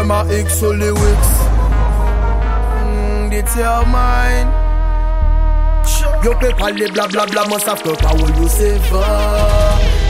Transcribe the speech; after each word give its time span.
Yeah, 0.00 0.06
my 0.06 0.24
X 0.32 0.62
only 0.62 0.92
Wix. 0.92 1.22
Mm, 2.80 3.28
determine. 3.28 4.48
Yo 6.24 6.32
pe 6.40 6.48
pale 6.56 6.88
bla 6.92 7.06
bla 7.06 7.26
bla, 7.26 7.44
man 7.48 7.60
sav 7.60 7.82
ke 7.82 7.92
pa 8.00 8.14
ou 8.16 8.28
yo 8.38 8.48
se 8.48 8.78
va 8.88 9.04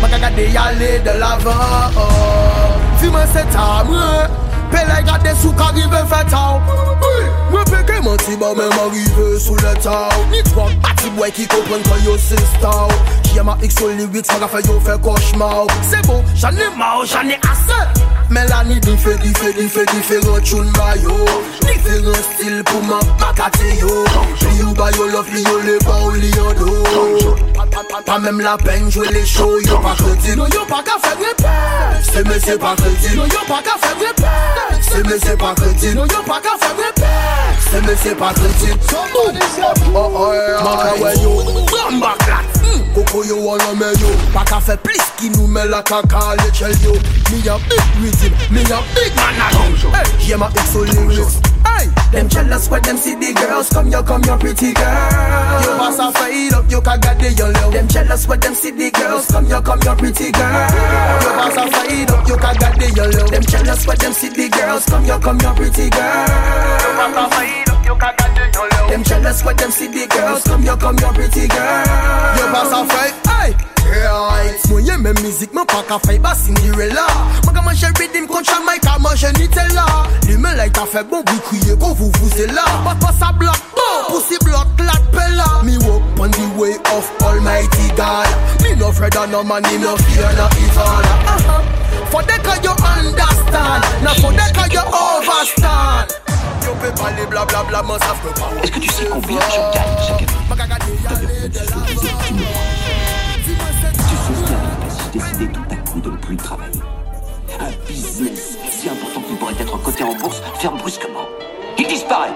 Man 0.03 0.11
ka 0.11 0.19
gade 0.23 0.47
yale 0.55 0.91
de 1.07 1.15
lavan 1.19 1.95
Fi 3.01 3.11
man 3.11 3.27
se 3.33 3.43
ta 3.55 3.83
mre 3.87 4.27
Pe 4.71 4.83
la 4.91 5.03
gade 5.07 5.35
sou 5.43 5.55
ka 5.59 5.71
rive 5.75 6.03
fe 6.11 6.23
ta 6.31 6.43
Mwen 7.51 7.65
pe 7.71 7.83
ke 7.87 7.99
man 8.03 8.19
ti 8.23 8.37
ba 8.39 8.51
men 8.59 8.75
arrive 8.85 9.29
sou 9.43 9.55
le 9.63 9.75
ta 9.83 10.09
Ni 10.31 10.43
twak 10.51 10.75
pati 10.83 11.11
boy 11.19 11.31
ki 11.35 11.47
kompren 11.51 11.83
kwa 11.87 11.99
yo 12.07 12.19
se 12.19 12.39
sta 12.55 12.75
Ki 13.31 13.43
ma 13.47 13.59
x 13.63 13.83
ou 13.83 13.91
lyrics, 13.95 14.31
man 14.35 14.47
ka 14.47 14.51
fe 14.55 14.67
yo 14.67 14.79
fe 14.87 14.99
koshma 15.07 15.51
Se 15.91 16.03
bon, 16.07 16.23
jan 16.35 16.59
e 16.59 16.71
ma 16.79 16.97
ou, 16.99 17.07
jan 17.07 17.31
e 17.31 17.39
Melani 18.31 18.79
di 18.79 18.97
fe 18.97 19.17
di 19.17 19.33
fe 19.35 19.53
di 19.53 19.67
fe 19.67 19.85
di 19.91 20.01
fe 20.01 20.19
rochoun 20.21 20.71
bayo 20.71 21.27
Diferent 21.67 22.23
stil 22.31 22.63
pou 22.63 22.81
man 22.81 23.03
makate 23.19 23.75
yo 23.81 24.05
Li 24.39 24.59
yo 24.61 24.71
bayo 24.79 25.11
love 25.11 25.33
li 25.35 25.43
yo 25.43 25.59
le 25.59 25.79
ba 25.83 25.97
ou 25.99 26.15
li 26.15 26.31
yo 26.31 26.55
do 26.55 27.35
Pa 28.07 28.19
mem 28.19 28.39
la 28.39 28.57
pen 28.57 28.87
jwe 28.89 29.11
le 29.11 29.25
show 29.27 29.59
yo 29.67 29.81
pa 29.83 29.97
kredi 29.99 30.37
No 30.37 30.47
yo 30.55 30.63
pa 30.71 30.79
ka 30.79 31.01
fe 31.03 31.17
grepe 31.19 31.51
Se 32.07 32.23
me 32.23 32.39
se 32.39 32.57
pa 32.57 32.77
kredi 32.77 33.17
No 33.17 33.27
yo 33.27 33.43
pa 33.51 33.59
ka 33.67 33.75
fe 33.83 33.99
grepe 33.99 34.31
Se 34.79 35.03
me 35.03 35.19
se 35.19 35.35
pa 35.37 35.53
kredi 35.55 35.95
No 35.99 36.07
yo 36.07 36.23
pa 36.23 36.39
ka 36.39 36.55
fe 36.63 36.71
grepe 36.79 37.11
Se 37.67 37.81
me 37.83 37.97
se 37.97 38.15
pa 38.15 38.31
kredi 38.39 38.79
Somebody 38.87 39.43
say 39.59 39.75
Oh 39.91 40.07
oh 40.07 40.33
yeah 40.39 40.63
Maka 40.63 41.03
we 41.03 41.11
yo 41.19 41.91
Mba 41.91 42.15
klat 42.23 42.60
Koko 42.95 43.23
yo 43.25 43.37
wana 43.37 43.75
me 43.75 43.91
yo 44.01 44.11
Pa 44.33 44.45
ka 44.45 44.61
fe 44.61 44.77
plis 44.77 45.05
ki 45.19 45.31
nou 45.37 45.47
me 45.47 45.65
la 45.65 45.83
kaka 45.83 46.35
le 46.41 46.51
chel 46.53 46.75
yo 46.83 46.93
Mi 47.31 47.39
a 47.49 47.59
big 47.69 47.87
rhythm, 48.01 48.33
me 48.53 48.63
a 48.63 48.79
big 48.95 49.15
man 49.17 49.39
a 49.39 49.49
Hey, 49.95 50.29
yeah 50.29 50.37
my 50.37 50.47
X 50.57 50.75
lyrics 50.75 51.41
Hey, 51.65 51.87
them 52.11 52.29
jealous 52.29 52.69
when 52.69 52.83
them 52.83 52.97
see 52.97 53.15
the 53.15 53.33
girls 53.35 53.69
Come 53.71 53.89
yo, 53.89 54.03
come 54.03 54.25
yo 54.25 54.37
pretty 54.37 54.73
girl. 54.73 55.63
Yo 55.63 55.77
pass 55.79 55.99
a 55.99 56.11
fade 56.13 56.53
up, 56.53 56.65
yo 56.71 56.81
ka 56.81 56.97
gade 56.97 57.39
yo 57.39 57.49
low 57.49 57.71
Them 57.71 57.87
jealous 57.87 58.27
when 58.27 58.41
them 58.41 58.55
see 58.55 58.71
the 58.71 58.91
girls 58.91 59.27
Come 59.27 59.47
yo, 59.47 59.61
come 59.61 59.81
yo 59.85 59.95
pretty 59.95 60.33
girl. 60.33 60.67
Yo 61.23 61.31
pass 61.37 61.57
a 61.57 61.71
fade 61.71 62.11
up, 62.11 62.27
yo 62.27 62.37
ka 62.37 62.53
gade 62.55 62.97
yo 62.97 63.05
low 63.05 63.27
Them 63.29 63.43
jealous 63.45 63.87
when 63.87 63.97
them 63.99 64.13
see 64.13 64.29
the 64.31 64.49
girls 64.49 64.85
Come 64.87 65.05
yo, 65.05 65.19
come 65.19 65.39
yo 65.41 65.55
pretty 65.55 65.91
girl. 65.91 66.27
Yo 66.81 66.91
pass 66.97 67.17
a 67.17 67.25
fade 67.37 67.69
up, 67.69 67.70
you. 67.91 68.89
Them 68.89 69.05
jealous 69.05 69.45
when 69.45 69.57
them 69.57 69.71
see 69.71 69.87
the 69.87 70.07
girls. 70.07 70.45
Come 70.45 70.63
here, 70.63 70.77
come 70.77 70.99
here, 70.99 71.13
pretty 71.13 71.49
girl. 71.49 71.85
You 72.37 72.47
pass 72.51 72.73
a 72.73 72.85
fight, 72.87 73.15
aye, 73.29 73.55
Right. 73.91 74.57
Moi 74.69 74.83
j'aime 74.85 75.03
mes 75.03 75.13
musiques, 75.23 75.53
mon 75.53 75.65
pas 75.65 75.83
qu'à 75.89 75.99
faire 75.99 76.21
bas 76.21 76.35
Cinderella. 76.35 77.07
Moi 77.45 77.53
comment 77.55 77.71
j'ai 77.75 77.87
rythme 77.87 78.27
contre 78.27 78.61
my 78.65 78.79
car, 78.81 79.01
moi 79.01 79.15
Nutella. 79.15 79.33
n'y 79.39 79.49
t'es 79.49 79.61
like 79.75 80.29
L'humain 80.29 80.55
là, 80.55 80.67
il 80.67 80.73
t'a 80.73 80.87
fait 80.87 81.03
bon, 81.03 81.25
vous 81.27 81.41
criez 81.41 81.77
quand 81.79 81.93
vous 81.95 82.13
vous 82.21 82.41
êtes 82.41 82.53
là. 82.53 82.63
Pas 82.85 82.95
pas 82.95 83.13
ça 83.19 83.33
bloque, 83.33 83.53
bon, 83.75 84.05
pour 84.09 84.21
ces 84.21 84.39
blocs, 84.45 84.67
la 84.79 84.93
pelle 85.11 85.43
Me 85.65 85.77
walk 85.85 86.03
on 86.21 86.29
the 86.29 86.59
way 86.59 86.75
of 86.95 87.11
Almighty 87.23 87.89
God. 87.97 88.29
Me 88.63 88.77
no 88.77 88.89
afraid 88.89 89.17
of 89.17 89.31
no 89.31 89.43
money, 89.43 89.79
no 89.79 89.97
fear, 89.97 90.31
no 90.37 90.47
evil. 90.59 90.83
Uh-huh. 90.83 91.63
For 92.11 92.23
that 92.23 92.45
you 92.63 92.71
understand, 92.71 94.05
now 94.05 94.15
for 94.15 94.33
that 94.33 94.55
can 94.55 94.71
you 94.71 94.81
overstand. 94.81 96.30
Yo 96.65 96.75
pe 96.75 96.91
pale 97.01 97.27
man 97.87 97.99
pa 97.99 98.63
Est-ce 98.63 98.73
que 98.73 98.79
tu 98.79 98.89
sais 98.89 99.07
combien 99.11 99.41
je 99.41 99.61
gagne 99.75 99.97
chaque 100.07 100.23
année? 100.23 100.41
De 100.51 100.57
la 100.59 100.77
Tu 103.45 103.53
sais 103.53 103.87
ce 103.87 104.03
qui 104.03 104.17
si 104.91 105.03
je 105.05 105.19
décidais 105.19 105.53
tout 105.53 105.67
à 105.71 105.77
coup 105.91 106.01
de 106.01 106.11
ne 106.11 106.17
plus 106.17 106.37
travailler 106.37 106.81
Un 107.61 107.71
business 107.87 108.57
si 108.71 108.89
important 108.89 109.21
qu'il 109.21 109.37
pourrait 109.37 109.55
être 109.61 109.83
coté 109.83 110.05
en 110.05 110.15
bourse 110.15 110.41
ferme 110.59 110.79
brusquement. 110.79 111.27
Il 111.79 111.87
disparaît. 111.87 112.33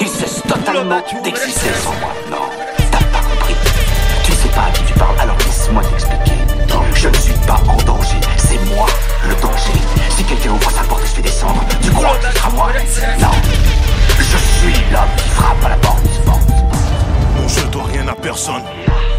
Il 0.00 0.08
cesse 0.08 0.42
totalement 0.48 1.00
d'exister 1.22 1.72
sans 1.82 1.92
moi. 2.00 2.12
Non, 2.30 2.48
t'as 2.90 2.98
pas 2.98 3.20
compris. 3.20 3.54
Tu 4.24 4.32
sais 4.32 4.48
pas 4.48 4.62
à 4.62 4.70
qui 4.70 4.82
tu 4.84 4.92
parles, 4.94 5.18
alors 5.20 5.36
laisse-moi 5.38 5.82
t'expliquer. 5.82 6.32
Je 6.94 7.08
ne 7.08 7.14
suis 7.14 7.34
pas 7.46 7.60
en 7.68 7.76
danger, 7.82 8.16
c'est 8.38 8.58
moi 8.74 8.86
le 9.28 9.34
danger. 9.42 9.83
Ouvre 10.34 10.70
sa 10.70 10.82
porte 10.82 11.02
et 11.16 11.22
descendre, 11.22 11.64
tu 11.80 11.90
crois 11.90 12.18
Non, 13.20 13.30
je 14.18 14.24
suis 14.24 14.74
l'homme 14.92 15.08
qui 15.16 15.28
frappe 15.30 15.64
à 15.64 15.68
la 15.70 15.76
porte. 15.76 16.04
Non, 16.26 17.48
je 17.48 17.66
dois 17.68 17.84
rien 17.84 18.06
à 18.08 18.14
personne. 18.14 18.62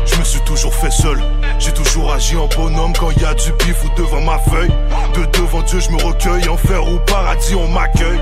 Je 0.06 0.18
me 0.18 0.24
suis 0.24 0.42
toujours 0.42 0.74
fait 0.76 0.92
seul. 0.92 1.24
J'ai 1.58 1.72
toujours 1.74 2.14
agi 2.14 2.36
en 2.38 2.48
bonhomme 2.48 2.94
quand 3.00 3.10
y 3.12 3.26
a 3.26 3.34
du 3.34 3.52
bif 3.54 3.84
ou 3.86 4.00
devant 4.00 4.22
ma 4.22 4.38
feuille. 4.38 4.70
De 5.16 5.26
devant 5.38 5.62
Dieu, 5.64 5.80
je 5.80 5.90
me 5.90 6.04
recueille. 6.04 6.48
Enfer 6.48 6.88
ou 6.88 7.00
paradis, 7.00 7.56
on 7.56 7.70
m'accueille. 7.70 8.22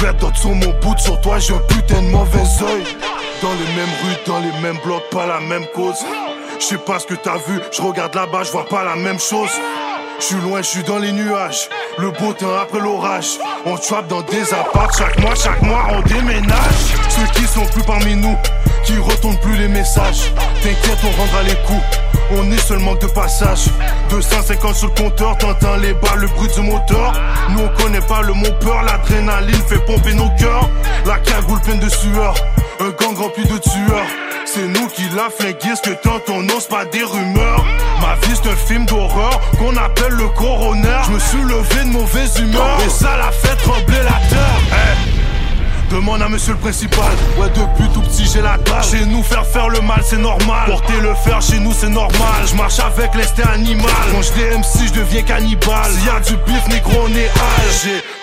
Red 0.00 0.16
dot 0.16 0.34
sur 0.34 0.54
mon 0.54 0.72
bout, 0.80 0.98
sur 0.98 1.20
toi, 1.20 1.38
j'ai 1.38 1.52
un 1.52 1.58
putain 1.58 2.00
de 2.00 2.08
mauvais 2.08 2.38
oeil. 2.38 2.84
Dans 3.42 3.52
les 3.52 3.74
mêmes 3.76 3.94
rues, 4.04 4.16
dans 4.26 4.38
les 4.38 4.60
mêmes 4.62 4.78
blocs, 4.82 5.10
pas 5.10 5.26
la 5.26 5.40
même 5.40 5.66
cause. 5.74 6.04
Je 6.58 6.64
sais 6.64 6.78
pas 6.78 6.98
ce 6.98 7.06
que 7.06 7.14
t'as 7.14 7.38
vu, 7.38 7.60
je 7.70 7.82
regarde 7.82 8.14
là-bas, 8.14 8.44
je 8.44 8.52
vois 8.52 8.66
pas 8.66 8.84
la 8.84 8.96
même 8.96 9.18
chose. 9.18 9.50
Je 10.20 10.26
suis 10.26 10.36
loin, 10.36 10.60
je 10.60 10.66
suis 10.66 10.82
dans 10.82 10.98
les 10.98 11.12
nuages. 11.12 11.70
Le 11.96 12.10
beau 12.10 12.34
temps 12.34 12.54
après 12.60 12.78
l'orage. 12.78 13.38
On 13.64 13.76
trappe 13.78 14.06
dans 14.08 14.20
des 14.20 14.52
apparts 14.52 14.92
chaque 14.96 15.18
mois, 15.18 15.34
chaque 15.34 15.62
mois 15.62 15.86
on 15.92 16.02
déménage. 16.02 16.94
Ceux 17.08 17.26
qui 17.34 17.46
sont 17.46 17.64
plus 17.64 17.82
parmi 17.84 18.14
nous, 18.16 18.36
qui 18.84 18.98
retournent 18.98 19.40
plus 19.40 19.56
les 19.56 19.68
messages. 19.68 20.30
T'inquiète, 20.62 20.98
on 21.04 21.10
rendra 21.18 21.42
les 21.42 21.54
coups. 21.66 21.82
On 22.32 22.52
est 22.52 22.58
seul 22.58 22.80
manque 22.80 23.00
de 23.00 23.06
passage. 23.06 23.64
250 24.10 24.74
sur 24.74 24.88
le 24.88 25.02
compteur, 25.02 25.38
t'entends 25.38 25.76
les 25.76 25.94
balles, 25.94 26.18
le 26.18 26.28
bruit 26.28 26.50
du 26.54 26.60
moteur. 26.60 27.12
Nous 27.48 27.60
on 27.60 27.82
connaît 27.82 28.02
pas 28.02 28.20
le 28.20 28.34
mot 28.34 28.52
peur, 28.60 28.82
l'adrénaline 28.82 29.62
fait 29.68 29.84
pomper 29.86 30.12
nos 30.12 30.28
cœurs. 30.38 30.68
La 31.06 31.16
cagoule 31.18 31.60
pleine 31.62 31.80
de 31.80 31.88
sueur, 31.88 32.34
un 32.80 32.90
gang 32.90 33.16
rempli 33.16 33.44
de 33.44 33.56
tueurs. 33.56 34.06
C'est 34.44 34.66
nous 34.66 34.86
qui 34.88 35.02
l'a 35.16 35.30
flingué, 35.30 35.74
ce 35.76 35.88
que 35.88 35.94
tant 35.94 36.20
on 36.28 36.42
n'ose 36.42 36.66
pas 36.66 36.84
des 36.84 37.04
rumeurs. 37.04 37.64
Ma 38.00 38.14
vie 38.26 38.34
c'est 38.34 38.50
un 38.50 38.56
film 38.56 38.86
d'horreur 38.86 39.40
qu'on 39.58 39.76
appelle 39.76 40.12
le 40.12 40.28
coroner. 40.28 40.88
Je 41.06 41.12
me 41.12 41.18
suis 41.18 41.42
levé 41.42 41.84
de 41.84 41.92
mauvaise 41.92 42.38
humeur 42.38 42.78
et 42.84 42.88
ça 42.88 43.16
l'a 43.16 43.30
fait 43.30 43.56
trembler 43.56 43.98
la 43.98 44.28
terre. 44.28 44.60
Hey. 44.72 45.20
Demande 45.90 46.22
à 46.22 46.28
monsieur 46.28 46.52
le 46.52 46.58
principal. 46.58 47.10
Ouais, 47.36 47.48
depuis 47.48 47.88
tout 47.92 48.00
petit, 48.02 48.24
j'ai 48.24 48.40
la 48.40 48.56
dalle. 48.58 48.82
Chez 48.84 49.04
nous, 49.06 49.24
faire 49.24 49.44
faire 49.44 49.68
le 49.68 49.80
mal, 49.80 50.00
c'est 50.04 50.18
normal. 50.18 50.66
Porter 50.66 51.00
le 51.00 51.14
fer, 51.14 51.42
chez 51.42 51.58
nous, 51.58 51.72
c'est 51.72 51.88
normal. 51.88 52.46
Je 52.46 52.54
marche 52.54 52.78
avec 52.78 53.12
l'esté 53.16 53.42
animal. 53.42 53.90
Quand 54.12 54.22
je 54.22 54.56
MC, 54.56 54.86
je 54.86 55.00
deviens 55.00 55.22
cannibale. 55.22 55.90
S'il 55.90 56.06
y 56.06 56.08
a 56.08 56.20
du 56.20 56.36
bif, 56.46 56.68
négro, 56.68 56.92
on 57.06 57.08
est 57.08 57.30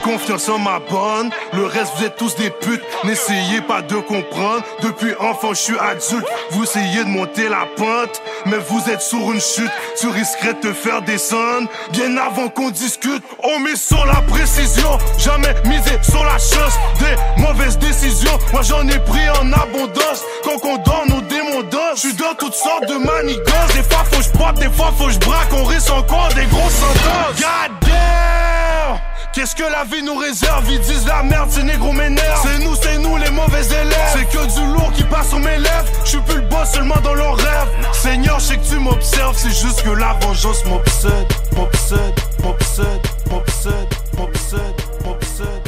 confiance 0.07 0.47
en 0.49 0.59
ma 0.59 0.79
bonne. 0.79 1.29
Le 1.53 1.65
reste, 1.65 1.93
vous 1.97 2.05
êtes 2.05 2.15
tous 2.15 2.35
des 2.35 2.49
putes. 2.49 2.81
N'essayez 3.03 3.61
pas 3.61 3.81
de 3.81 3.97
comprendre. 3.97 4.63
Depuis 4.81 5.13
enfant, 5.19 5.49
je 5.49 5.61
suis 5.61 5.79
adulte. 5.79 6.25
Vous 6.51 6.63
essayez 6.63 7.03
de 7.03 7.09
monter 7.09 7.49
la 7.49 7.67
pente. 7.75 8.21
Mais 8.45 8.57
vous 8.69 8.89
êtes 8.89 9.01
sur 9.01 9.31
une 9.31 9.41
chute. 9.41 9.71
Tu 9.99 10.07
risquerais 10.07 10.53
de 10.53 10.59
te 10.59 10.73
faire 10.73 11.01
descendre. 11.01 11.67
Bien 11.91 12.15
avant 12.17 12.47
qu'on 12.49 12.69
discute. 12.69 13.23
On 13.43 13.59
met 13.59 13.75
sur 13.75 14.05
la 14.05 14.21
précision. 14.21 14.97
Jamais 15.17 15.53
miser 15.65 15.97
sur 16.01 16.23
la 16.23 16.37
chance. 16.37 16.75
Des 16.99 17.41
mauvaises 17.41 17.77
décisions. 17.77 18.37
Moi, 18.53 18.61
j'en 18.61 18.87
ai 18.87 18.99
pris 18.99 19.29
en 19.41 19.51
abondance. 19.51 20.23
Quand 20.43 20.63
on 20.63 20.77
dort, 20.77 21.05
nos 21.09 21.21
démons. 21.21 21.47
Je 21.95 21.99
suis 22.01 22.13
dans 22.13 22.35
toutes 22.37 22.53
sortes 22.53 22.87
de 22.87 22.97
manigances. 22.97 23.73
Des 23.73 23.83
fois, 23.83 24.03
faut 24.11 24.21
je 24.21 24.59
des 24.59 24.69
fois, 24.69 24.93
faut 24.97 25.09
je 25.09 25.19
braque. 25.19 25.51
On 25.53 25.63
risque 25.63 25.91
encore 25.91 26.29
des 26.35 26.45
grosses 26.45 26.73
sentences. 26.73 27.39
God 27.39 27.71
damn! 27.81 28.56
Qu'est-ce 29.37 29.53
que 29.53 29.71
la 29.71 29.83
vie 29.83 30.01
nous 30.01 30.15
réserve? 30.15 30.65
Ils 30.67 30.79
disent 30.79 31.05
la 31.05 31.21
merde, 31.21 31.51
ces 31.51 31.61
négros 31.61 31.91
m'énervent. 31.91 32.41
C'est 32.41 32.57
nous, 32.57 32.73
c'est 32.73 32.97
nous 32.97 33.17
les 33.17 33.29
mauvais 33.29 33.63
élèves. 33.67 34.15
C'est 34.15 34.25
que 34.25 34.43
du 34.51 34.73
lourd 34.73 34.91
qui 34.93 35.03
passe 35.03 35.29
sur 35.29 35.37
mes 35.37 35.59
lèvres. 35.59 35.85
Je 36.05 36.09
suis 36.09 36.21
plus 36.21 36.37
le 36.37 36.47
boss 36.47 36.71
seulement 36.73 36.99
dans 37.03 37.13
leurs 37.13 37.37
rêves. 37.37 37.67
Seigneur, 37.93 38.39
je 38.39 38.45
sais 38.45 38.57
que 38.57 38.65
tu 38.65 38.79
m'observes. 38.79 39.37
C'est 39.37 39.51
juste 39.51 39.83
que 39.83 39.91
la 39.91 40.13
vengeance 40.13 40.65
m'obsède 40.65 41.27
M'obsède, 41.55 42.19
m'obsède, 42.41 43.01
m'obsède, 43.29 43.87
m'obsède, 44.17 44.81
m'obsède 45.05 45.66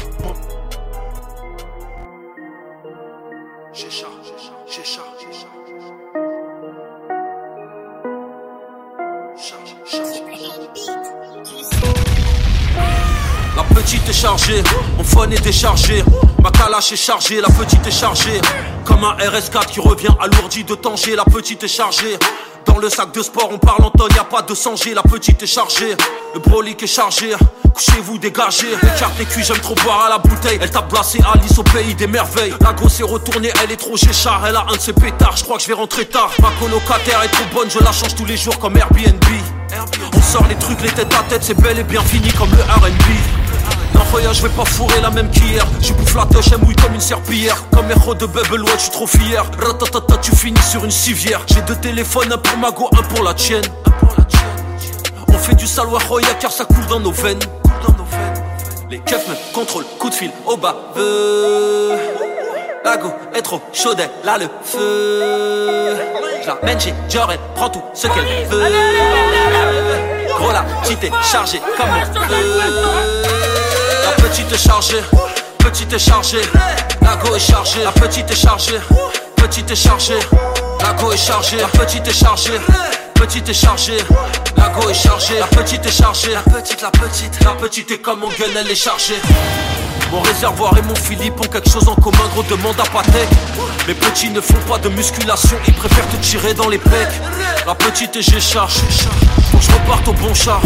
est 14.25 14.63
mon 14.97 15.03
phone 15.03 15.31
est 15.31 15.41
déchargé. 15.41 16.03
Ma 16.43 16.51
calache 16.51 16.91
est 16.91 16.97
chargée, 16.97 17.39
la 17.39 17.47
petite 17.47 17.87
est 17.87 17.91
chargée. 17.91 18.41
Comme 18.83 19.03
un 19.03 19.15
RS4 19.15 19.67
qui 19.67 19.79
revient 19.79 20.09
alourdi 20.19 20.65
de 20.65 20.75
Tanger, 20.75 21.15
la 21.15 21.23
petite 21.23 21.63
est 21.63 21.69
chargée. 21.69 22.17
Dans 22.65 22.77
le 22.79 22.89
sac 22.89 23.13
de 23.13 23.23
sport, 23.23 23.49
on 23.51 23.57
parle 23.57 23.85
en 23.85 23.89
tonne, 23.91 24.11
y 24.13 24.19
a 24.19 24.25
pas 24.25 24.41
de 24.41 24.53
sanger, 24.53 24.93
la 24.93 25.03
petite 25.03 25.41
est 25.41 25.47
chargée. 25.47 25.95
Le 26.33 26.39
brolic 26.41 26.83
est 26.83 26.87
chargé, 26.87 27.33
couchez-vous, 27.73 28.17
dégagez. 28.17 28.67
Les 29.17 29.25
cuits, 29.25 29.43
j'aime 29.43 29.59
trop 29.59 29.75
boire 29.75 30.05
à 30.05 30.09
la 30.09 30.17
bouteille. 30.17 30.59
Elle 30.61 30.69
t'a 30.69 30.81
placé 30.81 31.19
Alice 31.33 31.57
au 31.57 31.63
pays 31.63 31.95
des 31.95 32.07
merveilles. 32.07 32.53
La 32.59 32.73
grosse 32.73 32.99
est 32.99 33.03
retournée, 33.03 33.51
elle 33.63 33.71
est 33.71 33.77
trop 33.77 33.95
chéchard, 33.95 34.43
elle 34.45 34.55
a 34.57 34.65
un 34.69 34.75
de 34.75 34.81
ses 34.81 34.93
pétards. 34.93 35.37
Je 35.37 35.43
crois 35.45 35.57
que 35.57 35.63
je 35.63 35.69
vais 35.69 35.75
rentrer 35.75 36.05
tard. 36.05 36.31
Ma 36.41 36.51
colocataire 36.59 37.23
est 37.23 37.29
trop 37.29 37.45
bonne, 37.53 37.69
je 37.69 37.79
la 37.79 37.93
change 37.93 38.15
tous 38.15 38.25
les 38.25 38.37
jours 38.37 38.59
comme 38.59 38.75
Airbnb. 38.75 39.23
On 40.13 40.21
sort 40.21 40.45
les 40.49 40.55
trucs, 40.55 40.81
les 40.81 40.89
têtes 40.89 41.13
à 41.13 41.23
tête, 41.29 41.43
c'est 41.43 41.59
bel 41.59 41.79
et 41.79 41.83
bien 41.83 42.01
fini 42.01 42.29
comme 42.33 42.51
le 42.51 42.63
RB. 42.63 43.48
Non, 43.99 44.05
Roya, 44.11 44.31
je 44.31 44.41
vais 44.41 44.49
pas 44.49 44.63
fourrer 44.63 45.01
la 45.01 45.09
même 45.09 45.29
qu'hier. 45.29 45.65
Je 45.81 45.91
bouffe 45.91 46.15
la 46.15 46.25
touche, 46.25 46.45
elle 46.53 46.59
mouille 46.59 46.75
comme 46.75 46.93
une 46.93 47.01
serpillière. 47.01 47.57
Comme 47.73 47.91
héros 47.91 48.15
de 48.15 48.25
Watch, 48.25 48.73
je 48.75 48.81
suis 48.83 48.91
trop 48.91 49.07
fier. 49.07 49.43
Ratatata, 49.59 50.17
tu 50.21 50.33
finis 50.33 50.61
sur 50.61 50.85
une 50.85 50.91
civière. 50.91 51.41
J'ai 51.47 51.61
deux 51.61 51.75
téléphones, 51.75 52.31
un 52.31 52.37
pour 52.37 52.57
ma 52.57 52.71
go, 52.71 52.89
un 52.97 53.03
pour 53.03 53.23
la 53.23 53.33
tienne. 53.33 53.63
On 55.27 55.37
fait 55.37 55.55
du 55.55 55.67
saloir 55.67 56.01
Roya 56.07 56.33
car 56.39 56.51
ça 56.51 56.63
coule 56.63 56.85
dans 56.87 57.01
nos 57.01 57.11
veines. 57.11 57.39
Les 58.89 58.99
keufs 58.99 59.27
me 59.27 59.53
contrôlent, 59.53 59.85
coup 59.99 60.09
de 60.09 60.15
fil 60.15 60.31
au 60.45 60.55
bas. 60.55 60.75
La 62.85 62.97
go 62.97 63.11
est 63.35 63.41
trop 63.41 63.61
chaude, 63.73 64.01
là 64.23 64.37
le 64.37 64.47
feu. 64.63 65.97
J'lamène 66.43 66.79
chez 66.79 66.93
Dior, 67.09 67.29
elle 67.31 67.39
prend 67.53 67.69
tout 67.69 67.83
ce 67.93 68.07
qu'elle 68.07 68.47
veut. 68.49 68.63
Gros 70.37 70.51
la 70.51 70.65
est 70.89 71.23
chargée 71.23 71.61
comme 71.77 71.89
on 71.89 72.19
veut. 72.29 73.18
Petite 74.29 74.51
est 74.51 74.57
chargée, 74.57 75.01
petite 75.57 75.91
est 75.91 75.97
chargée. 75.97 76.41
La 77.01 77.15
go 77.15 77.35
est 77.35 77.39
chargée, 77.39 77.83
la 77.83 77.91
petite 77.91 78.29
est 78.29 78.35
chargée, 78.35 78.79
petite 79.35 79.71
est 79.71 79.75
chargée. 79.75 80.19
La 80.81 80.93
go 80.93 81.11
est 81.11 81.17
chargée, 81.17 81.57
la 81.57 81.67
petite 81.67 82.07
est 82.07 82.13
chargée. 82.13 82.59
Petite 83.15 83.49
est 83.49 83.53
chargée, 83.55 83.97
la 84.55 84.69
go 84.69 84.87
est 84.87 84.93
chargée, 84.93 85.39
la 85.39 85.47
petite 85.47 85.83
est 85.83 85.91
chargée, 85.91 86.33
la 86.33 86.43
petite, 86.43 86.81
la 86.81 86.91
petite, 86.91 87.43
la 87.43 87.51
petite 87.55 87.91
est 87.91 87.97
comme 87.97 88.19
mon 88.19 88.29
gun, 88.29 88.45
elle 88.55 88.69
est 88.69 88.75
chargée. 88.75 89.19
Mon 90.11 90.21
réservoir 90.21 90.75
et 90.77 90.81
mon 90.81 90.95
Philippe 90.95 91.39
ont 91.39 91.47
quelque 91.47 91.69
chose 91.69 91.87
en 91.87 91.95
commun, 91.95 92.27
gros 92.33 92.43
demande 92.43 92.79
à 92.79 92.89
Patek. 92.89 93.29
Mes 93.87 93.93
petits 93.93 94.29
ne 94.29 94.41
font 94.41 94.59
pas 94.67 94.77
de 94.79 94.89
musculation, 94.89 95.57
ils 95.67 95.73
préfèrent 95.73 96.07
te 96.09 96.17
tirer 96.17 96.53
dans 96.53 96.67
les 96.67 96.79
pecs. 96.79 97.21
La 97.67 97.75
petite 97.75 98.15
et 98.15 98.21
j'écharge, 98.21 98.77
faut 99.51 99.57
que 99.57 99.63
je 99.63 99.71
reparte 99.71 100.07
au 100.07 100.13
bon 100.13 100.33
char. 100.33 100.61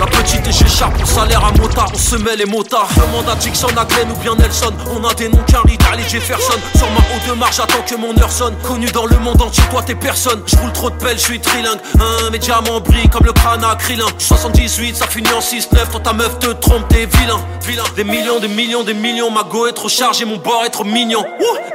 La 0.00 0.06
petite 0.06 0.46
et 0.46 0.52
j'écharpe, 0.52 0.96
pour 0.98 1.06
salaire 1.06 1.44
à 1.44 1.52
motard, 1.52 1.90
on 1.92 1.98
se 1.98 2.16
met 2.16 2.36
les 2.36 2.46
motards. 2.46 2.88
Demande 2.96 3.28
à 3.28 3.34
Dixon, 3.36 3.68
à 3.76 3.84
Glenn 3.84 4.10
ou 4.10 4.16
bien 4.16 4.34
Nelson. 4.34 4.72
On 4.90 5.04
a 5.06 5.14
des 5.14 5.28
noms 5.28 5.44
qu'un 5.46 5.62
Ali 5.92 6.02
Jefferson 6.08 6.58
Sur 6.76 6.90
ma 6.90 6.98
haute 6.98 7.28
de 7.28 7.38
marche, 7.38 7.56
j'attends 7.56 7.82
que 7.86 7.94
mon 7.94 8.16
heure 8.18 8.32
sonne. 8.32 8.54
Connu 8.62 8.86
dans 8.86 9.06
le 9.06 9.18
monde 9.18 9.40
entier, 9.40 9.62
toi 9.70 9.82
t'es 9.82 9.94
personne. 9.94 10.42
Je 10.46 10.56
roule 10.56 10.72
trop 10.72 10.90
de 10.90 10.96
pelle, 10.96 11.18
je 11.18 11.24
suis 11.24 11.40
trilingue. 11.40 11.78
Un 12.00 12.30
mes 12.30 12.38
diamants 12.38 12.80
brillent 12.80 13.08
comme 13.08 13.24
le 13.24 13.32
crâne 13.32 13.64
à 13.64 13.76
Krillin 13.76 14.06
78, 14.18 14.96
ça 14.96 15.06
finit 15.06 15.32
en 15.32 15.40
6-9 15.40 15.90
Toi 15.90 16.00
ta 16.02 16.12
meuf 16.12 16.38
te 16.38 16.48
trompe, 16.48 16.88
t'es 16.88 17.06
vilain, 17.06 17.40
vilain. 17.64 17.84
Des 17.96 18.04
millions, 18.04 18.40
des 18.40 18.48
millions, 18.54 18.84
des 18.84 18.94
millions. 18.94 19.30
Ma 19.30 19.42
go 19.42 19.66
est 19.66 19.72
trop 19.72 19.88
chargée, 19.88 20.24
mon 20.24 20.36
bord 20.36 20.64
est 20.64 20.70
trop 20.70 20.84
mignon. 20.84 21.24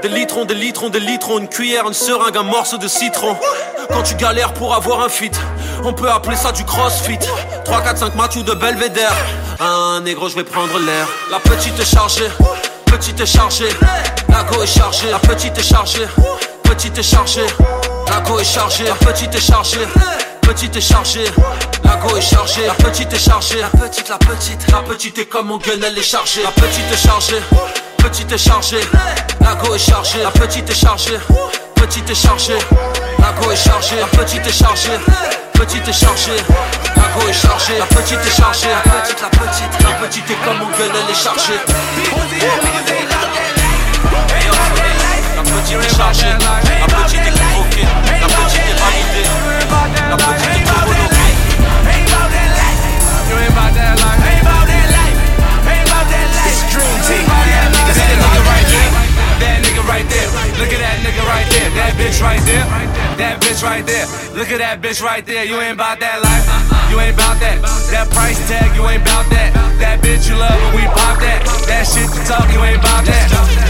Des 0.01 0.07
litrons, 0.07 0.45
des 0.45 0.55
litrons, 0.55 0.89
des 0.89 0.99
litrons. 0.99 1.39
Une 1.39 1.47
cuillère, 1.47 1.87
une 1.87 1.93
seringue, 1.93 2.37
un 2.37 2.43
morceau 2.43 2.77
de 2.77 2.87
citron. 2.87 3.35
Quand 3.89 4.03
tu 4.03 4.15
galères 4.15 4.53
pour 4.53 4.73
avoir 4.73 5.01
un 5.01 5.09
fit, 5.09 5.31
on 5.83 5.93
peut 5.93 6.09
appeler 6.09 6.35
ça 6.35 6.51
du 6.51 6.63
crossfit. 6.63 7.19
3, 7.65 7.81
4, 7.81 7.97
5 7.97 8.15
Mathieu 8.15 8.43
de 8.43 8.53
Belvédère. 8.53 9.15
Un 9.59 10.01
négro, 10.01 10.29
je 10.29 10.35
vais 10.35 10.43
prendre 10.43 10.79
l'air. 10.79 11.07
La 11.31 11.39
petite 11.39 11.79
est 11.79 11.85
chargée, 11.85 12.29
petite 12.85 13.19
est 13.19 13.25
chargée. 13.25 13.69
La 14.29 14.43
go 14.43 14.63
est 14.63 14.67
chargée, 14.67 15.09
la 15.11 15.19
petite 15.19 15.57
est 15.57 15.63
chargée. 15.63 16.07
Petite 16.63 16.97
est 16.97 17.03
chargée, 17.03 17.45
la 18.07 18.21
go 18.21 18.39
est 18.39 18.43
chargée, 18.43 18.85
la 18.85 18.95
petite 18.95 19.35
est 19.35 19.41
chargée 19.41 19.87
petite 20.53 20.75
est 20.77 20.81
chargée, 20.81 21.25
la 21.83 21.95
go 21.97 22.17
est 22.17 22.21
chargée, 22.21 22.65
la 22.65 22.73
petite 22.73 23.13
est 23.13 23.19
chargée, 23.19 23.61
la 23.61 23.69
petite, 23.69 24.09
la 24.09 24.17
petite, 24.17 24.71
la 24.71 24.81
petite 24.81 25.17
est 25.19 25.25
comme 25.25 25.45
mon 25.45 25.57
gun, 25.57 25.73
elle 25.85 25.95
est 25.95 26.01
chargée, 26.01 26.41
la 26.41 26.49
petite 26.49 26.91
est 26.91 26.97
chargée, 26.97 27.39
petite 27.97 28.31
est 28.31 28.37
chargée, 28.39 28.79
la 29.41 29.53
go 29.53 29.75
est 29.75 29.77
chargée, 29.77 30.23
la 30.23 30.31
petite 30.31 30.67
est 30.67 30.73
chargée, 30.73 31.19
petite 31.75 32.09
est 32.09 32.15
chargée, 32.15 32.57
la 33.19 33.31
go 33.39 33.51
est 33.51 33.55
chargée, 33.55 33.97
la 33.97 34.07
petite 34.07 34.47
est 34.47 34.51
chargée, 34.51 34.97
petite 35.53 35.87
est 35.87 35.93
chargée, 35.93 36.43
la 36.95 37.03
go 37.13 37.27
est 37.29 37.33
chargée, 37.33 37.77
la 37.77 37.85
petite 37.85 38.19
est 38.19 38.35
chargée, 38.35 38.69
la 38.69 38.91
petite, 38.91 39.21
la 39.21 39.29
petite, 39.29 39.83
la 39.83 40.07
petite 40.07 40.31
est 40.31 40.45
comme 40.45 40.57
mon 40.57 40.65
gun, 40.65 40.89
elle 40.89 41.11
est 41.11 41.23
chargée. 41.23 41.59
La 45.35 45.43
petite 45.43 45.77
est 45.77 45.95
chargée, 45.95 46.25
la 46.25 46.87
petite 46.87 47.19
est 47.19 47.37
convoquée, 47.37 48.08
right 63.79 63.85
there. 63.85 64.05
Look 64.35 64.51
at 64.51 64.59
that 64.59 64.81
bitch 64.81 65.01
right 65.01 65.25
there. 65.25 65.45
You 65.45 65.59
ain't 65.59 65.73
about 65.73 65.99
that 65.99 66.19
life. 66.23 66.45
You 66.91 66.99
ain't 66.99 67.15
about 67.15 67.39
that. 67.39 67.59
That 67.91 68.09
price 68.09 68.39
tag, 68.47 68.75
you 68.75 68.87
ain't 68.87 69.01
about 69.01 69.29
that. 69.31 69.53
That 69.79 69.99
bitch 70.01 70.29
you 70.29 70.35
love 70.35 70.55
when 70.67 70.83
we 70.83 70.85
pop 70.91 71.19
that. 71.19 71.43
That 71.67 71.85
shit 71.87 72.07
you 72.07 72.23
talk, 72.25 72.47
you 72.51 72.61
ain't 72.63 72.79
about 72.79 73.05
that. 73.05 73.25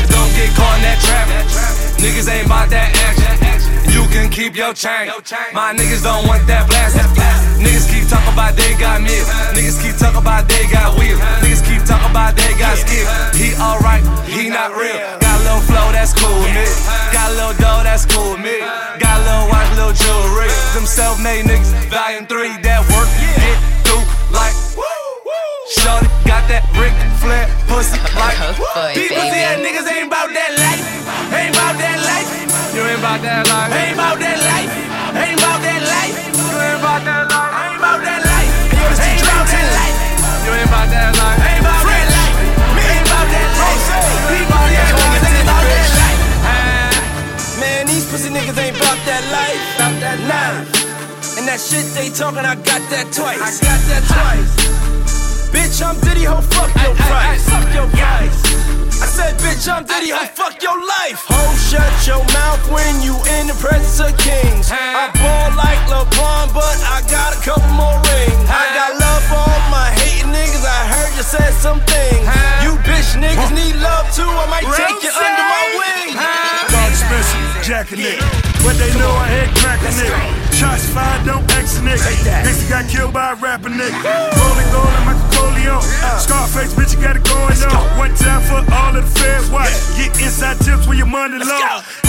Don't 0.10 0.32
get 0.34 0.50
caught 0.56 0.78
in 0.78 0.84
that 0.86 1.00
trap. 1.02 1.28
Niggas 2.00 2.30
ain't 2.30 2.46
about 2.46 2.70
that 2.70 2.96
action. 2.96 3.39
Can 4.10 4.30
keep 4.34 4.58
your 4.58 4.74
chain. 4.74 5.14
My 5.54 5.70
niggas 5.74 6.02
don't 6.02 6.26
want 6.26 6.42
that 6.50 6.66
blast. 6.66 6.98
Niggas 7.62 7.86
keep 7.86 8.10
talking 8.10 8.34
about 8.34 8.58
they 8.58 8.74
got 8.82 9.06
meals. 9.06 9.30
Niggas 9.54 9.78
keep 9.78 9.96
talking 10.02 10.18
about 10.18 10.50
they 10.50 10.66
got 10.74 10.98
wheels. 10.98 11.22
Niggas 11.46 11.62
keep 11.62 11.86
talking 11.86 12.10
about 12.10 12.34
they 12.34 12.58
got 12.58 12.74
skills. 12.82 13.06
He 13.38 13.54
alright, 13.62 14.02
he 14.26 14.50
not 14.50 14.74
real. 14.74 14.98
Got 15.22 15.38
a 15.38 15.44
little 15.46 15.62
flow, 15.62 15.94
that's 15.94 16.18
cool 16.18 16.34
with 16.42 16.58
me. 16.58 16.66
Got 17.14 17.30
a 17.30 17.36
little 17.38 17.58
dough, 17.62 17.86
that's 17.86 18.10
cool 18.10 18.34
with 18.34 18.42
me. 18.42 18.58
Got 18.98 19.14
a 19.14 19.24
little 19.30 19.48
watch, 19.54 19.70
little 19.78 19.94
jewelry. 19.94 20.50
Them 20.74 20.90
self-made 20.90 21.46
niggas, 21.46 21.70
volume 21.94 22.26
three, 22.26 22.58
that 22.66 22.82
work 22.90 23.10
get 23.22 23.62
through 23.86 24.02
like. 24.34 24.58
Shorty 25.70 26.10
got 26.26 26.50
that 26.50 26.66
Ric 26.82 26.98
Flair 27.22 27.46
pussy 27.70 28.02
like. 28.18 28.34
Baby. 28.98 29.06
see 29.06 29.38
that 29.38 29.62
niggas 29.62 29.86
ain't 29.86 30.10
about 30.10 30.34
that 30.34 30.52
life. 30.58 30.82
Ain't 31.30 31.59
about 33.10 33.26
that 33.26 33.42
life. 33.50 33.74
Ain't 33.74 33.98
about 33.98 34.18
that 34.22 34.38
life. 34.38 34.70
Ain't 35.18 35.42
about 35.42 35.62
that 35.66 35.82
life. 35.82 36.14
You 36.30 36.62
ain't 36.62 36.78
about 36.78 37.02
that 37.10 37.26
life. 37.26 37.58
Ain't 37.58 37.82
about 37.82 38.06
that 38.06 38.22
life. 38.22 38.54
Ain't 38.70 39.26
about 39.26 39.50
that 39.50 39.66
life. 39.74 39.98
You 40.46 40.52
ain't 40.54 40.70
about 40.70 40.88
that 40.94 41.10
life. 41.18 41.42
Ain't 41.42 41.66
about 41.66 41.90
that 41.90 42.06
life. 42.06 42.38
Ain't 42.78 43.02
about 43.10 43.28
that 43.34 43.50
life. 43.58 43.82
People 44.30 44.62
see 44.62 44.78
that 44.78 44.94
niggas 44.94 45.26
ain't 45.26 45.42
about 45.42 45.66
that 45.66 45.90
life. 45.98 46.22
Man, 47.58 47.82
these 47.90 48.06
pussy 48.06 48.30
niggas 48.30 48.58
ain't 48.62 48.78
about 48.78 49.02
that 49.10 49.24
life. 49.34 49.58
About 49.82 49.98
that. 50.06 50.70
And 51.42 51.50
that 51.50 51.58
shit 51.58 51.90
they 51.98 52.14
talking, 52.14 52.46
I 52.46 52.54
got 52.62 52.86
that 52.94 53.10
twice. 53.10 53.42
I 53.42 53.50
got 53.58 53.82
that 53.90 54.06
twice. 54.06 54.54
Bitch, 55.50 55.82
I'm 55.82 55.98
Diddy, 56.06 56.30
ho, 56.30 56.46
fuck 56.46 56.70
your 56.78 56.94
price. 56.94 57.42
Fuck 57.50 57.74
your 57.74 57.90
price. 57.90 58.89
I 59.00 59.08
said, 59.08 59.40
bitch, 59.40 59.68
I'm 59.72 59.86
Diddy, 59.86 60.12
ho, 60.12 60.26
fuck 60.36 60.62
your 60.62 60.76
life. 60.76 61.24
Ho, 61.32 61.40
shut 61.56 61.88
your 62.04 62.20
mouth 62.36 62.60
when 62.72 63.00
you 63.00 63.16
in 63.40 63.48
the 63.48 63.56
presence 63.56 64.00
of 64.04 64.12
kings. 64.20 64.68
I 64.72 65.08
ball 65.16 65.56
like 65.56 65.80
LeBron, 65.88 66.52
but 66.52 66.78
I 66.84 67.00
got 67.08 67.32
a 67.32 67.40
couple 67.40 67.72
more 67.80 67.96
rings. 68.12 68.44
I 68.52 68.64
got 68.76 69.00
love 69.00 69.24
for 69.32 69.40
all 69.40 69.64
my 69.72 69.88
hating 70.04 70.32
niggas. 70.36 70.64
I 70.68 70.82
heard 70.92 71.12
you 71.16 71.24
said 71.24 71.56
some 71.56 71.80
things. 71.88 72.24
You 72.64 72.76
bitch 72.84 73.16
niggas 73.16 73.52
need 73.56 73.80
love 73.80 74.12
too. 74.12 74.28
I 74.28 74.46
might 74.52 74.68
take 74.68 75.00
you 75.00 75.12
under 75.16 75.46
my 75.48 75.64
wing. 75.80 76.20
Dog 76.68 76.92
Spencer, 76.92 77.40
Jack 77.64 77.92
a 77.92 77.96
nigga. 77.96 78.24
But 78.62 78.76
they 78.76 78.92
know 79.00 79.12
I 79.16 79.28
had 79.32 79.50
crack 79.64 79.80
a 79.88 79.92
nigga. 79.96 80.20
Shots 80.52 80.92
fired, 80.92 81.24
don't 81.26 81.48
X 81.56 81.80
a 81.80 81.82
nigga. 81.82 82.04
Niggas 82.44 82.68
got 82.68 82.84
killed 82.92 83.14
by 83.14 83.32
a 83.32 83.36
rapper 83.40 83.72
nigga. 83.72 83.96
Rolling 83.96 84.70
gold 84.76 84.92
and 84.92 85.06
Michael 85.08 85.30
Corleone. 85.32 85.86
Scarface, 86.20 86.76
bitch, 86.76 86.92
you 86.94 87.00
got 87.00 87.16
it 87.16 87.24
going 87.24 87.56
on. 87.72 87.98
One 87.98 88.14
time 88.20 88.44
for 88.44 88.60
all 88.76 88.89
of 88.96 89.04
the 89.06 89.12
feds 89.20 89.50
watch. 89.50 89.72
Get 89.98 90.10
inside 90.22 90.58
tips 90.66 90.88
where 90.88 90.98
your 90.98 91.10
money 91.10 91.38
low. 91.38 91.60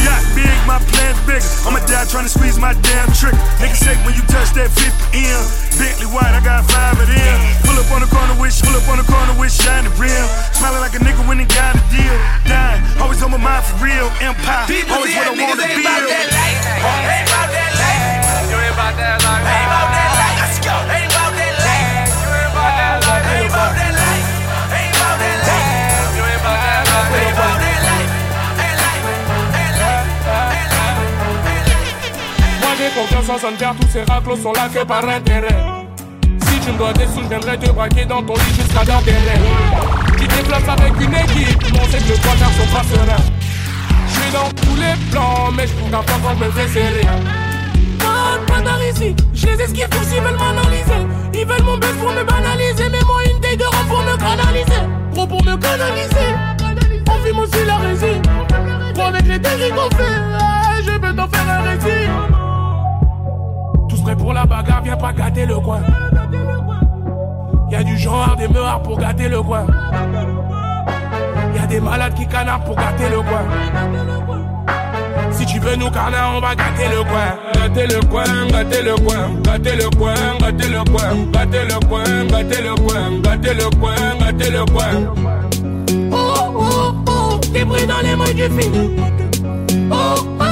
Yacht 0.01 0.25
big, 0.35 0.49
my 0.65 0.79
plans 0.93 1.19
bigger. 1.29 1.45
I'ma 1.67 1.81
die 1.85 2.07
trying 2.09 2.25
to 2.25 2.33
squeeze 2.33 2.57
my 2.59 2.73
damn 2.81 3.09
trick. 3.13 3.35
Niggas 3.61 3.81
say 3.85 3.95
when 4.05 4.15
you 4.17 4.25
touch 4.33 4.51
that 4.57 4.71
50 4.73 4.89
M. 5.17 5.43
Bentley 5.77 6.09
white, 6.13 6.33
I 6.33 6.41
got 6.41 6.65
five 6.71 6.97
of 6.97 7.09
them. 7.09 7.37
Pull 7.69 7.77
up 7.77 7.89
on 7.93 8.01
the 8.01 8.11
corner 8.11 8.35
with, 8.41 8.55
pull 8.63 8.75
up 8.77 8.87
on 8.89 8.99
the 8.99 9.07
corner 9.09 9.35
with 9.37 9.53
shiny 9.53 9.89
rim. 10.01 10.25
Smiling 10.57 10.81
like 10.81 10.95
a 10.97 11.03
nigga 11.03 11.21
when 11.29 11.39
he 11.39 11.47
got 11.47 11.77
a 11.77 11.83
deal. 11.93 12.17
Dying, 12.49 12.81
always 13.01 13.21
on 13.23 13.31
my 13.31 13.41
mind 13.41 13.65
for 13.65 13.77
real. 13.85 14.09
Empire, 14.25 14.65
People 14.67 14.97
always 15.01 15.15
what 15.17 15.27
I 15.29 15.35
wanna 15.37 15.63
ain't 15.65 15.81
about 15.85 16.01
build. 16.01 16.11
that 16.11 16.27
life. 16.33 16.59
Ain't 16.81 17.27
about 17.29 17.49
that 17.53 17.73
life. 17.77 18.51
You 18.51 18.57
ain't 18.57 18.75
about 18.75 18.95
that 18.97 19.17
life. 19.21 19.45
Ain't 19.45 19.69
about 19.69 19.89
that 19.93 20.11
life. 20.17 20.39
Let's 20.41 20.59
go. 20.65 21.00
Confiance 32.94 33.28
en 33.28 33.38
son 33.38 33.75
tous 33.80 33.88
ces 33.92 34.02
raclos 34.02 34.37
sont 34.37 34.52
là 34.52 34.68
que 34.73 34.85
par 34.85 35.09
intérêt. 35.09 35.56
Si 36.47 36.61
tu 36.61 36.73
me 36.73 36.78
dois 36.78 36.92
des 36.92 37.06
sous, 37.06 37.26
viendrai 37.28 37.59
te 37.59 37.70
braquer 37.70 38.04
dans 38.04 38.23
ton 38.23 38.35
lit 38.35 38.54
jusqu'à 38.54 38.85
dans 38.85 39.00
tes 39.02 39.12
rêves. 39.12 40.00
Tu 40.18 40.70
avec 40.70 40.94
une 41.00 41.14
équipe, 41.14 41.80
on 41.80 41.88
sait 41.90 41.99
que 41.99 42.12
le 42.12 42.16
quarts 42.18 42.52
sont 42.52 42.75
pas 42.75 42.82
sereins. 42.82 43.23
Je 44.09 44.12
suis 44.12 44.32
dans 44.32 44.49
tous 44.50 44.76
les 44.76 45.11
plans, 45.11 45.50
mais 45.56 45.66
trouve 45.66 45.90
pas 45.90 46.04
quand 46.06 46.35
je 46.38 46.44
me 46.44 46.50
fais 46.50 46.68
serrer. 46.68 47.06
Pas, 47.99 48.62
par 48.62 48.82
ici, 48.85 49.14
je 49.35 49.47
les 49.47 49.62
esquive 49.62 49.88
tous, 49.88 50.14
ils 50.14 50.20
veulent 50.20 50.38
m'analyser. 50.38 51.06
Ils 51.35 51.47
veulent 51.47 51.62
mon 51.62 51.78
buzz 51.78 51.94
pour 52.00 52.12
me 52.12 52.25
banaliser, 52.25 52.88
mais 52.90 53.02
moi 53.06 53.23
une 53.25 53.40
taille 53.40 53.56
de 53.56 53.64
rap 53.64 53.87
pour 53.88 54.02
me 54.02 54.16
canaliser. 54.16 54.82
Gros 55.12 55.26
pour 55.26 55.44
me 55.44 55.56
canaliser. 55.56 56.35
On 57.06 57.25
fume 57.25 57.38
aussi 57.38 57.64
la 57.66 57.76
résine. 57.76 58.23
Gros 58.94 59.02
avec 59.02 59.26
les 59.26 59.38
dingueries 59.38 59.70
qu'on 59.70 59.88
je 60.82 60.99
peux 60.99 61.14
t'en 61.14 61.28
faire 61.28 61.49
un 61.49 61.62
récit. 61.62 62.30
Tous 64.00 64.04
prêts 64.04 64.16
pour 64.16 64.33
la 64.33 64.47
bagarre, 64.47 64.80
viens 64.83 64.97
pas 64.97 65.12
gâter 65.12 65.45
le 65.45 65.57
coin. 65.57 65.80
Y'a 67.71 67.83
du 67.83 67.99
genre 67.99 68.35
des 68.38 68.49
meurs 68.49 68.80
pour 68.83 68.99
gâter 68.99 69.28
le 69.28 69.42
coin. 69.42 69.66
Y'a 71.54 71.66
des 71.66 71.80
malades 71.80 72.14
qui 72.14 72.26
canardent 72.26 72.64
pour 72.64 72.76
gâter 72.76 73.11
le 73.11 73.19
coin. 73.19 73.42
Si 75.33 75.45
tu 75.45 75.59
veux 75.59 75.76
nous 75.76 75.90
carner, 75.90 76.16
on 76.35 76.40
va 76.40 76.54
gâter 76.54 76.88
le 76.88 77.04
coin. 77.04 77.37
Gâter 77.54 77.95
le 77.95 78.00
coin, 78.07 78.25
gâter 78.50 78.83
le 78.83 78.95
coin, 78.97 79.28
gâter 79.42 79.76
le 79.76 79.90
coin, 79.90 80.14
gâter 80.40 80.69
le 80.69 80.88
coin, 80.88 81.12
gâter 81.30 81.64
le 81.64 81.87
coin, 81.87 82.25
gâter 82.26 82.62
le 82.62 82.75
coin, 82.75 83.21
gâter 83.21 83.54
le 83.54 83.71
coin, 83.76 83.95
gâter 84.19 84.50
le 84.50 84.64
coin. 84.64 84.92
Oh 86.11 86.16
oh 86.57 86.95
oh, 87.07 87.40
t'es 87.52 87.64
pris 87.66 87.87
dans 87.87 88.00
les 88.00 88.16
mains 88.16 88.33
du 88.33 88.49
film. 88.61 88.97
Oh 89.92 89.95
oh, 90.40 90.50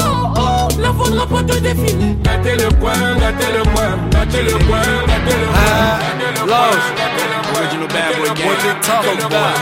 la 0.79 0.93
faudra 0.93 1.27
pas 1.27 1.43
te 1.43 1.59
défiler. 1.59 2.17
Gâter 2.23 2.57
le 2.57 2.69
coin, 2.81 3.17
gâter 3.19 3.53
le 3.53 3.63
coin, 3.75 3.91
gâter 4.11 4.43
le 4.43 4.53
coin, 4.67 4.83
gâter 5.07 5.39
le 5.43 5.47
coin, 5.47 5.99
gâter 6.09 6.33
le 6.33 6.43
coin, 6.47 6.79
gâter 6.97 7.23
le 7.23 7.33
coin. 7.33 7.39
Original 7.59 7.89
bad 7.89 8.15
boy 8.17 8.29
gang. 8.35 8.47
What 8.47 8.59
they 8.63 8.75
talking 8.87 9.23
about? 9.25 9.57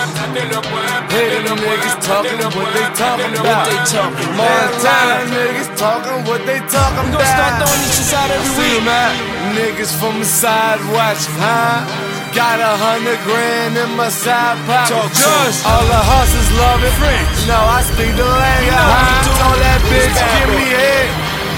Hey, 1.08 1.40
them 1.46 1.56
niggas 1.56 1.96
talking 2.02 2.38
what 2.42 2.68
they 2.74 2.86
talking 2.92 3.32
about. 3.32 3.46
What 3.46 3.70
they 3.70 3.80
talking 3.88 4.30
about? 4.34 4.74
Montana 4.74 5.16
niggas 5.32 5.70
talking 5.78 6.18
what 6.26 6.42
they 6.44 6.60
talking 6.66 7.08
about. 7.08 7.14
We 7.14 7.24
gon' 7.24 7.36
start 7.36 7.52
throwing 7.62 7.82
this 7.86 7.94
shit 7.96 8.12
out 8.12 8.30
every 8.30 8.52
week, 8.58 8.82
man. 8.84 9.12
Niggas 9.54 9.92
from 9.96 10.18
the 10.18 10.26
side 10.26 10.80
watching, 10.92 11.38
huh? 11.40 12.05
Got 12.36 12.60
a 12.60 12.76
hundred 12.76 13.16
grand 13.24 13.80
in 13.80 13.96
my 13.96 14.12
side 14.12 14.60
pocket. 14.68 14.92
Talk 14.92 15.08
Just 15.16 15.64
all 15.64 15.80
the 15.88 15.96
hustlers 16.04 16.50
love 16.60 16.84
it. 16.84 16.92
French. 17.00 17.48
No, 17.48 17.56
I 17.56 17.80
speak 17.80 18.12
the 18.12 18.28
language. 18.28 18.76
Huh? 18.76 19.24
Don't 19.24 19.40
oh, 19.40 19.40
oh, 19.40 19.56
oh, 19.56 19.56
that 19.64 19.80
bitch 19.88 20.12
give 20.20 20.50
me 20.52 20.68
head. 20.68 21.08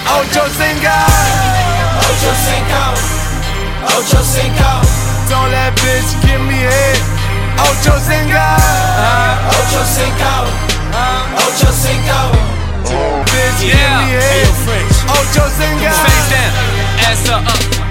Ocho 0.07 0.45
Cinco. 0.55 0.95
Ocho 2.07 2.33
Cinco. 2.47 2.83
Ocho 3.91 4.21
Cinco. 4.23 4.71
Don't 5.27 5.51
let 5.51 5.75
bitch 5.83 6.11
give 6.23 6.43
me 6.47 6.63
head. 6.63 6.99
Ocho 7.59 7.99
Cinco. 7.99 8.47
Ocho 9.59 9.83
Cinco. 9.83 10.33
Ocho 11.43 11.71
Cinco. 11.75 12.21
Bitch, 13.35 13.67
give 13.67 13.75
Yeah. 13.75 13.99
me 13.99 14.15
Hey, 14.15 14.47
head. 14.47 14.47
yo, 14.47 14.53
French. 14.63 14.95
Ocho 15.11 15.45
Cinco. 15.59 15.91
Face 15.91 16.29
down, 16.31 16.55
ass 17.03 17.27
up, 17.35 17.43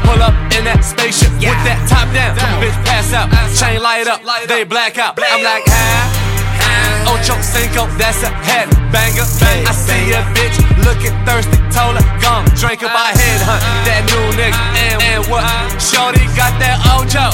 pull 0.08 0.24
up 0.24 0.36
in 0.56 0.64
that 0.64 0.80
spaceship 0.80 1.36
with 1.36 1.62
that 1.68 1.84
top 1.92 2.08
down. 2.16 2.40
Bitch, 2.64 2.76
pass 2.88 3.12
out, 3.12 3.28
chain 3.52 3.84
light 3.84 4.08
up, 4.08 4.24
they 4.48 4.64
black 4.64 4.96
out. 4.96 5.20
I'm 5.20 5.44
like, 5.44 5.68
ah, 5.68 7.12
Ocho 7.12 7.36
Cinco, 7.44 7.92
that's 8.00 8.24
a 8.24 8.32
head 8.32 8.72
banger. 8.88 9.28
I 9.68 9.74
see 9.76 10.16
a 10.16 10.24
bitch 10.32 10.56
looking 10.88 11.12
thirsty, 11.28 11.60
told 11.76 12.00
her, 12.00 12.08
gum, 12.24 12.48
drink 12.56 12.88
up 12.88 12.96
my 12.96 13.12
head, 13.12 13.40
hunt 13.44 13.64
that 13.84 14.08
new 14.08 14.26
nigga. 14.40 14.56
And, 14.88 14.98
and 15.04 15.22
what? 15.28 15.44
Shorty 15.76 16.24
got 16.40 16.56
that 16.64 16.80
Ocho, 16.96 17.28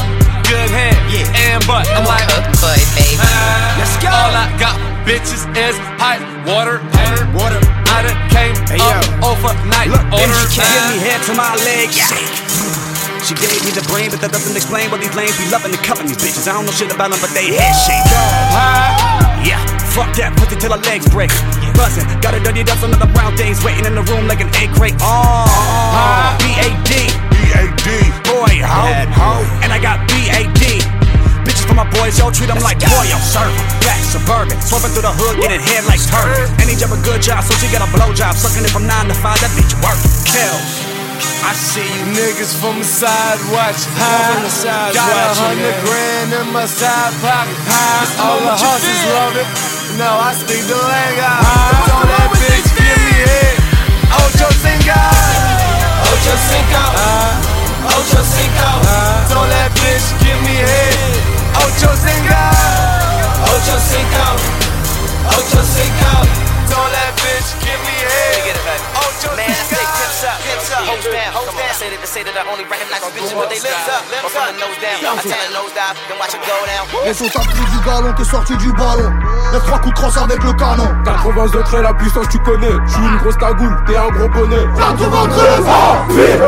good 0.49 0.69
head, 0.73 0.97
and 1.45 1.61
butt. 1.69 1.85
I'm 1.93 2.09
like, 2.09 2.25
boy, 2.57 2.77
baby. 2.97 3.21
Let's 3.77 3.93
go. 4.01 4.09
All 4.09 4.33
I 4.33 4.49
got, 4.57 4.77
bitches, 5.05 5.45
is 5.53 5.77
pipe 6.01 6.21
water. 6.49 6.81
Water. 7.37 7.82
I 7.93 8.01
done 8.01 8.17
came 8.33 8.57
up 8.81 9.05
overnight. 9.21 9.93
Look, 9.93 10.01
and 10.17 10.33
she 10.49 10.57
can 10.57 10.65
give 10.65 10.85
me 10.89 10.97
head 11.05 11.21
to 11.29 11.33
my 11.37 11.53
legs 11.61 11.93
shake. 11.93 12.25
She 13.21 13.37
gave 13.37 13.61
me 13.63 13.71
the 13.71 13.85
brain, 13.87 14.09
but 14.09 14.19
that 14.19 14.33
doesn't 14.33 14.57
explain 14.57 14.91
why 14.91 14.97
these 14.99 15.13
lanes 15.15 15.37
be 15.37 15.47
loving 15.47 15.71
and 15.71 15.79
cuffing 15.79 16.09
these 16.09 16.19
bitches. 16.19 16.49
I 16.49 16.57
don't 16.57 16.65
know 16.65 16.75
shit 16.75 16.91
about 16.91 17.13
them, 17.13 17.21
but 17.21 17.31
they 17.31 17.53
head 17.53 17.71
shake. 17.85 18.03
Yeah, 19.45 19.61
fuck 19.93 20.11
that, 20.19 20.33
pussy 20.35 20.57
till 20.59 20.73
her 20.73 20.81
legs 20.89 21.07
break. 21.07 21.31
Buzzing, 21.77 22.03
got 22.19 22.33
a 22.33 22.39
dirty 22.43 22.65
dust 22.65 22.83
another 22.83 23.07
brown 23.13 23.37
days 23.39 23.63
waiting 23.63 23.85
in 23.85 23.95
the 23.95 24.03
room 24.09 24.27
like 24.27 24.41
an 24.41 24.49
egg 24.59 24.73
crate. 24.75 24.97
Oh, 24.99 25.47
B-A-D. 26.41 26.91
B.A.D. 27.31 27.87
Boy, 28.27 28.59
ho, 28.59 28.89
ho. 29.15 29.29
And 29.63 29.71
I 29.71 29.79
got 29.79 30.03
B-A-D. 30.09 30.81
For 31.67 31.75
my 31.75 31.87
boys, 31.99 32.19
yo, 32.19 32.29
treat 32.29 32.47
them 32.51 32.59
like 32.59 32.79
boy, 32.79 33.05
yo, 33.07 33.17
serve. 33.23 33.53
Black, 33.83 34.01
suburban, 34.03 34.59
swerving 34.59 34.91
through 34.91 35.07
the 35.07 35.15
hood, 35.15 35.39
getting 35.39 35.63
head 35.63 35.83
like. 35.87 35.99
And 36.59 36.67
he 36.67 36.75
job 36.75 36.91
a 36.91 36.99
good 37.01 37.21
job, 37.23 37.43
so 37.43 37.55
she 37.57 37.71
got 37.71 37.81
a 37.83 37.89
blow 37.95 38.11
job. 38.13 38.35
Sucking 38.35 38.63
it 38.63 38.71
from 38.71 38.85
9 38.85 39.07
to 39.07 39.15
5, 39.15 39.23
that 39.23 39.51
bitch 39.55 39.73
work. 39.79 39.97
Kills. 40.27 40.93
I 41.43 41.51
see 41.55 41.83
you 41.83 42.03
niggas 42.15 42.55
from 42.55 42.79
the 42.79 42.87
side. 42.87 43.39
From 43.43 44.43
the 44.43 44.49
sides 44.49 44.95
Got 44.95 45.11
a 45.11 45.35
hundred 45.35 45.75
grand 45.83 46.31
in 46.31 46.47
my 46.55 46.65
side 46.65 47.11
pocket. 47.19 47.55
high. 47.67 48.07
All 48.23 48.39
the 48.39 48.55
hustlers 48.55 49.03
love 49.11 49.35
it. 49.35 49.47
No, 49.99 50.07
I 50.19 50.31
speak 50.39 50.63
the 50.67 50.79
language. 50.79 51.19
Don't 51.87 52.07
that 52.07 52.31
bitch 52.39 52.69
give 52.79 52.99
me 53.07 53.15
head. 53.27 53.55
Ocho 54.23 54.47
Cinco. 54.63 54.99
Ocho 56.11 56.35
Cinco. 56.47 56.83
Ocho 57.91 58.21
Cinco. 58.23 58.69
Don't 59.31 59.51
that 59.51 59.71
bitch 59.79 60.07
give 60.23 60.39
me 60.47 60.63
head. 60.63 61.22
Ocho 61.55 61.89
Cinco. 61.95 62.35
Ocho 63.55 63.79
Cinco. 63.79 64.23
Ocho 65.37 65.63
Cinco. 65.63 66.42
Hoes 70.93 71.05
down. 71.09 71.31
Come 71.33 71.57
on, 71.57 71.65
I 71.65 71.73
say 71.73 71.89
that 71.89 71.99
to 72.01 72.07
say 72.07 72.21
that 72.23 72.35
I 72.37 72.43
only 72.45 72.65
recognize 72.69 73.01
bitches 73.13 73.33
with 73.33 73.49
they 73.49 73.61
lips 73.61 73.87
up. 73.89 74.05
From 74.29 74.45
the 74.53 74.55
nose 74.61 74.77
down. 74.77 75.17
I 75.17 75.21
tell 75.25 75.41
her 75.41 75.51
nose 75.53 75.73
dive, 75.73 75.95
then 76.07 76.17
watch 76.21 76.33
it 76.37 76.41
go 76.45 76.55
down. 76.69 76.85
Et 77.05 77.13
son 77.13 77.27
t'as 77.29 77.45
pris 77.49 77.65
du 77.65 77.79
galon, 77.85 78.13
t'es 78.13 78.23
sorti 78.25 78.55
du 78.57 78.71
ballon. 78.73 79.09
Les 79.53 79.59
trois 79.59 79.79
coups 79.79 79.93
de 79.93 79.99
crosse 79.99 80.17
avec 80.17 80.43
le 80.43 80.53
canon. 80.53 80.89
80 81.05 81.45
degrés, 81.53 81.81
la 81.81 81.93
puissance 81.93 82.27
tu 82.29 82.39
connais. 82.39 82.77
Je 82.87 82.91
suis 82.93 83.01
une 83.03 83.17
grosse 83.17 83.37
cagoule, 83.37 83.75
t'es 83.87 83.97
un 83.97 84.09
gros 84.09 84.29
bonnet. 84.29 84.65
93 84.77 85.65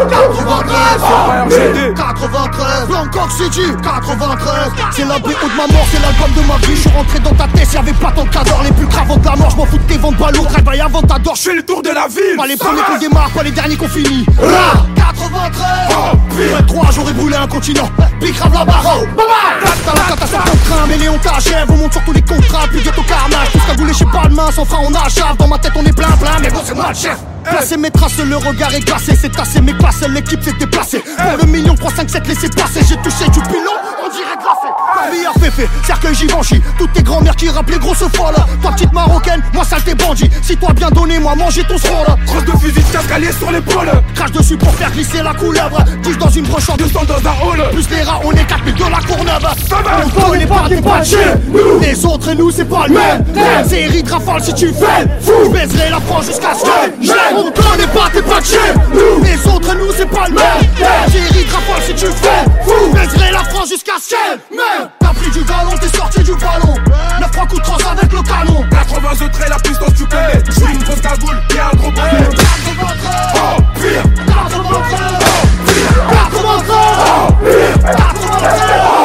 93 0.09 1.01
RGD. 1.45 1.93
93 1.95 2.87
Bangkok 2.89 3.31
City 3.31 3.67
93 3.83 4.71
C'est 4.91 5.05
la 5.05 5.19
BO 5.19 5.29
de 5.29 5.57
ma 5.57 5.67
mort, 5.67 5.85
c'est 5.91 6.01
l'album 6.01 6.31
de 6.35 6.47
ma 6.47 6.57
vie 6.57 6.75
Je 6.75 6.81
suis 6.81 6.89
rentré 6.89 7.19
dans 7.19 7.33
ta 7.33 7.47
tête, 7.47 7.71
y'avait 7.73 7.93
pas 7.93 8.11
tant 8.11 8.23
de 8.23 8.29
cadors 8.29 8.63
Les 8.63 8.71
plus 8.71 8.85
graves 8.85 9.19
de 9.19 9.25
la 9.25 9.35
mort, 9.35 9.49
je 9.49 9.55
m'en 9.57 9.65
fous 9.65 9.77
de 9.77 9.83
tes 9.83 9.97
ventes 9.97 10.17
ballons 10.17 10.43
Travaille 10.45 10.81
avant 10.81 11.01
t'adores, 11.01 11.35
Je 11.35 11.41
fais 11.41 11.55
le 11.55 11.63
tour 11.63 11.81
de 11.81 11.89
la 11.89 12.07
ville. 12.07 12.35
pas 12.37 12.47
les 12.47 12.57
premiers 12.57 12.81
qu'on 12.81 12.97
démarre, 12.97 13.29
pas 13.31 13.43
les 13.43 13.51
derniers 13.51 13.77
qu'on 13.77 13.87
finit 13.87 14.25
Ra 14.37 14.85
93 14.95 15.95
Ouais 16.35 16.63
3 16.67 16.87
j'aurais 16.91 17.13
brûlé 17.13 17.35
un 17.35 17.47
continent 17.47 17.89
Big 18.19 18.35
grave 18.35 18.53
la 18.53 18.65
barre 18.65 18.97
T'as 19.85 19.93
la 19.93 20.01
catastrophe 20.01 20.45
ton 20.45 20.73
train 20.73 20.87
Mais 20.87 20.97
Léon 20.97 21.17
t'achève 21.19 21.69
On 21.69 21.77
monte 21.77 21.93
sur 21.93 22.03
tous 22.03 22.13
les 22.13 22.21
contrats 22.21 22.67
Puis 22.69 22.81
bientôt 22.81 23.03
carnage 23.03 23.51
Tout 23.51 23.59
ce 23.59 23.67
qu'a 23.67 23.73
voulu 23.73 23.91
de 23.91 24.35
main 24.35 24.51
Sans 24.51 24.65
frein 24.65 24.79
on 24.83 24.93
achave 24.93 25.37
Dans 25.37 25.47
ma 25.47 25.57
tête 25.57 25.73
on 25.75 25.85
est 25.85 25.95
plein 25.95 26.11
plein 26.11 26.39
Mais 26.41 26.49
bon 26.49 26.61
c'est 26.63 26.75
moi 26.75 26.89
le 26.89 26.95
chef 26.95 27.17
Placer 27.49 27.77
mes 27.77 27.91
traces, 27.91 28.17
le 28.17 28.37
regard 28.37 28.73
est 28.73 28.81
glacé. 28.81 29.15
C'est 29.19 29.31
tassé 29.31 29.61
mes 29.61 29.73
passes, 29.73 30.01
l'équipe 30.07 30.43
s'est 30.43 30.53
déplacée 30.59 30.99
Pour 30.99 31.37
le 31.37 31.45
million 31.45 31.75
357 31.75 32.27
laissez 32.27 32.49
passer. 32.49 32.81
J'ai 32.87 32.97
touché 32.97 33.29
du 33.29 33.39
pilon, 33.41 33.71
on 34.03 34.09
dirait 34.09 34.35
glacé 34.37 35.11
Billard 35.11 35.33
féfé, 35.35 35.69
cercueil 35.85 36.15
Givenchy. 36.15 36.61
Toutes 36.77 36.93
tes 36.93 37.03
grand-mères 37.03 37.35
qui 37.35 37.49
rappellent 37.49 37.79
grosse 37.79 37.99
folle 37.99 38.35
Toi 38.61 38.71
petite 38.71 38.93
marocaine, 38.93 39.41
moi 39.53 39.63
saleté 39.63 39.93
bandit 39.93 40.29
Si 40.41 40.57
toi 40.57 40.73
bien 40.73 40.89
donné, 40.89 41.19
moi 41.19 41.35
manger 41.35 41.63
ton 41.63 41.77
scroll 41.77 42.07
Crosse 42.25 42.45
de 42.45 42.51
fusil 42.51 42.83
cascalier 42.91 43.31
sur 43.31 43.51
l'épaule. 43.51 43.91
Crache 44.15 44.31
dessus 44.31 44.57
pour 44.57 44.73
faire 44.75 44.91
glisser 44.91 45.21
la 45.21 45.33
couleuvre. 45.33 45.83
10 46.03 46.17
dans 46.17 46.29
une 46.29 46.45
broche 46.45 46.69
en 46.69 46.77
200 46.77 46.99
dans 47.07 47.29
un 47.29 47.33
hall. 47.43 47.69
plus 47.71 47.89
les 47.89 48.03
rats, 48.03 48.19
on 48.23 48.31
est 48.31 48.45
4000 48.45 48.73
de 48.73 48.79
la 48.83 48.99
Courneuve. 48.99 49.41
Va, 49.41 49.53
On 50.05 50.09
connaît 50.29 50.45
pas, 50.45 50.65
t'es 50.69 50.81
pas 50.81 50.99
de 50.99 51.05
chez 51.05 51.17
nous. 51.47 51.79
Les 51.81 52.05
autres 52.05 52.29
et 52.29 52.35
nous, 52.35 52.51
c'est 52.51 52.65
pas 52.65 52.87
le 52.87 52.95
même 52.95 53.25
Série 53.67 54.03
de 54.03 54.11
rafale 54.11 54.43
si 54.43 54.53
tu 54.53 54.67
fais 54.67 55.03
le 55.03 55.09
fou. 55.21 55.31
Je 55.45 55.49
baiserai 55.49 55.89
la 55.89 55.99
France 55.99 56.25
jusqu'à 56.25 56.53
ce 56.53 56.63
que 56.63 57.05
je 57.05 57.07
l'aime. 57.07 57.34
On 57.37 57.51
connaît 57.51 57.87
pas, 57.87 58.09
t'es 58.13 58.21
chez 58.45 58.73
nous 58.93 59.23
Les 59.23 59.47
autres 59.47 59.75
nous, 59.75 59.91
c'est 59.95 60.09
pas 60.09 60.27
le 60.27 60.35
même. 60.35 60.43
De 60.77 61.51
rafale 61.51 61.83
si 61.85 61.93
tu 61.93 62.05
fais. 62.05 62.45
Fou. 62.63 62.93
Baiserai 62.93 63.31
la 63.31 63.43
France 63.43 63.69
jusqu'à 63.69 63.93
je 63.99 64.15
l'aime. 64.15 64.89
T'as 64.99 65.13
pris 65.13 65.29
du 65.31 65.43
galon, 65.43 65.71
t'es 65.79 65.97
sorti 65.97 66.23
du 66.23 66.33
ballon. 66.35 66.75
9 67.19 67.31
3 67.31 67.45
coups 67.47 67.61
de 67.61 67.87
avec 67.87 68.11
le 68.11 68.21
canon. 68.21 68.63
80 68.71 69.27
degrés, 69.27 69.49
la 69.49 69.57
puissance 69.57 69.93
tu 69.97 70.05
connais. 70.05 70.41
Je 70.45 70.51
suis 70.51 70.73
une 70.73 70.83
grosse 70.83 71.01
cagoule, 71.01 71.37
t'es 71.49 71.59
un 71.59 71.75
gros 71.77 71.91
bonnet. 71.91 72.29
93 72.29 73.63
Pire. 73.75 74.03
93 74.27 75.25
T'as 77.81 79.04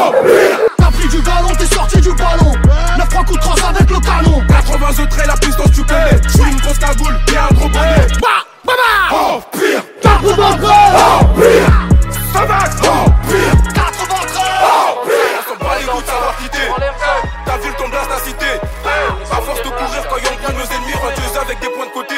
canon 4.11 4.43
80 4.49 5.07
traits, 5.09 5.27
la 5.27 5.35
puissance 5.37 5.71
tu 5.75 5.85
connais. 5.85 6.11
Eh. 6.13 6.29
J'suis 6.29 6.51
une 6.51 6.61
grosse 6.61 6.79
cagoule 6.79 7.19
et 7.33 7.37
un 7.37 7.55
gros 7.55 7.69
bonnet. 7.69 8.07
Eh. 8.09 8.21
Bah 8.21 8.29
Bah 8.65 8.73
bah. 8.77 9.17
Oh 9.17 9.41
pire. 9.53 9.83
80 10.03 10.35
traits 10.35 10.75
Oh 10.95 11.25
pire. 11.37 11.73
Savate 12.33 12.73
Oh 12.85 13.11
pire. 13.29 13.75
80 13.75 14.15
traits 14.33 14.61
Oh 14.63 15.07
pire. 15.07 15.41
On 15.41 15.65
s'en 15.65 15.79
les 15.79 15.85
goûts 15.87 16.03
de 16.03 16.07
savoir 16.07 16.37
quitter 16.39 16.59
eh, 16.69 17.27
T'as 17.47 17.59
vu 17.59 17.69
le 17.69 17.75
temps 17.75 17.89
de 17.89 17.95
la 17.95 18.19
cité 18.25 18.51
À 19.31 19.41
force 19.41 19.63
de 19.63 19.69
courir 19.69 20.03
quand 20.09 20.19
y'en 20.19 20.37
prend 20.43 20.53
nos 20.53 20.65
ennemis 20.65 20.95
Rentre 20.95 21.41
avec 21.41 21.61
des 21.61 21.69
points 21.69 21.87
de 21.87 21.93
côté. 21.93 22.15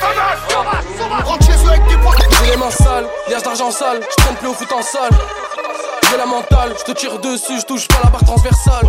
Savate 0.00 1.24
Rentre 1.24 1.46
chez 1.46 1.64
eux 1.64 1.70
avec 1.70 1.86
des 1.86 1.96
points. 1.96 2.14
J'ai 2.42 2.50
les 2.50 2.56
mains 2.56 2.70
sales, 2.70 3.06
liage 3.28 3.42
d'argent 3.42 3.70
sale. 3.70 4.00
J'prends 4.18 4.34
plus 4.34 4.48
au 4.48 4.54
foot 4.54 4.72
en 4.72 4.82
salle. 4.82 5.12
J'ai 6.14 6.18
la 6.18 6.26
mentale, 6.26 6.72
je 6.78 6.84
te 6.84 6.92
tire 6.92 7.18
dessus, 7.18 7.58
je 7.58 7.64
touche 7.66 7.88
pas 7.88 7.98
la 8.04 8.10
barre 8.10 8.24
transversale. 8.24 8.86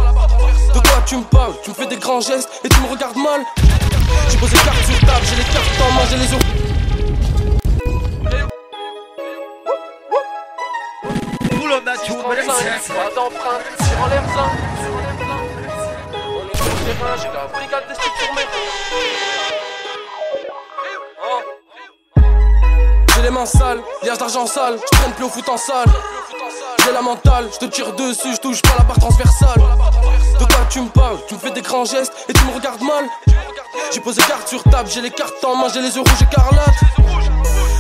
De 0.76 0.80
quoi 0.80 1.02
tu 1.08 1.18
me 1.18 1.24
parles? 1.24 1.56
Tu 1.64 1.72
me 1.72 1.76
fais 1.76 1.88
des 1.88 1.96
grands 1.96 2.22
gestes 2.22 2.48
et 2.64 2.70
tu 2.70 2.80
me 2.82 2.88
regardes 2.88 3.18
mal. 3.18 3.42
J'ai 4.30 4.38
posé 4.38 4.56
carte 4.58 4.78
sur 4.86 5.00
table, 5.00 5.26
j'ai 5.28 5.36
les 5.38 5.44
cartes 5.46 5.66
en 5.82 5.92
main, 5.94 6.02
j'ai 6.08 6.18
les 6.18 6.22
mes 6.22 6.30
J'ai 23.16 23.22
les 23.24 23.32
mains 23.32 23.46
sales, 23.48 23.82
liage 24.04 24.18
d'argent 24.20 24.46
sale, 24.46 24.78
je 24.80 24.98
traîne 24.98 25.14
plus 25.14 25.26
au 25.26 25.30
foot 25.30 25.50
en 25.50 25.58
salle. 25.58 25.90
J'ai 26.86 26.92
la 26.92 27.02
mentale, 27.02 27.50
je 27.52 27.58
te 27.58 27.66
tire 27.66 27.94
dessus, 27.94 28.36
je 28.36 28.38
touche 28.38 28.62
pas 28.62 28.76
la 28.78 28.84
barre 28.84 29.00
transversale. 29.00 29.60
De 30.40 30.46
quoi 30.46 30.66
tu 30.70 30.82
me 30.82 30.90
parles? 30.90 31.18
Tu 31.28 31.34
me 31.34 31.40
fais 31.40 31.50
des 31.50 31.64
grands 31.64 31.84
gestes 31.84 32.14
et 32.30 32.34
tu 32.34 32.46
me 32.46 32.54
regardes 32.54 32.82
mal. 32.82 33.06
J'ai 33.92 34.00
posé 34.02 34.22
carte 34.22 34.48
sur 34.48 34.62
table, 34.62 34.88
j'ai 34.94 35.02
les 35.02 35.10
cartes 35.10 35.44
en 35.44 35.56
main, 35.56 35.68
j'ai 35.74 35.82
les 35.82 35.96
yeux 35.96 36.02
rouges 36.02 36.22
écarlates. 36.22 36.76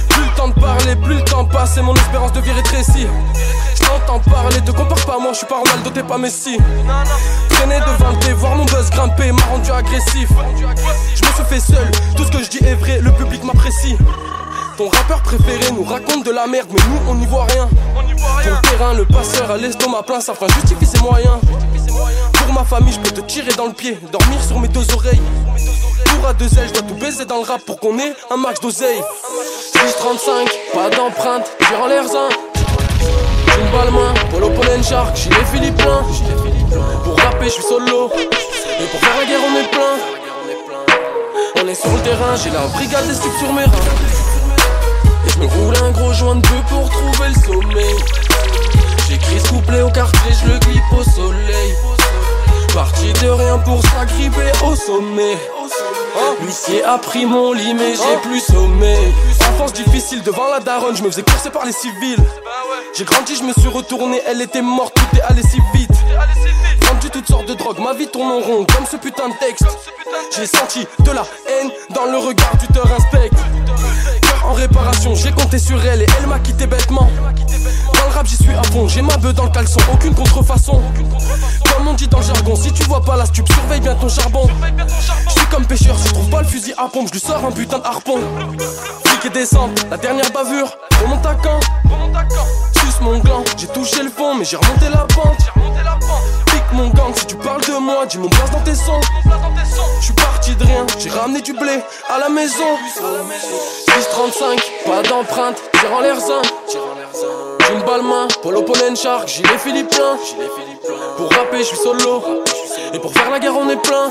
Plus 0.10 0.24
le 0.24 0.36
temps 0.36 0.48
de 0.48 0.60
parler, 0.60 0.96
plus 0.96 1.16
le 1.18 1.24
temps 1.24 1.46
passe 1.46 1.78
et 1.78 1.82
mon 1.82 1.94
espérance 1.94 2.34
de 2.34 2.40
vie 2.42 2.52
rétrécit. 2.52 3.06
Je 3.76 3.86
t'entends 3.86 4.20
parler, 4.22 4.60
te 4.62 4.72
compare 4.72 5.06
pas 5.06 5.20
moi, 5.20 5.34
je 5.34 5.38
suis 5.38 5.46
pas 5.46 5.60
Ronaldo, 5.60 5.92
t'es 5.92 6.02
pas 6.02 6.18
Messi. 6.18 6.58
Traîner 7.50 7.80
devant 7.82 8.10
le 8.10 8.34
voir 8.34 8.56
mon 8.56 8.66
buzz 8.66 8.90
grimper 8.90 9.32
m'a 9.32 9.44
rendu 9.44 9.72
agressif. 9.72 10.30
Je 11.16 11.24
me 11.24 11.32
suis 11.32 11.44
fait 11.48 11.60
seul, 11.60 11.92
tout 12.18 12.24
ce 12.24 12.32
que 12.32 12.44
je 12.44 12.50
dis 12.50 12.66
est 12.66 12.76
vrai, 12.76 13.02
le 13.02 13.12
public 13.12 13.44
m'apprécie. 13.44 13.98
Ton 14.78 14.90
rappeur 14.90 15.22
préféré 15.22 15.72
nous 15.72 15.86
raconte 15.86 16.26
de 16.26 16.32
la 16.32 16.48
merde, 16.48 16.68
mais 16.70 16.82
nous 16.90 17.12
on 17.12 17.16
n'y 17.16 17.26
voit 17.28 17.46
rien. 17.46 17.70
Ton 18.44 18.70
terrain, 18.70 18.94
le 18.94 19.06
passeur 19.06 19.50
à 19.50 19.58
l'estomac 19.58 20.04
plein, 20.04 20.20
ça 20.20 20.34
fera 20.34 20.48
justifie 20.50 20.86
ses 20.86 21.00
moyens. 21.00 21.38
Pour 22.34 22.54
ma 22.54 22.66
famille, 22.66 22.92
je 22.92 23.00
peux 23.00 23.12
te 23.12 23.22
tirer 23.22 23.54
dans 23.54 23.68
le 23.68 23.72
pied, 23.72 23.98
dormir 24.12 24.44
sur 24.44 24.60
mes 24.60 24.68
deux 24.68 24.86
oreilles. 24.94 25.22
Pour 26.06 26.28
à 26.28 26.34
deux 26.34 26.60
ailes, 26.60 26.68
je 26.68 26.74
dois 26.74 26.82
tout 26.82 26.96
baiser 26.96 27.24
dans 27.24 27.38
le 27.38 27.44
rap 27.44 27.62
pour 27.62 27.80
qu'on 27.80 27.98
ait 28.00 28.14
un 28.30 28.36
max 28.36 28.60
d'oseille. 28.60 29.02
635, 29.72 30.50
pas 30.74 30.90
d'empreinte, 30.90 31.50
j'ai 31.62 31.76
en 31.76 31.88
l'air 31.88 32.04
un. 32.04 32.30
Une 33.58 33.72
balle 33.72 33.92
main, 33.92 34.14
Polo 34.30 34.50
Pollen 34.50 34.84
Shark, 34.84 35.16
j'ai 35.16 35.30
les 35.30 35.46
Philippins. 35.46 36.04
Pour 37.06 37.18
rapper, 37.18 37.46
je 37.46 37.52
suis 37.52 37.64
solo. 37.64 38.12
Et 38.14 38.86
pour 38.88 39.00
faire 39.00 39.18
la 39.20 39.26
guerre, 39.26 39.40
on 39.42 39.56
est 39.58 39.72
plein. 39.72 41.64
On 41.64 41.68
est 41.68 41.76
sur 41.76 41.92
le 41.92 42.02
terrain, 42.02 42.36
j'ai 42.36 42.50
la 42.50 42.68
brigade 42.68 43.08
des 43.08 43.14
stups 43.14 43.40
sur 43.40 43.54
mes 43.54 43.64
reins. 43.64 44.35
Je 45.36 45.42
me 45.42 45.48
roule 45.48 45.76
un 45.84 45.92
gros 45.92 46.14
joint 46.14 46.36
de 46.36 46.42
bœuf 46.42 46.64
pour 46.70 46.90
trouver 46.90 47.28
le 47.28 47.42
sommeil. 47.42 47.96
J'écris 49.10 49.40
ce 49.40 49.50
couplet 49.50 49.82
au 49.82 49.90
quartier, 49.90 50.32
je 50.32 50.54
le 50.54 50.60
clip 50.60 50.84
au 50.98 51.04
soleil. 51.04 51.76
Parti 52.74 53.12
de 53.12 53.30
rien 53.30 53.58
pour 53.60 53.82
s'agripper 53.82 54.52
au 54.66 54.76
sommet. 54.76 55.38
L'huissier 56.42 56.86
a 56.86 56.98
pris 56.98 57.26
mon 57.26 57.52
lit, 57.52 57.74
mais 57.74 57.96
j'ai 57.96 58.30
plus 58.30 58.40
sommeil. 58.40 59.14
Enfance 59.50 59.74
difficile 59.74 60.24
devant 60.24 60.50
la 60.50 60.62
daronne, 60.62 60.96
je 60.96 61.04
me 61.04 61.12
faisais 61.12 61.24
courser 61.24 61.50
par 61.50 61.66
les 61.66 61.74
civils. 61.74 62.24
J'ai 62.98 63.04
grandi, 63.04 63.36
je 63.36 63.44
me 63.44 63.52
suis 63.52 63.68
retourné, 63.68 64.22
elle 64.26 64.42
était 64.42 64.62
morte, 64.62 64.94
tout 64.96 65.18
est 65.18 65.22
allé 65.22 65.42
si 65.42 65.60
vite. 65.74 65.92
Vendu 66.82 67.10
toutes 67.10 67.28
sortes 67.28 67.48
de 67.48 67.56
drogues, 67.56 67.80
ma 67.80 67.94
vie 67.94 68.08
tourne 68.08 68.32
en 68.32 68.40
rond, 68.40 68.66
comme 68.74 68.86
ce 68.90 68.96
putain 68.96 69.28
de 69.28 69.34
texte. 69.38 69.66
J'ai 70.34 70.48
senti 70.48 70.88
de 71.00 71.12
la 71.12 71.26
haine 71.50 71.72
dans 71.94 72.06
le 72.06 72.18
regard 72.20 72.56
du 72.58 72.68
te 72.68 72.80
inspecte. 72.80 73.38
En 74.46 74.54
réparation, 74.54 75.16
j'ai 75.16 75.32
compté 75.32 75.58
sur 75.58 75.84
elle 75.86 76.04
et 76.04 76.08
elle 76.20 76.28
m'a 76.28 76.40
quitté 76.40 76.68
bêtement. 76.68 77.10
Dans 77.94 78.06
le 78.08 78.14
rap, 78.14 78.28
j'y 78.28 78.38
suis 78.38 78.54
à 78.54 78.64
fond, 78.64 78.88
j'ai 78.88 79.02
ma 79.02 79.18
beuh 79.18 79.34
dans 79.34 79.46
le 79.46 79.50
caleçon, 79.50 79.80
aucune 79.92 80.14
contrefaçon. 80.14 80.82
Comme 81.74 81.88
on 81.88 81.94
dit 81.94 82.08
dans 82.08 82.20
le 82.20 82.26
jargon, 82.26 82.56
si 82.56 82.72
tu 82.72 82.84
vois 82.84 83.02
pas 83.02 83.18
la 83.18 83.26
stup, 83.26 83.52
surveille 83.52 83.82
bien 83.82 83.96
ton 83.96 84.08
charbon. 84.08 84.48
Je 85.28 85.32
suis 85.32 85.46
comme 85.48 85.66
pêcheur, 85.66 85.98
si 85.98 86.08
je 86.08 86.14
trouve 86.14 86.30
pas 86.30 86.42
le 86.42 86.48
fusil 86.48 86.74
à 86.78 86.88
pompe, 86.88 87.08
je 87.08 87.14
lui 87.14 87.20
sors 87.20 87.44
un 87.44 87.52
putain 87.52 87.80
de 87.80 87.86
harpon. 87.86 88.20
Flic 89.06 89.26
et 89.26 89.30
descente, 89.30 89.86
la 89.90 89.98
dernière 89.98 90.32
bavure, 90.32 90.70
remonte 91.02 91.26
à 91.26 91.36
quand? 91.36 91.60
Suce 92.74 93.02
mon 93.02 93.18
gland, 93.20 93.44
j'ai 93.58 93.68
touché 93.68 94.04
le 94.04 94.10
fond, 94.10 94.36
mais 94.36 94.46
j'ai 94.46 94.58
remonté 94.58 94.90
la 94.90 95.06
pente. 95.16 96.45
Mon 96.74 96.90
gang, 96.90 97.14
si 97.16 97.26
tu 97.26 97.36
parles 97.36 97.62
de 97.62 97.78
moi, 97.80 98.06
dis 98.06 98.18
mon 98.18 98.30
place 98.30 98.52
dans 98.52 98.62
tes 98.62 98.76
sons. 98.76 99.02
Je 100.00 100.06
suis 100.06 100.14
parti 100.14 100.56
de 100.56 100.64
rien, 100.64 100.86
j'ai 101.00 101.10
ramené 101.10 101.42
du 101.42 101.54
blé 101.54 101.80
à 102.10 102.20
la 102.20 102.30
maison. 102.30 102.78
635, 103.96 104.62
pas 104.86 105.02
d'empreinte, 105.04 105.62
tire 105.80 105.94
en 105.94 106.02
l'air 106.02 106.18
une 107.74 107.82
balle 107.82 108.04
main, 108.04 108.28
Polo 108.44 108.62
Pollen 108.62 108.96
Shark, 108.96 109.28
gilet 109.28 109.58
Philippin. 109.58 110.18
Pour 111.18 111.30
rapper, 111.32 111.60
je 111.60 111.64
suis 111.64 111.78
solo. 111.78 112.24
Et 112.94 113.00
pour 113.00 113.12
faire 113.12 113.30
la 113.32 113.40
guerre, 113.40 113.58
on 113.58 113.70
est 113.70 113.82
plein. 113.82 114.10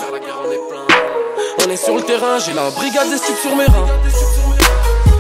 On 1.64 1.71
est 1.71 1.77
sur 1.77 1.95
le 1.95 2.03
terrain, 2.03 2.38
j'ai 2.45 2.53
la 2.53 2.71
brigade 2.71 3.11
des 3.11 3.17
stups 3.17 3.40
sur 3.40 3.55
mes 3.55 3.64
reins. 3.64 3.87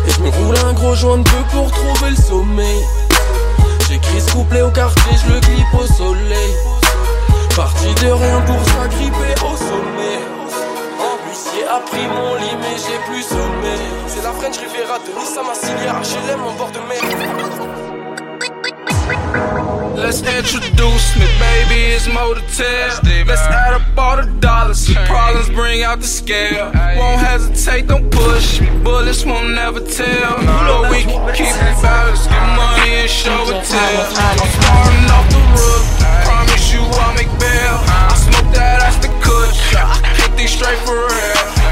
Et 0.06 0.10
je 0.10 0.20
me 0.20 0.30
roule 0.30 0.56
un 0.66 0.72
gros 0.72 0.94
joint 0.94 1.18
de 1.18 1.22
bœuf 1.22 1.44
pour 1.52 1.70
trouver 1.70 2.10
le 2.10 2.16
sommeil. 2.16 2.84
J'écris 3.88 4.20
ce 4.20 4.32
couplet 4.32 4.62
au 4.62 4.70
quartier, 4.70 5.12
je 5.24 5.32
le 5.32 5.40
clip 5.40 5.74
au 5.78 5.86
soleil. 5.86 6.54
Parti 7.56 7.94
de 7.94 8.10
rien 8.10 8.40
pour 8.40 8.60
s'agripper 8.64 9.34
au 9.44 9.56
sommet. 9.56 10.18
L'huissier 11.24 11.64
a 11.68 11.78
pris 11.88 12.06
mon 12.08 12.34
lit, 12.34 12.56
mais 12.60 12.76
j'ai 12.76 12.98
plus 13.06 13.22
sommeil. 13.22 13.78
C'est 14.08 14.24
la 14.24 14.32
French 14.32 14.56
Riviera 14.58 14.98
de 14.98 15.12
Nice 15.16 15.36
à 15.38 15.42
Massilia, 15.44 15.92
HLM 16.02 16.42
en 16.42 16.52
bord 16.54 16.72
de 16.72 16.80
mer. 16.88 17.00
Let's 19.96 20.22
introduce 20.22 21.14
me, 21.16 21.26
baby, 21.38 21.94
it's 21.94 22.08
Motortail. 22.08 22.90
Let's 23.26 23.40
add 23.42 23.74
up 23.74 23.82
all 23.96 24.16
the 24.16 24.26
dollars, 24.40 24.86
the 24.86 24.94
problems 25.06 25.48
bring 25.50 25.84
out 25.84 26.00
the 26.00 26.06
scale. 26.06 26.72
Won't 26.96 27.20
hesitate, 27.20 27.86
don't 27.86 28.10
push 28.10 28.60
me, 28.60 28.68
bullets 28.82 29.24
won't 29.24 29.50
never 29.54 29.80
tell. 29.80 30.36
But 30.42 30.90
we 30.90 31.04
can 31.04 31.32
keep 31.34 31.54
it 31.54 31.82
balanced, 31.82 32.28
get 32.28 32.56
money 32.56 32.94
and 33.02 33.10
show 33.10 33.46
it 33.48 33.64
tell. 33.64 34.06
I'm 34.18 34.38
starting 34.58 35.10
off 35.14 35.28
the 35.30 35.38
roof, 35.54 36.03
you 36.74 36.82
I'll 36.82 37.14
make 37.14 37.30
bail. 37.38 37.78
I 37.86 38.14
smoke 38.18 38.50
that 38.54 38.82
ass 38.82 38.98
the 38.98 39.10
kush, 39.22 39.74
hit 40.18 40.36
these 40.36 40.50
straight 40.50 40.78
for 40.86 41.06
real. 41.06 41.63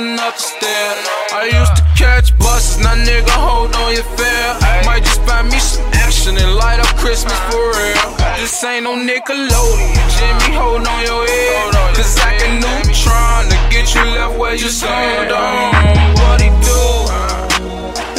Moving 0.00 0.18
up 0.20 0.34
the 0.34 0.42
stairs. 0.42 0.98
I 1.32 1.50
used 1.52 1.76
to 1.76 1.82
catch 1.96 2.36
buses, 2.38 2.78
now 2.82 2.94
nigga 2.94 3.30
hold 3.30 3.74
on 3.74 3.92
your 3.94 4.04
fare. 4.16 4.84
Might 4.84 5.04
just 5.04 5.24
buy 5.26 5.42
me 5.42 5.58
some 5.58 5.84
action 5.94 6.36
and 6.36 6.54
light 6.56 6.80
up 6.80 6.94
Christmas 6.96 7.38
for 7.50 7.64
real. 7.78 8.08
This 8.38 8.64
ain't 8.64 8.84
no 8.84 8.94
Nickelodeon, 8.94 9.94
Jimmy 10.16 10.54
hold 10.56 10.86
on 10.86 11.00
your 11.02 11.26
head. 11.26 11.74
Cause 11.96 12.18
I 12.18 12.36
can 12.38 12.54
neutron 12.62 13.50
to 13.50 13.58
get 13.70 13.94
you 13.94 14.04
left 14.14 14.38
where 14.38 14.54
you 14.54 14.68
stand 14.68 15.32
on. 15.32 15.74
What 16.20 16.40
he 16.40 16.50
do? 16.68 16.82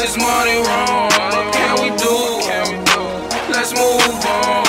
Is 0.03 0.17
money 0.17 0.57
wrong? 0.65 1.09
What 1.33 1.53
can 1.53 1.73
we 1.81 1.89
do? 1.97 2.15
Let's 3.51 3.73
move 3.73 4.25
on. 4.25 4.68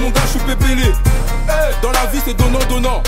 Mon 0.00 0.10
gars, 0.10 0.20
je 0.24 0.38
suis 0.38 0.40
pépélé. 0.40 0.92
Dans 1.82 1.92
la 1.92 2.06
vie, 2.06 2.20
c'est 2.24 2.36
donnant-donnant. 2.36 3.02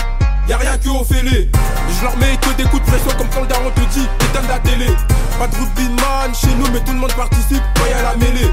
Y'a 0.47 0.57
rien 0.57 0.77
que 0.77 0.89
au 0.89 1.03
fêlé. 1.03 1.49
Je 1.89 2.03
leur 2.03 2.17
mets 2.17 2.37
que 2.41 2.55
des 2.57 2.63
coups 2.63 2.83
de 2.83 2.87
pression 2.87 3.11
comme 3.17 3.27
quand 3.33 3.41
le 3.41 3.47
daron 3.47 3.71
te 3.71 3.79
dit 3.93 4.07
éteins 4.19 4.47
la 4.47 4.59
télé. 4.59 4.87
Pas 5.39 5.47
de 5.47 5.55
man 5.89 6.33
chez 6.33 6.53
nous, 6.55 6.69
mais 6.71 6.79
tout 6.83 6.91
le 6.91 6.99
monde 6.99 7.13
participe 7.13 7.63
quand 7.75 7.85
y'a 7.85 8.01
la 8.01 8.15
mêlée. 8.15 8.51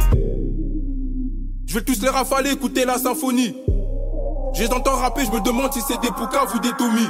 Je 1.67 1.75
vais 1.75 1.85
tous 1.85 2.01
les 2.03 2.09
rafaler, 2.09 2.53
écouter 2.53 2.85
la 2.85 2.99
symphonie. 2.99 3.57
J'ai 4.55 4.69
entends 4.73 4.97
rapper, 4.97 5.25
je 5.25 5.31
me 5.31 5.41
demande 5.41 5.73
si 5.73 5.81
c'est 5.87 6.01
des 6.01 6.09
Poucas 6.09 6.47
ou 6.55 6.59
des 6.59 6.73
Tommy. 6.73 7.07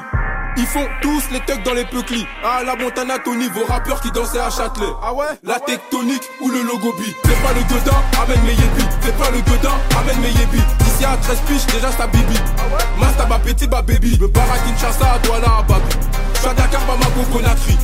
Ils 0.56 0.66
font 0.66 0.86
tous 1.00 1.22
les 1.32 1.40
tugs 1.40 1.62
dans 1.64 1.74
les 1.74 1.84
peuclis. 1.84 2.26
Ah, 2.44 2.62
la 2.64 2.76
Montana 2.76 3.18
Tony, 3.18 3.48
vos 3.48 3.64
rappeurs 3.64 4.00
qui 4.00 4.10
dansaient 4.10 4.40
à 4.40 4.50
Châtelet. 4.50 4.86
Ah 5.02 5.12
ouais? 5.14 5.26
La 5.44 5.58
tectonique 5.60 6.22
ou 6.40 6.50
le 6.50 6.62
logo 6.62 6.92
B. 6.92 7.02
Fais 7.26 7.34
pas 7.42 7.52
le 7.54 7.62
godin, 7.62 7.96
amène 8.22 8.42
mes 8.44 8.52
yébis. 8.52 8.88
Fais 9.00 9.12
pas 9.12 9.30
le 9.30 9.40
godin, 9.40 9.74
amène 9.98 10.20
mes 10.20 10.30
yébis. 10.30 10.62
Ici 10.86 11.04
à 11.04 11.16
13 11.16 11.38
piches, 11.46 11.66
déjà 11.66 11.90
ça 11.92 12.06
bibi. 12.06 12.34
Ah 12.58 12.74
ouais? 12.74 12.84
Masta 12.98 13.26
ma 13.26 13.38
petite, 13.38 13.70
ma 13.70 13.82
baby. 13.82 14.18
Me 14.20 14.28
barre 14.28 14.50
à 14.52 14.58
Kinshasa, 14.58 15.18
Douala, 15.24 15.58
à 15.58 15.62
Babi. 15.62 15.94
J'suis 16.34 16.48
à 16.48 16.54
Dakar, 16.54 16.82
Bamako, 16.86 17.22
Conakry. 17.32 17.76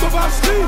Sauvagerie 0.00 0.66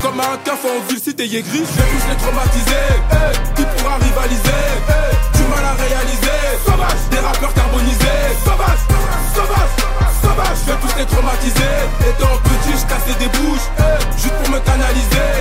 Comme 0.00 0.20
un 0.20 0.36
café 0.44 0.68
en 0.68 0.88
ville, 0.88 1.00
si 1.02 1.14
t'es 1.14 1.26
gris, 1.28 1.42
je 1.42 1.50
vais 1.50 1.62
tous 1.64 2.08
les 2.08 2.16
traumatiser. 2.16 2.86
Hey, 3.10 3.34
qui 3.56 3.62
pourra 3.62 3.96
rivaliser? 3.96 4.62
Hey, 4.88 5.16
Du 5.34 5.42
mal 5.48 5.64
à 5.64 5.74
réaliser. 5.74 6.40
Sauvage 6.64 7.02
Des 7.10 7.18
rappeurs 7.18 7.54
carbonisés. 7.54 8.28
Sauvage 8.44 8.82
Sauvage 9.34 9.71
je 10.64 10.72
vais 10.72 10.78
tous 10.78 10.98
les 10.98 11.06
traumatiser. 11.06 11.74
Étant 12.08 12.36
petit, 12.44 12.74
je 12.78 12.86
cassais 12.86 13.18
des 13.18 13.28
bouches, 13.38 13.68
juste 14.16 14.34
pour 14.34 14.50
me 14.50 14.60
canaliser. 14.60 15.32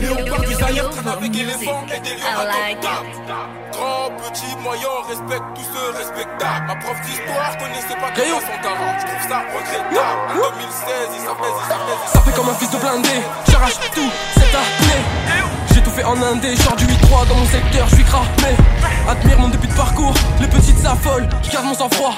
Léopard 0.00 0.40
du 0.40 0.54
Zaire 0.54 0.90
traîne 0.90 1.08
avec 1.08 1.36
éléphant 1.36 1.84
et 1.94 2.00
des 2.00 2.14
lions 2.14 2.78
Grand, 3.72 4.10
petit, 4.16 4.56
moyen, 4.62 4.88
respecte 5.08 5.44
tous 5.54 5.66
ceux 5.72 5.90
respectables. 5.96 6.66
Ma 6.66 6.76
prof 6.76 6.96
d'histoire 7.04 7.58
connaissait 7.58 7.98
pas 7.98 8.10
comment 8.14 8.40
son 8.40 8.58
talent. 8.62 8.92
Je 8.98 9.06
trouve 9.06 9.24
ça 9.28 9.38
regrettable. 9.54 9.98
En 9.98 10.50
2016, 10.54 11.08
il 11.14 11.20
s'appelle, 11.20 11.54
il. 11.58 12.10
Ça 12.12 12.20
fait 12.20 12.32
comme 12.32 12.48
un 12.48 12.54
fils 12.54 12.70
de 12.70 12.78
blindé. 12.78 13.16
J'arrache 13.50 13.78
tout 13.94 14.10
cette 14.34 14.54
année. 14.54 15.02
J'ai 15.74 15.82
tout 15.82 15.90
fait 15.90 16.04
en 16.04 16.20
indé, 16.22 16.56
genre 16.56 16.76
du 16.76 16.86
8-3 16.86 17.28
dans 17.28 17.34
mon 17.36 17.46
secteur, 17.46 17.86
je 17.88 17.94
suis 17.96 18.04
cramé. 18.04 18.54
Admire 19.08 19.38
mon 19.38 19.48
début 19.48 19.68
de 19.68 19.74
parcours, 19.74 20.14
les 20.40 20.48
petites 20.48 20.78
s'affolent, 20.78 21.28
je 21.42 21.50
garde 21.50 21.66
mon 21.66 21.74
sang-froid. 21.74 22.14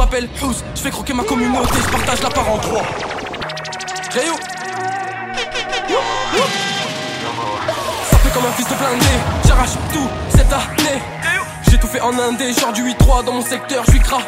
Je 0.00 0.04
m'appelle 0.06 0.30
House, 0.40 0.64
je 0.74 0.80
fais 0.80 0.90
croquer 0.90 1.12
ma 1.12 1.24
communauté, 1.24 1.74
je 1.78 1.90
partage 1.90 2.22
la 2.22 2.30
part 2.30 2.50
en 2.50 2.56
trois. 2.56 2.80
Rayo 4.14 4.32
Ça 8.10 8.16
fait 8.16 8.30
comme 8.32 8.46
un 8.46 8.52
fils 8.52 8.66
de 8.66 8.74
blindé, 8.76 9.04
j'arrache 9.46 9.72
tout 9.92 10.08
cette 10.30 10.50
année. 10.50 11.02
J'ai 11.70 11.76
tout 11.76 11.86
fait 11.86 12.00
en 12.00 12.18
indé, 12.18 12.50
genre 12.54 12.72
du 12.72 12.82
8-3 12.82 13.26
dans 13.26 13.34
mon 13.34 13.42
secteur, 13.42 13.84
je 13.84 13.90
suis 13.90 14.00
cramé. 14.00 14.24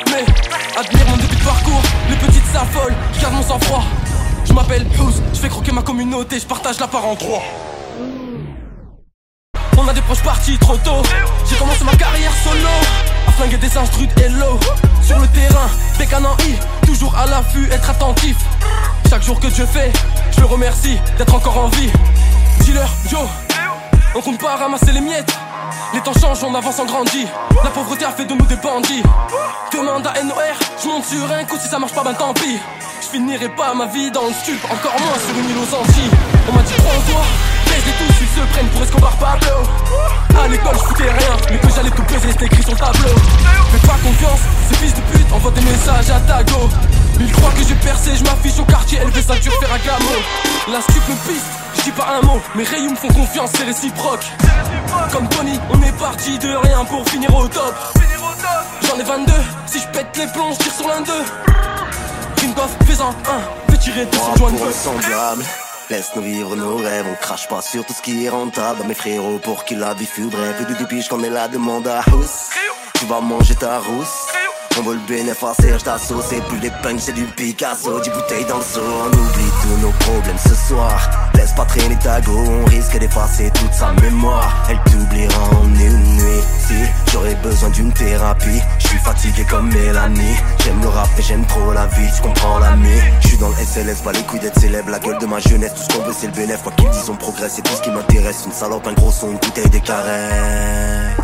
Admire 0.77 1.09
mon 1.09 1.17
début 1.17 1.37
de 1.37 1.43
parcours, 1.43 1.83
les 2.11 2.17
petites 2.17 2.47
s'affolent, 2.53 2.95
garde 3.23 3.33
mon 3.33 3.43
sang-froid. 3.43 3.85
Je 4.45 4.53
m'appelle 4.53 4.87
House, 4.99 5.23
je 5.33 5.39
fais 5.39 5.49
croquer 5.49 5.73
ma 5.73 5.81
communauté, 5.81 6.39
je 6.39 6.47
partage 6.47 6.81
la 6.81 6.87
part 6.87 7.07
en 7.07 7.17
trois. 7.17 7.43
On 9.77 9.89
a 9.89 9.93
des 9.93 10.03
proches 10.03 10.23
partis 10.23 10.59
trop 10.59 10.77
tôt. 10.77 11.03
J'ai 11.49 11.57
commencé 11.57 11.85
ma 11.85 11.95
carrière 11.95 12.33
solo. 12.45 12.69
À 13.27 13.33
flinguer 13.33 13.57
des 13.57 13.77
instrus 13.77 14.09
hello. 14.17 14.59
Sur 15.03 15.19
le 15.19 15.27
terrain, 15.29 15.69
bec 15.99 16.13
en 16.15 16.37
I. 16.45 16.55
Toujours 16.87 17.17
à 17.17 17.27
l'affût, 17.27 17.69
être 17.71 17.91
attentif. 17.91 18.37
Chaque 19.09 19.23
jour 19.23 19.41
que 19.41 19.49
je 19.49 19.65
fais, 19.65 19.93
je 20.35 20.41
le 20.41 20.47
remercie 20.47 20.99
d'être 21.19 21.35
encore 21.35 21.59
en 21.59 21.69
vie. 21.69 21.91
Dealer, 22.61 22.89
yo. 23.11 23.19
On 24.15 24.21
compte 24.21 24.39
pas 24.39 24.57
ramasser 24.57 24.93
les 24.93 25.01
miettes. 25.01 25.33
Les 25.95 26.01
temps 26.01 26.13
changent, 26.19 26.43
on 26.43 26.55
avance, 26.55 26.79
on 26.79 26.85
grandit. 26.85 27.27
La 27.65 27.71
pauvreté 27.71 28.05
a 28.05 28.11
fait 28.11 28.25
de 28.25 28.35
nous 28.35 28.45
des 28.47 28.57
bandits. 28.57 29.03
Demande 29.73 30.07
à 30.07 30.23
NOR, 30.23 30.37
je 30.83 30.89
monte 30.89 31.07
sur 31.07 31.33
un 31.33 31.45
coup, 31.45 31.57
si 31.61 31.69
ça 31.69 31.79
marche 31.79 31.93
pas, 31.93 32.05
ben 32.05 32.13
tant 32.15 32.35
pis. 32.35 32.59
Je 33.01 33.07
finirai 33.07 33.49
pas 33.49 33.75
ma 33.75 33.87
vie 33.87 34.11
dans 34.11 34.27
le 34.27 34.33
stup, 34.33 34.63
encore 34.65 35.01
moins 35.01 35.19
sur 35.19 35.37
une 35.37 35.49
île 35.49 35.57
aux 35.57 35.75
Antilles. 35.75 36.11
On 36.49 36.53
m'a 36.53 36.63
dit, 36.63 36.75
prends-toi, 36.75 37.23
les 37.77 37.93
tous, 37.93 38.15
ils 38.21 38.41
se 38.41 38.47
prennent 38.53 38.69
pour 38.69 38.83
Escobar 38.83 39.13
Pablo. 39.17 39.57
À 40.43 40.49
l'école, 40.49 40.75
je 40.75 40.85
foutais 40.85 41.11
rien, 41.11 41.37
mais 41.51 41.59
que 41.59 41.69
j'allais 41.75 41.91
tout 41.91 42.03
baiser, 42.03 42.33
c'était 42.33 42.47
écrit 42.47 42.63
sur 42.63 42.73
le 42.73 42.79
tableau. 42.79 43.15
Fais 43.73 43.87
pas 43.87 43.99
confiance, 44.03 44.41
ces 44.69 44.77
fils 44.77 44.95
de 44.95 45.01
pute 45.01 45.33
envoient 45.33 45.51
des 45.53 45.61
messages 45.61 46.11
à 46.11 46.21
ta 46.21 46.43
go. 46.45 46.69
Ils 47.21 47.33
croient 47.33 47.51
que 47.51 47.65
j'ai 47.67 47.75
percé, 47.77 48.11
je 48.17 48.25
m'affiche 48.25 48.59
au 48.59 48.65
quartier, 48.65 48.99
élevé 49.01 49.23
ceinture, 49.23 49.53
faire 49.61 49.73
un 49.73 49.79
gamo. 49.79 50.17
La 50.73 50.81
stup 50.81 51.09
me 51.09 51.15
piste, 51.29 51.47
je 51.77 51.83
dis 51.83 51.91
pas 51.93 52.19
un 52.21 52.27
mot, 52.27 52.41
mes 52.55 52.65
rayons 52.65 52.91
me 52.91 52.97
font 52.97 53.09
confiance, 53.09 53.51
c'est 53.57 53.65
réciproque. 53.65 54.27
Comme 55.13 55.29
Tony, 55.29 55.59
on 55.71 55.83
est 55.83 55.99
parti 55.99 56.39
de 56.39 56.55
rien 56.55 56.85
pour 56.85 57.09
finir 57.09 57.35
au 57.35 57.47
top. 57.49 57.75
J'en 58.87 58.99
ai 58.99 59.05
22, 59.05 59.33
si 59.67 59.79
je 59.81 59.87
pète 59.89 60.17
les 60.17 60.27
plombs, 60.29 60.53
je 60.53 60.65
tire 60.65 60.75
sur 60.75 60.89
l'un 60.89 61.01
d'eux. 61.01 61.25
Une 62.43 62.53
goff, 62.55 62.77
fais-en 62.87 63.11
un, 63.11 63.71
fais 63.71 63.79
tirer 63.79 64.09
joint 64.37 64.51
semblable. 64.73 65.45
Laisse-nous 65.93 66.23
vivre 66.23 66.57
nos 66.57 66.77
rêves, 66.77 67.05
on 67.07 67.15
crache 67.17 67.47
pas 67.49 67.61
sur 67.61 67.85
tout 67.85 67.93
ce 67.93 68.01
qui 68.01 68.25
est 68.25 68.31
rentable. 68.31 68.83
Mes 68.89 68.95
frérots, 68.95 69.39
pour 69.41 69.67
qui 69.67 69.75
la 69.75 69.93
vie 69.93 70.07
fut 70.07 70.23
brève. 70.23 70.65
Du 70.79 70.87
piche 70.87 71.07
qu'on 71.07 71.23
est 71.23 71.29
là, 71.29 71.49
demande 71.49 71.87
à 71.87 72.01
Housse. 72.15 72.49
Tu 72.95 73.05
vas 73.05 73.21
manger 73.21 73.55
ta 73.57 73.79
rousse. 73.79 74.29
On 74.79 74.83
veut 74.83 74.95
le 74.95 75.01
bénéfice 75.07 75.43
à 75.43 75.55
Serge 75.55 75.83
d'assaut 75.83 76.23
C'est 76.27 76.43
plus 76.45 76.59
des 76.59 76.71
punks, 76.83 77.01
c'est 77.01 77.13
du 77.13 77.25
Picasso 77.25 78.01
10 78.01 78.11
bouteilles 78.11 78.45
dans 78.47 78.57
le 78.57 78.63
seau. 78.63 78.81
On 78.81 79.09
oublie 79.09 79.51
tous 79.63 79.87
nos 79.87 79.93
problèmes 79.93 80.39
ce 80.39 80.55
soir. 80.55 81.11
Laisse 81.35 81.53
pas 81.53 81.65
traîner 81.67 81.97
ta 81.97 82.21
go 82.23 82.33
On 82.33 82.65
risque 82.67 82.99
d'effacer 82.99 83.51
toute 83.51 83.73
sa 83.73 83.93
mémoire. 83.93 84.67
Elle 84.71 84.81
t'oubliera 84.91 85.45
en 85.61 85.65
une 85.67 85.99
nuit. 86.15 86.43
Si 86.67 86.75
j'aurais 87.13 87.35
besoin 87.37 87.69
d'une 87.71 87.93
thérapie 87.93 88.61
Je 88.79 88.89
suis 88.89 88.99
fatigué 88.99 89.45
comme 89.49 89.69
Mélanie. 89.73 90.37
J'aime 90.65 90.81
le 90.81 90.89
rap 90.89 91.09
et 91.19 91.23
j'aime 91.23 91.45
trop 91.47 91.73
la 91.73 91.87
vie 91.89 92.09
Tu 92.17 92.23
comprends 92.23 92.59
l'ami. 92.59 92.97
Je 93.21 93.29
suis 93.29 93.39
dans 93.39 93.51
le 93.51 93.55
SLS, 93.57 94.01
pas 94.03 94.13
les 94.13 94.23
couilles 94.23 94.41
d'être 94.41 94.59
célèbre. 94.59 94.91
La 94.91 95.01
gueule 95.01 95.19
de 95.19 95.27
ma 95.27 95.41
jeunesse, 95.41 95.75
tout 95.75 95.83
ce 95.83 95.99
qu'on 95.99 96.05
veut 96.05 96.15
c'est 96.19 96.29
le 96.29 96.33
bénéfice 96.33 96.63
Quoi 96.63 96.73
qu'ils 96.73 96.89
disent 96.91 97.11
on 97.11 97.17
progresse, 97.17 97.53
c'est 97.57 97.63
tout 97.63 97.75
ce 97.77 97.83
qui 97.83 97.91
m'intéresse. 97.91 98.45
Une 98.47 98.53
salope, 98.53 98.87
un 98.87 98.95
gros 98.95 99.11
son, 99.11 99.33
une 99.33 99.39
bouteille 99.39 99.69
des 99.69 99.81
caresses 99.81 101.17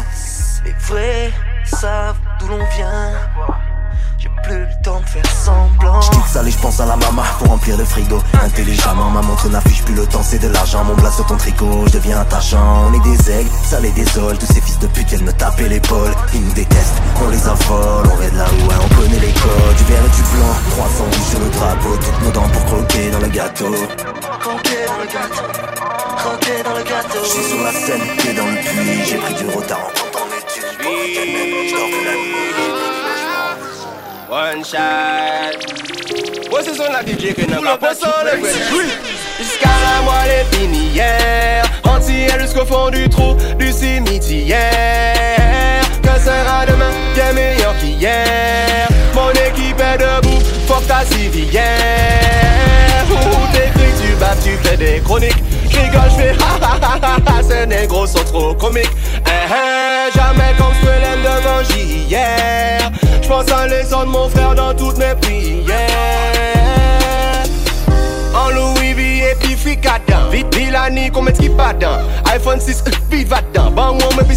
Les 0.64 0.74
vrais 0.86 1.32
savent 1.68 2.16
d'où 2.38 2.48
l'on 2.48 2.64
vient. 2.76 3.12
J'ai 4.18 4.28
plus 4.42 4.58
le 4.58 4.82
temps 4.82 5.00
de 5.00 5.06
faire 5.06 5.30
semblant. 5.30 6.00
Je 6.00 6.18
ça 6.28 6.42
et 6.44 6.50
je 6.50 6.58
pense 6.58 6.80
à 6.80 6.86
la 6.86 6.96
maman 6.96 7.22
pour 7.38 7.48
remplir 7.48 7.76
le 7.76 7.84
frigo. 7.84 8.18
Intelligemment, 8.42 9.10
ma 9.10 9.22
montre 9.22 9.48
n'affiche 9.48 9.82
plus 9.84 9.94
le 9.94 10.06
temps, 10.06 10.22
c'est 10.22 10.38
de 10.38 10.48
l'argent. 10.48 10.84
Mon 10.84 10.94
blas 10.94 11.12
sur 11.12 11.24
ton 11.26 11.36
tricot, 11.36 11.84
je 11.86 11.92
deviens 11.92 12.20
attachant. 12.20 12.88
On 12.88 12.94
est 12.94 13.00
des 13.00 13.30
aigles, 13.30 13.50
ça 13.64 13.80
les 13.80 13.90
désole. 13.92 14.36
Tous 14.38 14.46
ces 14.46 14.60
fils 14.60 14.78
de 14.80 14.88
pute 14.88 15.08
viennent 15.08 15.24
me 15.24 15.32
taper 15.32 15.68
l'épaule. 15.68 16.12
Ils 16.34 16.40
nous 16.40 16.52
détestent, 16.52 17.00
on 17.24 17.28
les 17.30 17.46
affole. 17.46 18.06
On 18.12 18.16
rêve 18.16 18.36
là 18.36 18.44
où 18.44 18.64
on 18.64 19.00
connaît 19.00 19.20
les 19.20 19.32
codes. 19.32 19.76
Du 19.76 19.84
vert 19.84 20.04
et 20.04 20.16
du 20.16 20.22
blanc, 20.22 20.54
300 20.70 21.04
rouges 21.04 21.28
sur 21.30 21.40
le 21.40 21.50
drapeau. 21.50 21.96
Toutes 21.96 22.22
nos 22.24 22.30
dents 22.32 22.48
pour 22.48 22.64
croquer 22.66 23.10
dans 23.10 23.20
le 23.20 23.28
gâteau. 23.28 23.72
Croquer 24.40 24.84
dans 24.86 24.98
le 24.98 25.06
gâteau, 25.06 25.42
croquer 26.16 26.62
dans 26.64 26.74
le 26.74 26.82
gâteau. 26.82 27.22
Je 27.22 27.28
suis 27.28 27.44
sur 27.44 27.62
la 27.62 27.72
scène, 27.72 28.16
pied 28.18 28.34
dans 28.34 28.46
le 28.46 28.56
puits. 28.56 29.04
J'ai 29.06 29.18
pris 29.18 29.34
du 29.34 29.46
retard 29.46 29.78
en 29.78 29.90
comptant 30.02 30.26
mes 30.26 30.37
tubes. 31.14 31.36
Je 31.68 31.74
dors 31.74 31.94
la 32.04 32.14
nuit. 32.14 32.44
One 34.30 34.64
shot. 34.64 35.56
Ouais, 36.52 36.62
c'est 36.64 36.74
son 36.74 36.90
la 36.92 37.02
DJ 37.02 37.34
que 37.34 37.42
n'a 37.50 37.76
pas. 37.76 37.94
Jusqu'à 39.38 39.74
la 39.84 40.02
moelle 40.02 40.46
épinière. 40.52 41.64
Entière 41.84 42.38
jusqu'au 42.40 42.64
fond 42.66 42.90
du 42.90 43.08
trou 43.08 43.36
du 43.58 43.72
cimetière. 43.72 44.56
Que 46.02 46.20
sera 46.20 46.66
demain 46.66 46.92
bien 47.14 47.32
meilleur 47.32 47.74
qu'hier? 47.78 48.88
Mon 49.14 49.30
équipe 49.30 49.80
est 49.80 49.98
debout, 49.98 50.40
fuck 50.66 50.86
ta 50.86 51.04
civière. 51.04 51.64
Où 53.10 53.52
t'écris, 53.52 53.92
tu 54.00 54.14
bats, 54.16 54.36
tu 54.42 54.56
fais 54.62 54.76
des 54.76 55.00
chroniques. 55.00 55.42
J'rigole, 55.70 56.10
j'fais 56.10 56.30
ha 56.30 56.58
ha 56.60 56.78
ha 56.80 56.98
ha 57.02 57.16
ha. 57.26 57.42
Ces 57.42 57.66
négros 57.66 58.06
sont 58.06 58.24
trop 58.24 58.54
comiques. 58.54 58.90
Jamais 59.48 60.54
comme 60.58 60.74
l'aime 61.00 61.22
devant 61.22 61.62
hier. 61.74 62.90
J'pense 63.22 63.50
à 63.50 63.66
les 63.66 63.82
de 63.82 64.04
mon 64.04 64.28
frère 64.28 64.54
dans 64.54 64.74
toutes 64.74 64.98
mes 64.98 65.14
prières. 65.20 65.74
En 68.34 68.50
Louis 68.50 68.92
V 68.92 69.18
et 69.30 69.34
puis 69.40 69.56
Fricadin. 69.56 70.28
Villani 70.30 71.10
qu'on 71.10 71.22
met 71.22 71.32
qui 71.32 71.50
iPhone 72.30 72.60
6, 72.60 72.84
vive 73.10 73.34
dedans. 73.52 73.70
Bon, 73.70 73.98
on 74.10 74.16
me 74.16 74.22
puis 74.24 74.36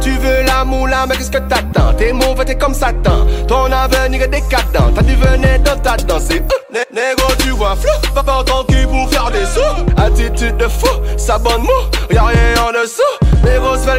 Tu 0.00 0.10
veux 0.18 0.42
la 0.46 0.64
moula, 0.64 1.06
mais 1.06 1.16
qu'est-ce 1.16 1.30
que 1.30 1.38
t'attends? 1.38 1.92
T'es 1.96 2.12
mauvais, 2.12 2.44
t'es 2.44 2.56
comme 2.56 2.74
Satan. 2.74 3.26
Ton 3.46 3.70
avenir 3.70 4.22
est 4.22 4.28
décadent. 4.28 4.92
T'as 4.94 5.02
dû 5.02 5.14
venir 5.16 5.60
dans 5.60 5.76
ta 5.78 5.96
danse. 5.96 6.28
Euh, 6.30 6.80
Négo, 6.92 7.28
tu 7.38 7.50
vois 7.50 7.76
flou. 7.76 7.90
Pas 8.14 8.22
ton 8.44 8.64
cul 8.64 8.86
pour 8.86 9.08
faire 9.10 9.30
des 9.30 9.44
sous. 9.44 10.02
Attitude 10.02 10.56
de 10.56 10.68
fou, 10.68 10.88
ça 11.16 11.38
bonne 11.38 11.62
mou. 11.62 11.70
Y'a 12.10 12.24
rien 12.24 12.53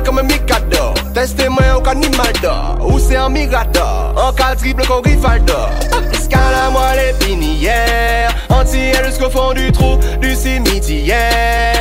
comme 0.03 0.19
un 0.19 0.23
micador. 0.23 0.93
Testez-moi 1.13 1.77
au 1.77 1.81
canimal 1.81 2.33
d'or. 2.41 2.77
Ou 2.87 2.99
c'est 2.99 3.15
un 3.15 3.29
migrateur. 3.29 4.13
En 4.17 4.33
cas 4.33 4.55
triple 4.55 4.85
qu'on 4.85 5.01
Rivaldo. 5.01 5.53
Escale 6.13 6.53
à 6.65 6.69
moi 6.69 6.95
les 6.95 7.13
pinières. 7.25 8.35
Entière 8.49 9.05
jusqu'au 9.05 9.29
fond 9.29 9.53
du 9.53 9.71
trou 9.71 9.97
du 10.19 10.35
cimetière. 10.35 11.74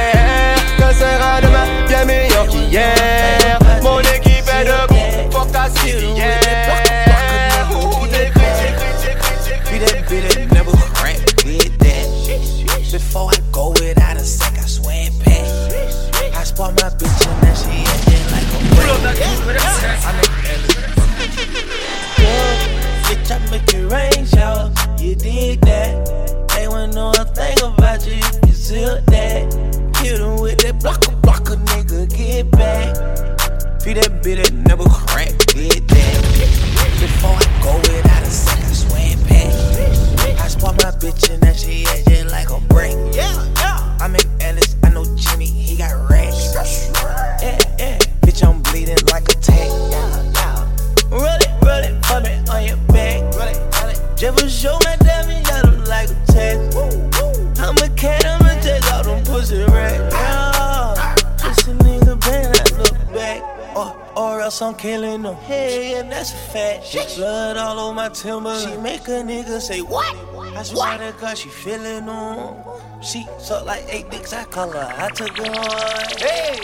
Or, 63.76 63.96
or 64.16 64.40
else 64.40 64.62
I'm 64.62 64.74
killing 64.74 65.22
them. 65.22 65.34
Hey, 65.34 65.98
and 65.98 66.10
that's 66.10 66.32
a 66.32 66.36
fact. 66.36 66.84
She 66.84 67.00
blood 67.16 67.56
all 67.56 67.78
over 67.78 67.94
my 67.94 68.08
timber. 68.08 68.58
She 68.60 68.76
make 68.76 69.08
a 69.08 69.22
nigga 69.22 69.60
say, 69.60 69.80
What? 69.80 70.14
I 70.56 70.62
swear 70.62 70.98
to 70.98 71.14
God, 71.20 71.36
she 71.36 71.48
feeling 71.48 72.06
them. 72.06 72.54
She 73.02 73.26
suck 73.38 73.66
like 73.66 73.84
eight 73.88 74.08
dicks, 74.10 74.32
I 74.32 74.44
call 74.44 74.70
her. 74.70 74.94
I 74.96 75.08
took 75.10 75.36
her 75.38 75.44
on. 75.44 76.04
Hey! 76.18 76.58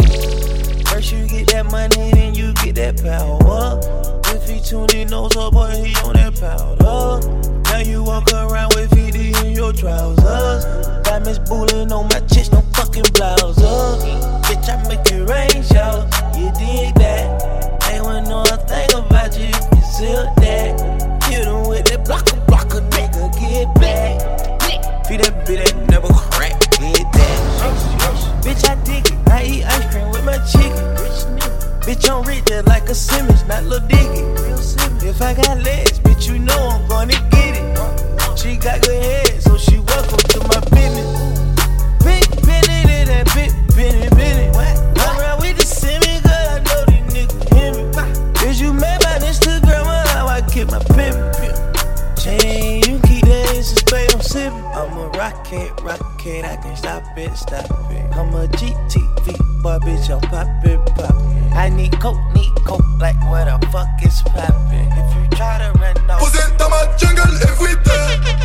First 0.87 1.13
you 1.13 1.27
get 1.27 1.49
that 1.49 1.67
money, 1.71 2.13
then 2.13 2.35
you 2.35 2.55
get 2.55 2.77
that 2.77 3.03
power. 3.03 3.81
If 4.35 4.49
he 4.49 4.61
tuned 4.61 4.95
in, 4.95 5.09
knows 5.09 5.37
up, 5.37 5.53
boy, 5.53 5.71
he 5.71 5.95
on 6.07 6.15
that 6.15 6.39
powder. 6.39 7.61
Now 7.65 7.79
you 7.79 8.05
walk 8.05 8.33
around 8.33 8.75
with 8.75 8.91
VD 8.91 9.45
in 9.45 9.53
your 9.53 9.73
trousers. 9.73 10.65
Diamonds 11.05 11.41
bullying 11.41 11.91
on 11.91 12.05
my 12.07 12.21
chest, 12.21 12.53
no 12.53 12.61
fucking 12.73 13.05
blouses. 13.15 14.30
Bitch, 14.51 14.67
I 14.67 14.83
make 14.89 15.07
it 15.07 15.23
rain 15.31 15.63
shower. 15.63 16.03
You 16.35 16.51
dig 16.59 16.95
that? 16.97 17.79
They 17.87 18.01
wouldn't 18.01 18.27
know 18.27 18.43
a 18.43 18.57
thing 18.67 18.91
about 18.99 19.39
you. 19.39 19.47
You 19.47 19.83
sealed 19.95 20.35
that. 20.43 21.23
Hit 21.31 21.47
him 21.47 21.69
with 21.69 21.85
that 21.87 22.05
blocker, 22.05 22.35
blocker, 22.49 22.81
nigga, 22.91 23.31
get 23.39 23.73
back. 23.79 24.19
Feed 25.07 25.21
that 25.21 25.47
bitch 25.47 25.65
that 25.65 25.89
never 25.89 26.09
crack, 26.09 26.59
get 26.83 27.07
that. 27.15 27.39
Bitch, 28.43 28.69
I 28.69 28.75
dig 28.83 29.07
it. 29.07 29.29
I 29.31 29.45
eat 29.45 29.65
ice 29.65 29.87
cream 29.95 30.11
with 30.11 30.25
my 30.25 30.39
chicken. 30.43 30.83
Bitch, 31.87 32.11
I'm 32.11 32.27
rich 32.27 32.45
just 32.47 32.67
like 32.67 32.89
a 32.89 32.95
Simmons, 32.95 33.45
not 33.47 33.63
Lil 33.65 33.79
Dicky. 33.87 34.27
If 35.07 35.23
I 35.23 35.33
got 35.35 35.63
legs, 35.63 36.01
bitch, 36.01 36.29
you 36.29 36.41
know 36.41 36.59
I'm 36.59 36.89
gonna 36.89 37.15
get 37.31 37.55
it. 37.55 38.39
She 38.39 38.57
got 38.57 38.83
good 38.83 39.01
head, 39.01 39.43
so 39.43 39.57
she 39.57 39.79
welcome 39.79 40.19
to 40.19 40.39
my 40.41 40.61
business. 40.75 41.07
Big 42.03 42.27
Benny, 42.47 43.05
that 43.07 43.31
big 43.35 43.60
Benny, 43.81 44.11
Benny. 44.11 44.49
I'm 45.01 45.19
around 45.19 45.41
with 45.41 45.57
the 45.57 45.65
Simmons, 45.65 46.21
cause 46.21 46.49
I 46.53 46.61
know 46.69 46.85
these 46.85 47.09
niggas 47.17 47.49
hear 47.49 47.73
me. 47.73 48.51
Is 48.51 48.61
you 48.61 48.75
mad 48.75 49.01
about 49.01 49.23
Instagram 49.23 49.89
or 49.89 50.09
how 50.11 50.27
I 50.27 50.43
keep 50.43 50.69
my 50.69 50.81
pimpin'? 50.81 51.57
Chain, 52.21 52.85
you 52.85 53.01
keep 53.09 53.25
that 53.25 53.57
in 53.57 53.63
spade, 53.65 54.13
I'm 54.13 54.21
sippin'. 54.21 54.77
I'm 54.77 54.93
a 54.99 55.09
rocket, 55.17 55.73
rocket, 55.81 56.45
I 56.45 56.57
can 56.57 56.77
stop 56.77 57.05
it, 57.17 57.35
stop 57.35 57.65
it. 57.91 58.05
I'm 58.15 58.35
a 58.35 58.47
GTV 58.49 59.63
boy, 59.63 59.79
bitch, 59.81 60.11
I'm 60.13 60.21
poppin', 60.29 60.85
poppin'. 60.95 61.53
I 61.55 61.71
need 61.71 61.99
coke, 62.01 62.21
need 62.35 62.53
coke, 62.67 62.85
like 62.99 63.17
what 63.31 63.47
the 63.49 63.67
fuck 63.69 63.89
is 64.05 64.21
poppin'? 64.21 64.93
If 64.93 65.09
you 65.17 65.25
try 65.39 65.57
to 65.57 65.73
run 65.81 65.97
off. 66.11 66.21
Posé 66.21 66.43
dans 66.59 66.69
ma 66.69 66.85
jungle 66.99 67.33
everyday. 67.49 67.81
Bang, 67.89 68.40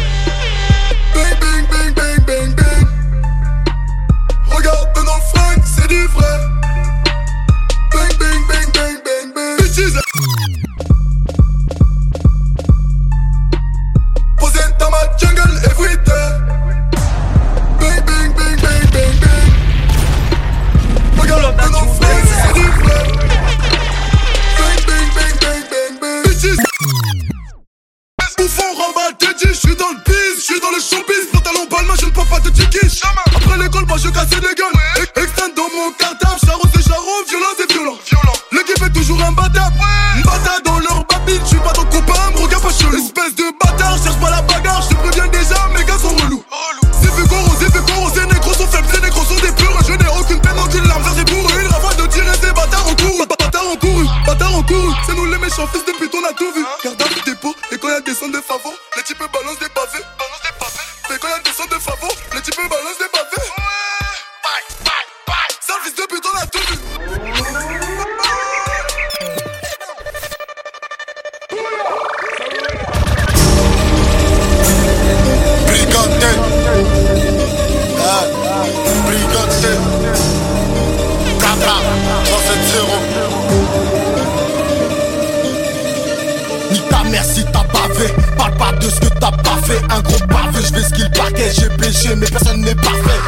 mère 87.10 87.24
si 87.24 87.44
t'as 87.46 87.64
bavé. 87.64 88.14
Parle 88.38 88.56
pas 88.58 88.72
de 88.74 88.90
ce 88.90 89.00
que 89.00 89.08
t'as 89.20 89.32
pas 89.32 89.58
fait. 89.64 89.82
Un 89.90 90.02
gros 90.02 90.20
baveux, 90.28 90.66
je 90.66 90.74
vais 90.74 90.84
ce 90.84 90.94
qu'il 90.94 91.10
parquet 91.12 91.52
J'ai 91.58 91.70
péché 91.70 92.16
mais 92.16 92.28
personne 92.28 92.62
n'est 92.62 92.76
parfait. 92.76 93.20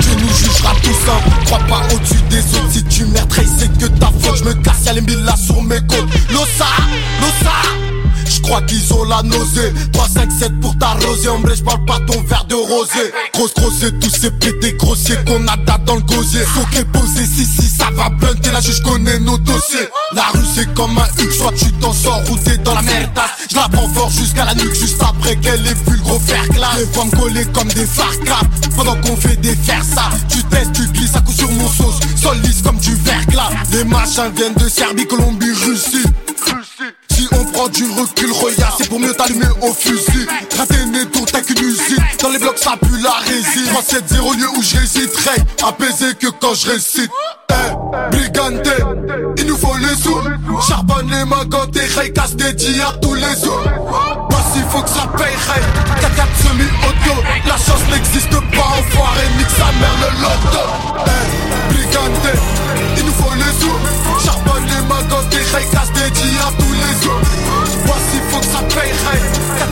Dieu 0.00 0.12
nous 0.20 0.34
jugera 0.34 0.72
tous 0.82 1.10
un 1.10 1.44
Crois 1.44 1.58
pas 1.68 1.82
au-dessus 1.94 2.22
des 2.30 2.40
autres. 2.56 2.70
Si 2.72 2.84
tu 2.84 3.04
merdes 3.06 3.32
c'est 3.58 3.78
que 3.78 3.86
ta 3.86 4.06
faute 4.20 4.38
Je 4.38 4.44
me 4.44 4.54
casse. 4.54 4.84
Y'a 4.86 4.92
les 4.92 5.00
mille 5.00 5.24
là 5.24 5.34
sur 5.36 5.62
mes 5.62 5.80
côtes. 5.80 6.08
L'ossa, 6.30 6.66
l'ossa 7.20 7.93
crois 8.44 8.62
qu'ils 8.62 8.92
ont 8.92 9.04
la 9.04 9.22
nausée. 9.22 9.72
3, 9.92 10.08
5, 10.08 10.30
7 10.30 10.60
pour 10.60 10.76
t'arroser. 10.78 11.28
Hombre 11.28 11.50
je 11.54 11.62
parle 11.62 11.84
pas 11.84 11.98
ton 12.06 12.22
verre 12.22 12.44
de 12.44 12.54
rosé 12.54 13.12
Grosse 13.32 13.54
grosse 13.54 13.84
tous 14.00 14.10
ces 14.10 14.30
pétés 14.30 14.74
grossiers 14.74 15.16
qu'on 15.26 15.46
a 15.48 15.56
date 15.56 15.84
dans 15.84 15.96
le 15.96 16.02
gosier. 16.02 16.40
Soqué 16.54 16.84
posé 16.92 17.24
si 17.26 17.44
si 17.44 17.68
ça 17.68 17.88
va 17.92 18.08
blunter. 18.10 18.50
Là 18.50 18.60
je 18.60 18.82
connais 18.82 19.18
nos 19.20 19.38
dossiers. 19.38 19.88
La 20.12 20.24
rue 20.34 20.46
c'est 20.54 20.72
comme 20.74 20.96
un 20.98 21.22
huc 21.22 21.32
Soit 21.32 21.52
tu 21.52 21.72
t'en 21.72 21.92
sors 21.92 22.22
ou 22.30 22.36
t'es 22.38 22.58
dans 22.58 22.74
la 22.74 22.82
merdasse 22.82 23.30
Je 23.50 23.56
la 23.56 23.68
prends 23.68 23.88
fort 23.88 24.10
jusqu'à 24.10 24.44
la 24.44 24.54
nuque 24.54 24.74
Juste 24.74 25.02
après 25.02 25.36
qu'elle 25.36 25.66
ait 25.66 25.74
vu 25.74 25.96
le 25.96 26.02
gros 26.02 26.20
fer 26.20 26.46
classe 26.50 26.78
Les 26.78 26.86
femmes 26.86 27.10
collées 27.10 27.46
comme 27.46 27.68
des 27.68 27.86
farcraps 27.86 28.46
Pendant 28.76 28.96
qu'on 29.00 29.16
fait 29.16 29.36
des 29.36 29.56
fers 29.56 29.84
ça 29.84 30.10
Tu 30.28 30.42
testes 30.44 30.72
tu 30.74 30.86
glisses 30.88 31.16
à 31.16 31.20
coup 31.20 31.32
sur 31.32 31.50
mon 31.50 31.68
sauce. 31.68 31.98
Sol 32.20 32.38
lisse 32.42 32.62
comme 32.62 32.78
du 32.78 32.94
verglas. 32.96 33.50
Les 33.72 33.84
machins 33.84 34.30
viennent 34.36 34.54
de 34.54 34.68
Serbie, 34.68 35.06
Colombie, 35.06 35.52
Russie 35.52 36.04
si 37.14 37.28
on 37.32 37.44
prend 37.44 37.68
du 37.68 37.84
recul, 37.84 38.32
regarde, 38.32 38.74
c'est 38.78 38.88
pour 38.88 38.98
mieux 38.98 39.14
t'allumer 39.14 39.46
au 39.62 39.72
fusil. 39.72 40.26
Rater 40.58 40.84
mes 40.86 41.06
tours, 41.06 41.26
t'as 41.26 41.40
qu'une 41.40 41.58
usine. 41.58 42.02
Dans 42.20 42.30
les 42.30 42.38
blocs, 42.38 42.58
ça 42.58 42.76
pue 42.80 43.00
la 43.02 43.12
résine. 43.12 43.70
3-7-0, 43.72 44.36
lieu 44.36 44.48
où 44.56 44.62
je 44.62 44.76
réciterai. 44.78 45.36
Apaisé 45.66 46.14
que 46.14 46.26
quand 46.40 46.54
je 46.54 46.70
récite. 46.70 47.10
Eh, 47.50 48.10
brigante, 48.10 48.68
il 49.38 49.46
nous 49.46 49.56
faut 49.56 49.76
les 49.76 49.94
sous. 50.02 50.20
Charbonne 50.66 51.08
les 51.10 51.24
mains 51.24 51.44
quand 51.50 51.70
t'es 51.70 51.88
casse 52.10 52.34
des 52.34 52.80
à 52.80 52.92
tous 53.00 53.14
les 53.14 53.34
jours. 53.42 53.62
Parce 54.28 54.52
qu'il 54.52 54.64
faut 54.64 54.82
que 54.82 54.90
ça 54.90 55.06
paye, 55.16 55.36
rey. 55.48 55.62
4 56.16 56.28
semi-auto. 56.42 57.22
La 57.46 57.56
chance 57.56 57.84
n'existe 57.92 58.30
pas, 58.30 58.68
enfoiré, 58.78 59.22
nique 59.38 59.50
sa 59.50 59.70
mère 59.78 59.96
le 60.02 60.20
loto. 60.22 60.64
Eh, 61.06 61.72
brigante, 61.72 62.38
il 62.96 63.04
nous 63.04 63.12
faut 63.12 63.34
les 63.34 63.60
sous. 63.60 64.24
Charbonne 64.24 64.64
les 64.66 64.88
mains 64.88 65.04
quand 65.08 65.28
t'es 65.30 65.44
casse 65.72 65.92
des 65.92 66.14
jours. 66.20 66.63
Voici, 67.86 68.18
faut 68.30 68.38
que 68.38 68.46
ça 68.46 68.62
paye, 68.74 68.92
rey. 68.92 69.20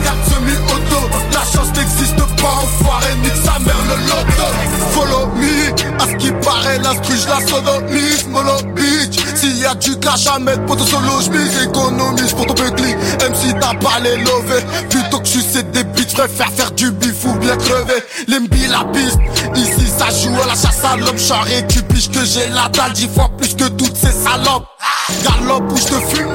4 0.03 0.15
semi-auto. 0.29 1.09
La 1.31 1.41
chance 1.41 1.71
n'existe 1.75 2.17
pas, 2.41 2.55
enfoiré, 2.63 3.15
nique 3.23 3.35
sa 3.43 3.59
mère 3.59 3.75
le 3.89 3.95
loto. 4.07 4.47
Follow 4.91 5.27
me, 5.35 6.01
à 6.01 6.07
ce 6.07 6.15
qui 6.17 6.31
paraît, 6.45 6.79
l'instru, 6.79 7.15
je 7.17 7.27
la 7.27 7.47
sodomie, 7.47 8.23
mollo 8.29 8.57
bitch. 8.75 9.19
S'il 9.35 9.57
y 9.57 9.65
a 9.65 9.73
du 9.75 9.97
cash 9.99 10.27
à 10.27 10.39
mettre 10.39 10.65
pour 10.65 10.77
ton 10.77 10.85
solo, 10.85 11.21
j'mise 11.21 11.63
économise 11.63 12.33
pour 12.33 12.45
ton 12.45 12.53
petit 12.53 12.95
Même 13.21 13.35
si 13.35 13.53
t'as 13.53 13.73
pas 13.75 13.99
les 14.01 14.17
lovés, 14.17 14.63
plutôt 14.89 15.19
que 15.19 15.27
sais 15.27 15.63
des 15.63 15.83
bitches, 15.83 16.13
préfère 16.13 16.51
faire 16.51 16.71
du 16.71 16.91
bif 16.91 17.25
ou 17.25 17.33
bien 17.35 17.55
crever. 17.57 18.03
L'embi 18.27 18.67
la 18.67 18.85
piste, 18.93 19.19
ici 19.55 19.87
ça 19.97 20.07
joue 20.09 20.35
à 20.41 20.47
la 20.47 20.53
chasse 20.53 20.83
à 20.83 20.95
l'homme. 20.95 21.17
Tu 21.67 21.81
piches 21.83 22.09
que 22.09 22.23
j'ai 22.23 22.49
la 22.49 22.69
dalle 22.69 22.93
dix 22.93 23.07
fois 23.07 23.29
plus 23.37 23.55
que 23.55 23.65
toutes 23.69 23.95
ces 23.95 24.11
salopes. 24.11 24.72
Galope 25.23 25.71
où 25.71 25.77
je 25.77 25.83
te 25.83 26.15
fume, 26.15 26.33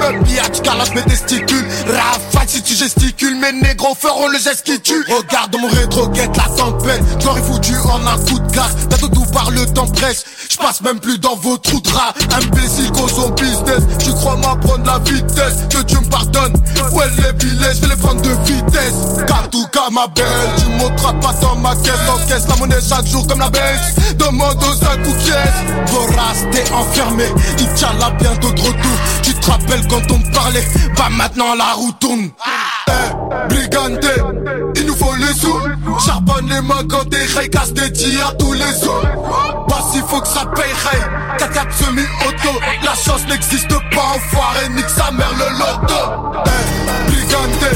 tu 0.53 0.63
galope 0.63 0.95
mes 0.95 1.03
testicules. 1.03 1.67
Rafale 1.87 2.49
si 2.49 2.63
tu 2.63 2.75
gesticules, 2.75 3.37
mes 3.37 3.53
négros 3.53 3.95
feront 3.99 4.29
le 4.29 4.39
geste 4.39 4.63
qui 4.65 4.81
tue. 4.81 5.05
Regarde 5.09 5.57
mon 5.61 5.69
rétro, 5.69 6.09
guette 6.09 6.37
la 6.37 6.45
tempête. 6.57 7.03
J'aurais 7.21 7.43
foutu 7.43 7.75
en 7.77 8.07
un 8.07 8.19
coup 8.19 8.39
de 8.39 8.53
glace. 8.53 8.75
Bientôt 8.89 9.09
tout 9.09 9.27
par 9.33 9.51
le 9.51 9.67
temps 9.67 9.87
presse. 9.89 10.25
Je 10.51 10.57
passe 10.57 10.81
même 10.81 10.99
plus 10.99 11.19
dans 11.19 11.37
vos 11.37 11.57
trous 11.59 11.81
de 11.81 11.89
rats. 11.91 12.15
Imbécile, 12.37 12.91
cause 12.93 13.15
son 13.15 13.31
business. 13.31 13.83
Tu 13.99 14.13
crois 14.13 14.37
m'apprendre 14.37 14.85
la 14.85 14.99
vitesse. 14.99 15.57
Que 15.71 15.83
Dieu 15.83 16.01
me 16.01 16.09
pardonne. 16.09 16.55
Ouais, 16.93 17.07
les 17.19 17.33
billets, 17.35 17.75
je 17.75 17.81
vais 17.81 17.89
les 17.89 17.97
prendre 17.97 18.21
de 18.23 18.31
vitesse. 18.45 19.25
Katouka, 19.27 19.91
ma 19.91 20.07
belle. 20.09 20.25
Tu 20.59 20.65
monteras 20.71 21.13
pas 21.15 21.35
dans 21.41 21.57
ma 21.57 21.75
caisse. 21.77 21.93
Encaisse 22.09 22.49
la 22.49 22.57
monnaie 22.57 22.77
chaque 22.87 23.07
jour 23.07 23.27
comme 23.27 23.41
la 23.41 23.51
Banks. 23.51 24.17
Demande 24.17 24.63
aux 24.63 24.75
5 24.75 25.07
ou. 25.07 25.19
Vorace, 25.87 26.47
t'es 26.51 26.71
enfermé. 26.73 27.25
Il 27.59 27.69
tient 27.75 27.93
Tu 29.23 29.35
te 29.35 29.51
rappelles 29.51 29.87
quand 29.89 30.11
on 30.11 30.21
parlait? 30.33 30.65
Bah 30.97 31.09
maintenant 31.11 31.55
la 31.55 31.73
roue 31.75 31.93
tourne. 32.01 32.31
Eh, 32.89 33.49
brigante, 33.49 34.07
il 34.77 34.87
nous 34.87 34.97
faut 34.97 35.15
les 35.17 35.35
sous. 35.39 35.59
Charbonne 36.05 36.49
les 36.49 36.61
mains 36.61 36.85
quand 36.89 37.09
des 37.09 37.25
rails 37.35 37.51
casse 37.51 37.73
des 37.73 37.93
tirs 37.93 38.35
tous 38.39 38.53
les 38.53 38.73
sous. 38.81 39.03
Bah 39.69 39.81
s'il 39.93 40.03
faut 40.03 40.21
que 40.21 40.29
ça 40.29 40.47
paye, 40.55 40.73
ray. 40.91 41.01
4 41.39 41.73
semi-auto. 41.73 42.61
La 42.85 42.95
chance 42.95 43.27
n'existe 43.29 43.69
pas, 43.69 44.17
enfoiré, 44.17 44.69
nique 44.71 44.89
sa 44.89 45.11
mère 45.11 45.33
le 45.33 45.59
loto. 45.59 46.43
Eh, 46.47 47.11
brigante, 47.11 47.73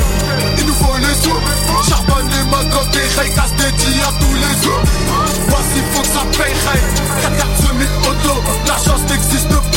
il 0.58 0.66
nous 0.66 0.74
faut 0.74 0.96
les 0.98 1.14
sous. 1.22 1.88
Charbonne 1.88 2.28
les 2.28 2.44
mains 2.50 2.70
quand 2.70 2.90
des 2.92 3.06
rails 3.16 3.34
casse 3.34 3.54
des 3.56 3.72
tirs 3.76 4.12
tous 4.20 4.34
les 4.34 4.62
sous. 4.62 5.50
Bah 5.50 5.58
s'il 5.72 5.84
faut 5.92 6.02
que 6.02 6.06
ça 6.08 6.24
paye, 6.38 6.54
ray. 6.66 6.91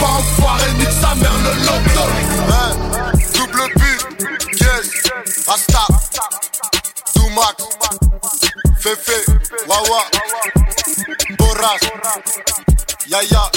Pas, 0.05 0.11
enfoiré, 0.19 0.71
nique 0.73 0.91
sa 1.01 1.15
mère 1.15 1.33
le 1.43 1.53
loto. 1.65 2.05
Eh, 2.49 3.37
double 3.37 3.69
but, 3.75 4.59
yes, 4.59 4.85
Rasta, 5.47 5.87
Zoumax, 7.15 7.55
Fefe, 8.79 9.25
Wawa, 9.67 10.01
Boras, 11.37 11.79
Yaya, 13.07 13.51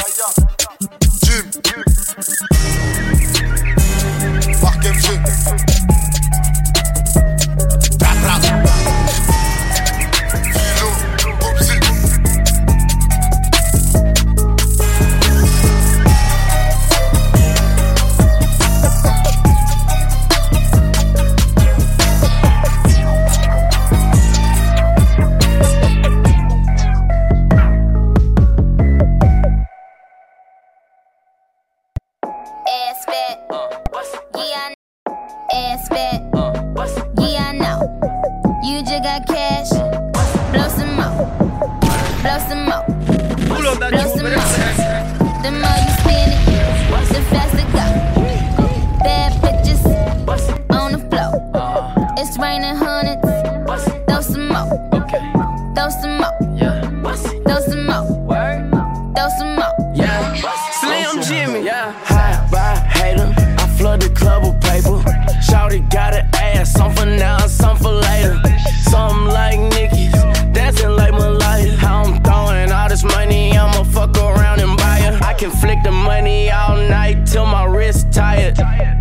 can 75.39 75.53
flick 75.53 75.81
the 75.85 75.93
money 75.93 76.51
all 76.51 76.77
night 76.77 77.25
till 77.25 77.47
my 77.47 77.65
wrist 77.65 78.13
tired. 78.13 78.57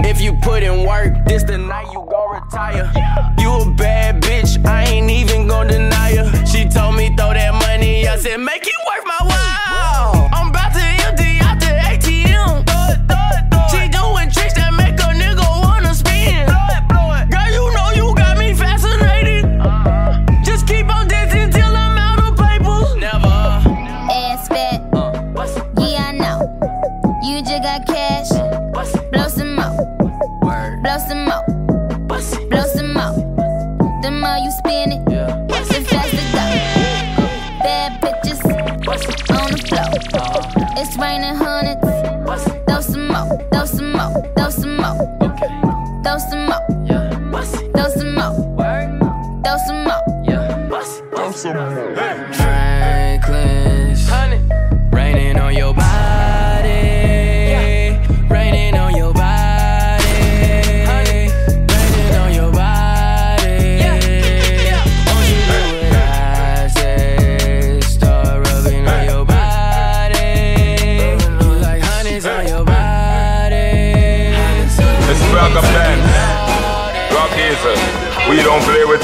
If 0.06 0.21
you 0.21 0.34
put 0.43 0.62
in 0.62 0.86
work, 0.86 1.26
this 1.26 1.41
the 1.41 1.58
night 1.58 1.88
you 1.91 2.06
go 2.08 2.28
retire. 2.28 2.91
You 3.39 3.50
a 3.62 3.73
bad 3.73 4.21
bitch, 4.21 4.63
I 4.63 4.84
ain't 4.84 5.10
even 5.10 5.47
gonna 5.47 5.69
deny 5.69 6.15
her. 6.15 6.45
She 6.45 6.69
told 6.69 6.95
me 6.95 7.08
throw 7.15 7.34
that 7.34 7.54
money, 7.54 8.08
I 8.08 8.17
said 8.17 8.38
make 8.38 8.67
it 8.67 8.80
worth 8.88 9.06
my 9.06 9.27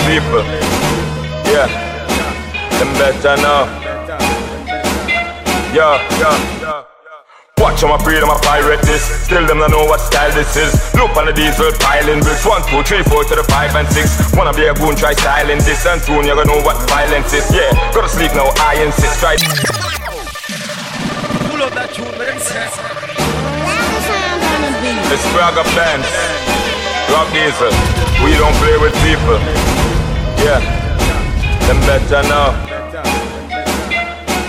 people. 0.07 0.43
Yeah, 1.47 1.67
them 2.79 2.91
better 2.99 3.35
now. 3.41 3.67
Yeah, 5.73 5.97
yeah. 6.19 6.83
Watch 7.57 7.81
how 7.81 7.95
I 7.95 8.03
breed, 8.03 8.19
I'm 8.19 8.29
a 8.29 8.35
pirate 8.43 8.81
this. 8.83 9.01
Still 9.23 9.47
them 9.47 9.59
don't 9.59 9.71
know 9.71 9.85
what 9.85 10.01
style 10.01 10.31
this 10.35 10.57
is. 10.57 10.75
Look 10.99 11.15
on 11.15 11.25
the 11.25 11.33
diesel 11.33 11.71
piling 11.79 12.19
bricks. 12.19 12.45
One, 12.45 12.61
two, 12.67 12.83
three, 12.83 13.03
four 13.07 13.23
to 13.23 13.35
the 13.39 13.43
five 13.47 13.73
and 13.79 13.87
six. 13.87 14.19
Wanna 14.35 14.51
be 14.51 14.67
a 14.67 14.73
goon, 14.75 14.95
try 14.95 15.13
styling 15.13 15.63
this. 15.63 15.85
And 15.87 16.01
soon 16.01 16.27
you're 16.27 16.35
gonna 16.35 16.51
know 16.51 16.59
what 16.67 16.75
violence 16.89 17.31
is. 17.31 17.47
Yeah, 17.55 17.71
gotta 17.95 18.09
sleep 18.09 18.35
now, 18.35 18.51
I 18.59 18.83
insist. 18.83 19.19
Try. 19.23 19.39
It's 25.13 25.25
Braga 25.31 25.63
Bands, 25.71 26.09
Rock 27.15 27.31
Diesel. 27.31 27.71
We 28.25 28.35
don't 28.35 28.55
play 28.59 28.75
with 28.77 28.93
people. 29.07 29.72
Yeah, 30.43 30.59
them 31.67 31.79
better 31.87 32.21
now. 32.27 32.51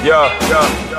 Yeah, 0.02 0.26
yeah. 0.50 0.93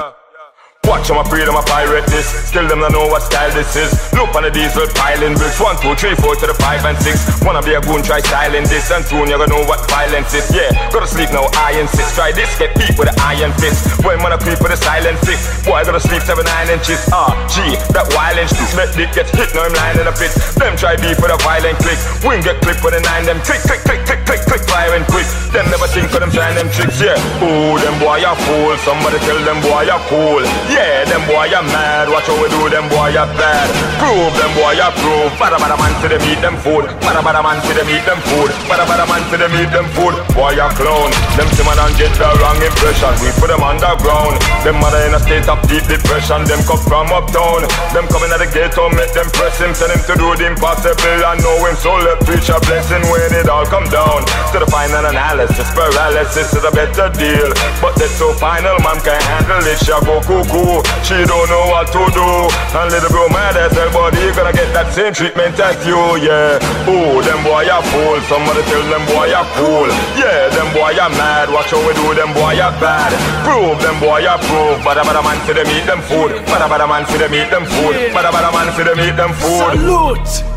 Watch 0.85 1.09
them, 1.09 1.17
I 1.17 1.25
them, 1.25 1.57
I 1.57 1.65
pirate 1.65 2.05
this. 2.13 2.29
Still 2.45 2.69
them, 2.69 2.85
I 2.85 2.89
know 2.93 3.09
what 3.09 3.25
style 3.25 3.49
this 3.57 3.73
is. 3.73 3.89
Look 4.13 4.29
on 4.37 4.45
the 4.45 4.53
diesel 4.53 4.85
piling 4.93 5.33
bricks. 5.33 5.57
One, 5.57 5.73
two, 5.81 5.97
three, 5.97 6.13
four 6.21 6.37
to 6.37 6.45
the 6.45 6.53
five 6.61 6.85
and 6.85 6.93
six. 7.01 7.25
Wanna 7.41 7.65
be 7.65 7.73
a 7.73 7.81
goon, 7.81 8.05
try 8.05 8.21
styling 8.21 8.69
this. 8.69 8.93
And 8.93 9.01
soon 9.01 9.25
you're 9.25 9.41
gonna 9.41 9.49
know 9.49 9.65
what 9.65 9.81
violence 9.89 10.37
is. 10.37 10.45
Yeah, 10.53 10.69
gotta 10.93 11.09
sleep 11.09 11.33
now, 11.33 11.49
I 11.57 11.73
insist. 11.81 12.13
Try 12.13 12.31
this, 12.37 12.53
get 12.61 12.77
deep 12.77 13.01
with 13.01 13.09
an 13.09 13.17
iron 13.17 13.49
fist. 13.57 13.97
When 14.05 14.21
wanna 14.21 14.37
creep 14.37 14.61
with 14.61 14.77
a 14.77 14.79
silent 14.79 15.17
fist. 15.25 15.65
Boy, 15.65 15.81
I 15.81 15.83
gotta 15.83 15.99
sleep 15.99 16.21
seven, 16.21 16.45
nine 16.45 16.69
inches. 16.69 17.01
Ah, 17.09 17.33
G, 17.49 17.73
that 17.97 18.05
violence. 18.13 18.53
Let 18.77 18.93
dick 18.93 19.09
get 19.17 19.25
hit, 19.33 19.57
now 19.57 19.65
I'm 19.65 19.73
lying 19.73 19.97
in 19.97 20.05
a 20.05 20.13
pit. 20.13 20.29
Them 20.61 20.77
try 20.77 21.01
beef 21.01 21.17
with 21.17 21.33
a 21.33 21.39
violent 21.41 21.81
click. 21.81 21.97
Wing 22.21 22.45
get 22.45 22.61
clip 22.61 22.77
with 22.85 22.93
a 22.93 23.01
nine, 23.01 23.25
them 23.25 23.41
click, 23.41 23.65
click, 23.65 23.81
click, 23.81 24.05
click, 24.05 24.21
click, 24.29 24.41
click, 24.45 24.63
firing 24.69 25.05
quick. 25.09 25.25
Them 25.49 25.65
never 25.73 25.89
think 25.89 26.13
of 26.13 26.21
them 26.21 26.29
trying 26.29 26.53
them 26.53 26.69
tricks, 26.69 27.01
yeah. 27.01 27.17
Ooh, 27.41 27.73
them 27.81 27.97
boy 27.97 28.21
are 28.21 28.37
fool. 28.45 28.77
Somebody 28.85 29.17
tell 29.25 29.41
them 29.41 29.59
boy 29.65 29.89
are 29.89 30.03
cool. 30.13 30.45
Yeah, 30.75 31.07
them 31.07 31.23
boy 31.23 31.47
are 31.55 31.63
mad. 31.71 32.11
Watch 32.11 32.27
how 32.27 32.35
we 32.35 32.51
do 32.51 32.67
them 32.67 32.91
boy 32.91 33.15
are 33.15 33.31
bad. 33.39 33.67
Prove 33.95 34.35
them 34.35 34.51
boy 34.59 34.75
are 34.75 34.91
prove. 34.99 35.31
Bada 35.39 35.55
bada 35.55 35.79
man 35.79 35.95
to 36.03 36.11
them 36.11 36.19
eat 36.27 36.43
them 36.43 36.59
food. 36.59 36.91
Bada 36.99 37.23
bada 37.23 37.39
man 37.39 37.63
to 37.63 37.71
them 37.71 37.87
eat 37.87 38.03
them 38.03 38.19
food. 38.27 38.51
Bada 38.67 38.83
bada 38.83 39.07
man 39.07 39.23
to 39.31 39.39
them 39.39 39.55
eat 39.55 39.71
them 39.71 39.87
food. 39.95 40.19
Boy 40.35 40.59
are 40.59 40.73
clown. 40.75 41.15
Them 41.39 41.47
see 41.55 41.63
man 41.63 41.79
and 41.79 41.95
get 41.95 42.11
the 42.19 42.27
wrong 42.43 42.59
impression. 42.59 43.15
We 43.23 43.31
put 43.39 43.47
them 43.55 43.63
underground. 43.63 44.35
Them 44.67 44.75
mother 44.83 44.99
in 45.07 45.15
a 45.15 45.19
state 45.23 45.47
of 45.47 45.63
deep 45.71 45.87
depression. 45.87 46.43
Them 46.43 46.59
come 46.67 46.83
from 46.83 47.07
uptown. 47.07 47.63
Them 47.95 48.11
coming 48.11 48.35
at 48.35 48.43
the 48.43 48.49
ghetto, 48.51 48.91
make 48.91 49.15
them 49.15 49.31
press 49.31 49.55
him, 49.55 49.71
tell 49.71 49.87
him 49.87 50.03
to 50.03 50.13
do 50.19 50.27
the 50.35 50.51
impossible. 50.51 51.19
I 51.23 51.39
know 51.39 51.55
him, 51.63 51.79
so 51.79 51.95
let 52.03 52.19
preach 52.27 52.51
a 52.51 52.59
blessing 52.67 52.99
when 53.07 53.31
it 53.31 53.47
all 53.47 53.63
come 53.63 53.87
down 53.87 54.27
to 54.51 54.57
the 54.59 54.67
final 54.67 55.07
analysis. 55.07 55.71
Paralysis 55.71 56.51
is 56.51 56.63
a 56.67 56.73
better 56.75 57.07
deal, 57.15 57.47
but 57.79 57.95
that's 57.95 58.19
so 58.19 58.35
final, 58.35 58.75
man 58.83 58.99
can 58.99 59.15
handle 59.23 59.63
it. 59.63 59.79
She 59.79 59.95
go 60.03 60.19
cuckoo, 60.19 60.64
she 61.05 61.17
don't 61.25 61.47
know 61.49 61.65
what 61.69 61.87
to 61.93 62.01
do. 62.11 62.27
And 62.75 62.89
little 62.91 63.09
bro 63.09 63.29
mad 63.29 63.55
as 63.57 63.73
hell, 63.73 63.91
but 63.93 64.15
he 64.17 64.31
gonna 64.33 64.53
get 64.53 64.69
that 64.73 64.89
same 64.93 65.13
treatment 65.13 65.57
as 65.59 65.77
you, 65.85 65.99
yeah. 66.21 66.57
Oh, 66.89 67.21
them 67.21 67.39
boy 67.45 67.65
are 67.69 67.85
fool. 67.93 68.17
Somebody 68.25 68.61
tell 68.65 68.85
them 68.89 69.03
boy 69.05 69.29
are 69.31 69.47
cool. 69.57 69.89
Yeah, 70.17 70.49
them 70.53 70.69
boy 70.73 70.93
are 70.97 71.13
mad. 71.13 71.53
Watch 71.53 71.71
how 71.71 71.81
we 71.85 71.93
do 71.93 72.13
them 72.17 72.33
boy 72.33 72.57
are 72.57 72.73
bad. 72.81 73.11
Prove 73.45 73.77
them 73.81 73.97
boy 74.01 74.25
are 74.25 74.41
prove. 74.41 74.81
Bada 74.81 75.05
bada 75.05 75.21
man 75.21 75.37
see 75.45 75.53
them 75.53 75.69
eat 75.69 75.85
them 75.85 76.01
food. 76.01 76.31
Bada 76.49 76.65
bada 76.65 76.87
man 76.89 77.05
see 77.05 77.17
them 77.17 77.33
eat 77.33 77.49
them 77.53 77.65
food. 77.65 77.95
Bada 78.13 78.29
bada 78.33 78.49
man 78.49 78.67
see 78.73 78.83
them 78.83 78.99
eat 78.99 79.15
them 79.15 79.31
food. 79.37 79.73
Salute 79.77 80.55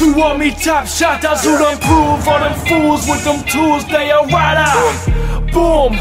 to 0.00 0.18
all 0.18 0.38
me 0.38 0.50
top 0.50 0.86
shotters 0.86 1.44
who 1.44 1.58
done 1.58 1.76
prove 1.76 2.26
all 2.26 2.40
them 2.40 2.54
fools 2.66 3.06
with 3.06 3.22
them 3.22 3.44
tools 3.44 3.84
they 3.88 4.10
are 4.10 4.26
right. 4.28 5.52
Boom. 5.52 5.92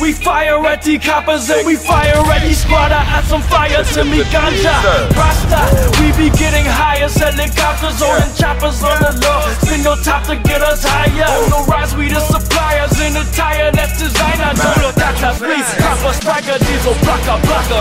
We 0.00 0.12
fire 0.12 0.60
at 0.66 0.82
the 0.82 0.98
coppers 0.98 1.48
and 1.48 1.64
we 1.64 1.76
fire 1.76 2.20
at 2.20 2.42
the 2.44 2.52
squatter. 2.52 3.00
Add 3.00 3.24
some 3.24 3.40
fire 3.40 3.80
to 3.80 4.04
me 4.04 4.20
ganja. 4.28 4.76
Rasta, 5.16 5.62
we 6.02 6.12
be 6.20 6.28
getting 6.36 6.68
higher. 6.68 7.08
Helicopters 7.08 8.02
on 8.04 8.20
and 8.20 8.34
choppers 8.36 8.82
on 8.84 8.98
the 9.00 9.12
low. 9.24 9.40
your 9.80 9.96
top 10.04 10.26
to 10.28 10.36
get 10.44 10.60
us 10.60 10.84
higher. 10.84 11.30
No 11.48 11.64
rise, 11.64 11.96
we 11.96 12.12
the 12.12 12.20
suppliers 12.20 12.92
in 13.00 13.14
the 13.14 13.24
tire. 13.32 13.72
That's 13.72 13.96
designer. 13.96 14.52
No, 14.58 14.68
no, 14.84 14.90
that's 14.92 15.22
a 15.22 15.32
please. 15.38 15.64
Copper, 15.80 16.12
striker, 16.12 16.58
diesel, 16.60 16.92
blocker, 17.00 17.40
blocker. 17.46 17.80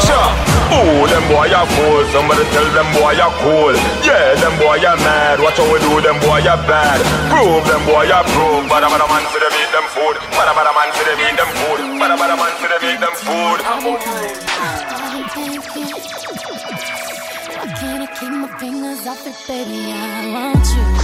Oh, 0.72 1.03
them 1.11 1.26
boy 1.28 1.51
are 1.51 1.68
cool. 1.68 2.03
Somebody 2.16 2.47
tell 2.55 2.70
them 2.72 2.88
boy 2.95 3.18
are 3.20 3.36
cool. 3.43 3.76
Yeah, 4.07 4.39
them 4.39 4.55
boy 4.55 4.80
are 4.88 4.99
mad. 5.03 5.43
Watch 5.56 5.64
how 5.64 5.74
we 5.74 5.80
do 5.80 6.01
them 6.01 6.20
boy 6.20 6.43
are 6.43 6.60
bad. 6.68 6.99
Prove 7.32 7.64
them 7.64 7.86
boy 7.88 8.12
are 8.12 8.28
prove. 8.28 8.68
Bada 8.68 8.91
bada 8.91 9.08
man 9.08 9.24
see 9.32 9.39
them 9.39 9.56
eat 9.56 9.72
them 9.72 9.88
food. 9.88 10.20
Bada 10.36 10.51
bada 10.51 10.76
man 10.76 10.91
see 10.91 11.06
them 11.08 11.20
eat 11.24 11.38
them 11.39 11.47
food. 11.56 11.80
Bada 11.95 12.16
bada 12.20 12.36
man 12.36 12.51
see 12.60 12.68
them 12.68 12.84
eat 12.84 12.99
them 12.99 13.16
food. 13.24 13.64
Why 17.56 17.72
can't 17.80 18.03
I 18.03 18.08
keep 18.20 18.32
my 18.32 18.47
fingers 18.60 19.08
off 19.08 19.26
it, 19.26 19.36
baby? 19.47 19.93
I 19.93 20.28
want 20.34 20.68
you. 20.76 20.95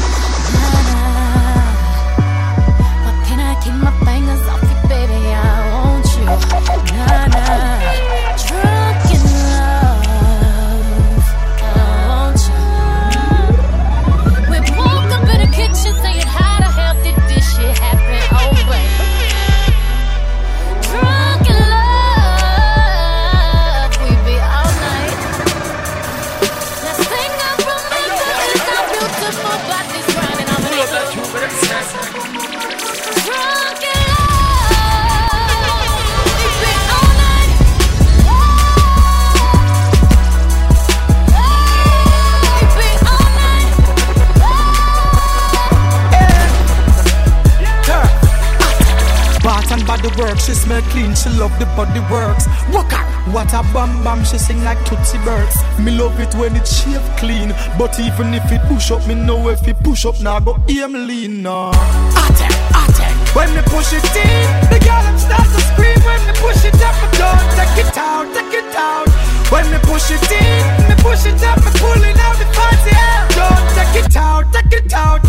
She 54.32 54.38
sing 54.38 54.64
like 54.64 54.80
Tootsie 54.86 55.20
Birds. 55.26 55.60
Me 55.78 55.92
love 55.92 56.18
it 56.20 56.34
when 56.36 56.56
it 56.56 56.66
shave 56.66 57.04
clean, 57.20 57.52
but 57.78 58.00
even 58.00 58.34
if 58.34 58.50
it 58.50 58.62
push 58.72 58.90
up, 58.90 59.06
me 59.06 59.14
know 59.14 59.50
if 59.50 59.68
it 59.68 59.78
push 59.84 60.06
up, 60.06 60.20
now 60.22 60.40
go 60.40 60.56
aim 60.70 60.94
lean. 60.94 61.44
No. 61.44 61.70
Attack, 61.70 62.56
attack. 62.72 63.12
When 63.36 63.52
me 63.54 63.62
push 63.68 63.92
it 63.92 64.08
in, 64.16 64.48
the 64.72 64.80
girl 64.88 65.04
them 65.04 65.18
start 65.20 65.44
to 65.44 65.60
scream. 65.76 66.00
When 66.08 66.22
me 66.24 66.34
push 66.40 66.64
it 66.64 66.80
up, 66.80 66.96
me 67.04 67.08
don't 67.20 67.48
take 67.60 67.84
it 67.84 67.98
out, 67.98 68.26
take 68.32 68.56
it 68.56 68.76
out. 68.76 69.10
When 69.52 69.68
me 69.68 69.78
push 69.84 70.08
it 70.16 70.24
in, 70.32 70.64
me 70.88 70.96
push 71.04 71.28
it 71.28 71.44
up, 71.44 71.60
me 71.60 71.72
pulling 71.76 72.16
out 72.16 72.40
the 72.40 72.48
party 72.56 72.96
out. 72.96 73.28
Don't 73.36 73.68
take 73.76 74.00
it 74.00 74.16
out, 74.16 74.48
take 74.56 74.72
it 74.80 74.94
out. 74.94 75.20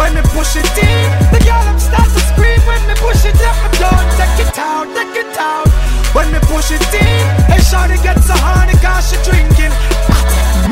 When 0.00 0.14
me 0.16 0.22
push 0.32 0.56
it 0.56 0.64
in, 0.80 1.04
the 1.28 1.44
girl 1.44 1.60
them 1.60 1.78
start 1.78 2.08
to 2.08 2.20
scream. 2.32 2.60
When 2.64 2.80
me 2.88 2.94
push 3.04 3.20
it 3.28 3.36
up, 3.44 3.56
me 3.60 3.68
don't 3.76 4.08
take 4.16 4.48
it 4.48 4.58
out, 4.58 4.88
take 4.96 5.16
it 5.20 5.36
out. 5.36 5.85
When 6.16 6.32
me 6.32 6.40
push 6.48 6.72
it 6.72 6.80
in, 6.96 7.28
hey 7.52 7.60
shawty 7.60 8.00
get 8.00 8.16
so 8.24 8.32
horny 8.40 8.72
'cause 8.80 9.12
she 9.12 9.20
drinking. 9.20 9.68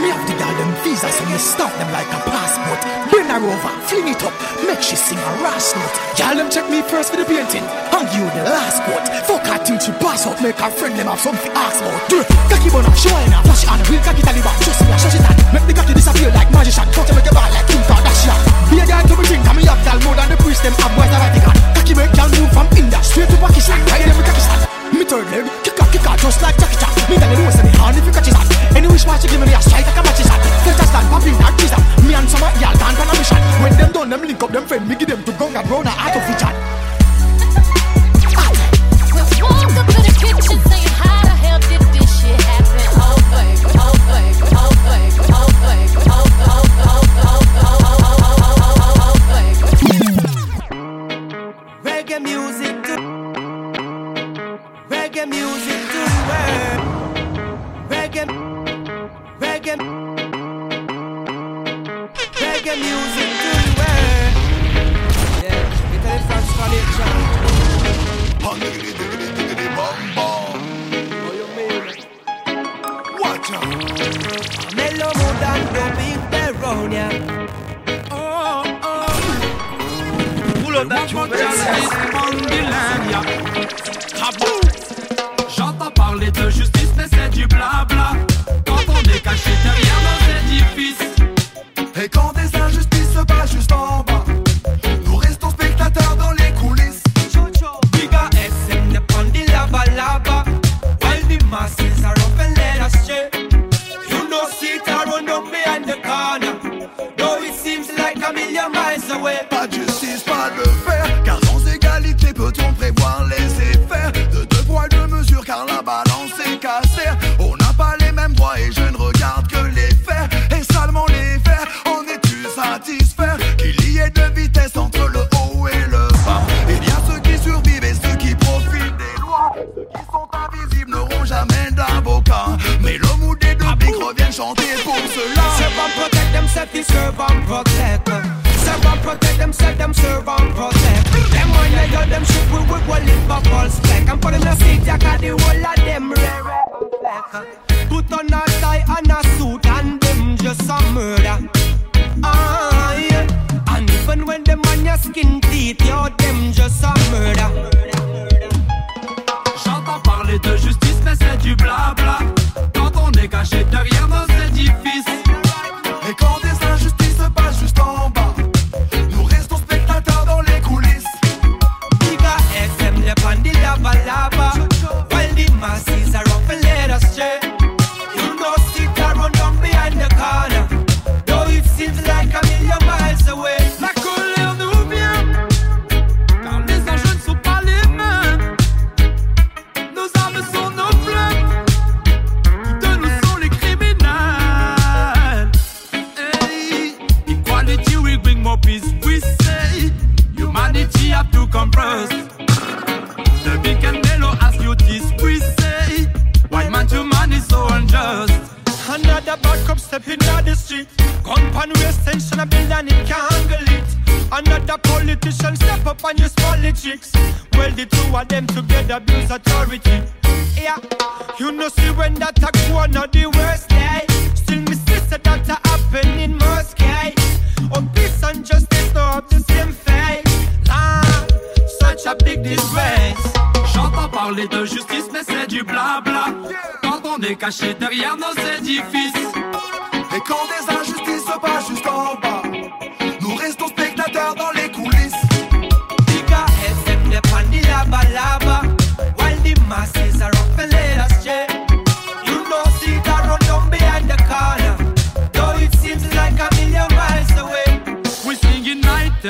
Me 0.01 0.09
have 0.09 0.25
the 0.25 0.33
girl 0.41 0.57
them 0.57 0.73
visa, 0.81 1.05
so 1.13 1.21
me 1.29 1.37
stamp 1.37 1.69
them 1.77 1.93
like 1.93 2.09
a 2.17 2.21
passport. 2.25 2.81
Bring 3.13 3.29
her 3.29 3.45
over, 3.53 3.73
fling 3.85 4.09
it 4.09 4.25
up, 4.25 4.33
make 4.65 4.81
she 4.81 4.97
sing 4.97 5.21
a 5.21 5.33
ras 5.45 5.77
note. 5.77 5.93
Girl 6.17 6.35
them 6.41 6.49
check 6.49 6.65
me 6.73 6.81
first 6.81 7.13
for 7.13 7.19
the 7.21 7.29
painting, 7.29 7.61
and 7.93 8.09
you 8.17 8.25
the 8.33 8.43
last 8.57 8.81
quote. 8.89 9.05
Fuck 9.29 9.45
her 9.45 9.61
think 9.61 9.85
she 9.85 9.93
pass 10.01 10.25
out, 10.27 10.41
make 10.41 10.57
her 10.57 10.73
friend 10.73 10.97
them 10.97 11.09
have 11.13 11.21
something 11.21 11.53
ask 11.53 11.77
about. 11.85 12.25
Cocky 12.49 12.71
bun 12.73 12.89
up, 12.89 12.97
show 12.97 13.13
her 13.13 13.43
flash 13.45 13.65
it 13.65 13.69
on, 13.69 13.81
real 13.93 14.01
cocky 14.01 14.23
Taliban. 14.25 14.57
Just 14.65 14.81
me 14.81 14.97
a 14.97 14.99
shut 14.99 15.13
it 15.13 15.29
on, 15.29 15.37
make 15.53 15.67
the 15.69 15.75
cocky 15.77 15.93
disappear 15.93 16.33
like 16.33 16.51
magician. 16.57 16.89
Fuck 16.97 17.09
you 17.09 17.15
make 17.21 17.29
your 17.29 17.37
ball 17.37 17.53
like 17.53 17.69
Kim 17.69 17.85
Kardashian. 17.85 18.41
Be 18.73 18.81
a 18.81 18.87
girl 18.89 19.05
to 19.09 19.15
me 19.21 19.25
drink, 19.29 19.45
and 19.45 19.57
me 19.61 19.65
have 19.69 19.85
gal 19.85 20.01
more 20.09 20.17
than 20.17 20.29
the 20.33 20.39
priest 20.41 20.63
them 20.65 20.73
have 20.81 20.93
boys 20.97 21.11
the 21.13 21.19
Vatican. 21.21 21.57
Cocky 21.77 21.93
make 22.01 22.13
gal 22.17 22.29
move 22.33 22.51
from 22.57 22.67
India 22.81 23.01
straight 23.05 23.29
to 23.29 23.37
Pakistan. 23.37 23.85
There 23.85 24.09
me 24.09 24.25
cocky 24.25 24.41
stand. 24.41 24.64
Me 24.95 25.05
third 25.05 25.27
leg, 25.35 25.43
kick 25.67 25.75
out, 25.83 25.91
kick 25.91 26.07
out, 26.07 26.19
just 26.21 26.41
like 26.41 26.57
Jackie 26.57 26.79
Chan. 26.79 27.11
Me 27.11 27.17
tell 27.19 27.35
you 27.35 27.51
say 27.51 27.67
me 27.67 27.71
hand 27.75 27.99
if 27.99 28.07
you 28.07 28.13
catch 28.13 28.27
his 28.27 28.37
hand. 28.37 28.77
Any 28.77 28.87
wish 28.87 29.05
watch 29.05 29.25
you 29.25 29.31
give 29.31 29.41
me 29.41 29.51
a 29.53 29.61
strike 29.61 29.85
like 29.87 29.99
a 29.99 30.03
match 30.07 30.19
his 30.23 30.29
hand. 30.31 30.43
Filter 30.63 30.87
stand, 30.87 31.11
popping 31.11 31.35
that 31.43 31.53
prison. 31.59 31.83
Me 32.07 32.15
and 32.15 32.31
some 32.31 32.43
of 32.47 32.55
y'all 32.63 32.79
gone 32.79 32.95
on 32.95 33.11
a 33.11 33.15
mission. 33.19 33.43
When 33.59 33.75
them 33.75 33.91
done, 33.91 34.11
them 34.11 34.23
link 34.23 34.43
up 34.43 34.53
them 34.53 34.65
friend, 34.67 34.89
me 34.89 34.95
give 34.95 35.09
them 35.09 35.25
to 35.25 35.33
gun 35.33 35.57
and 35.57 35.69
round 35.69 35.89
a 35.89 35.91
out 35.91 36.15
of 36.15 36.23
each 36.31 36.45
other. 36.47 36.74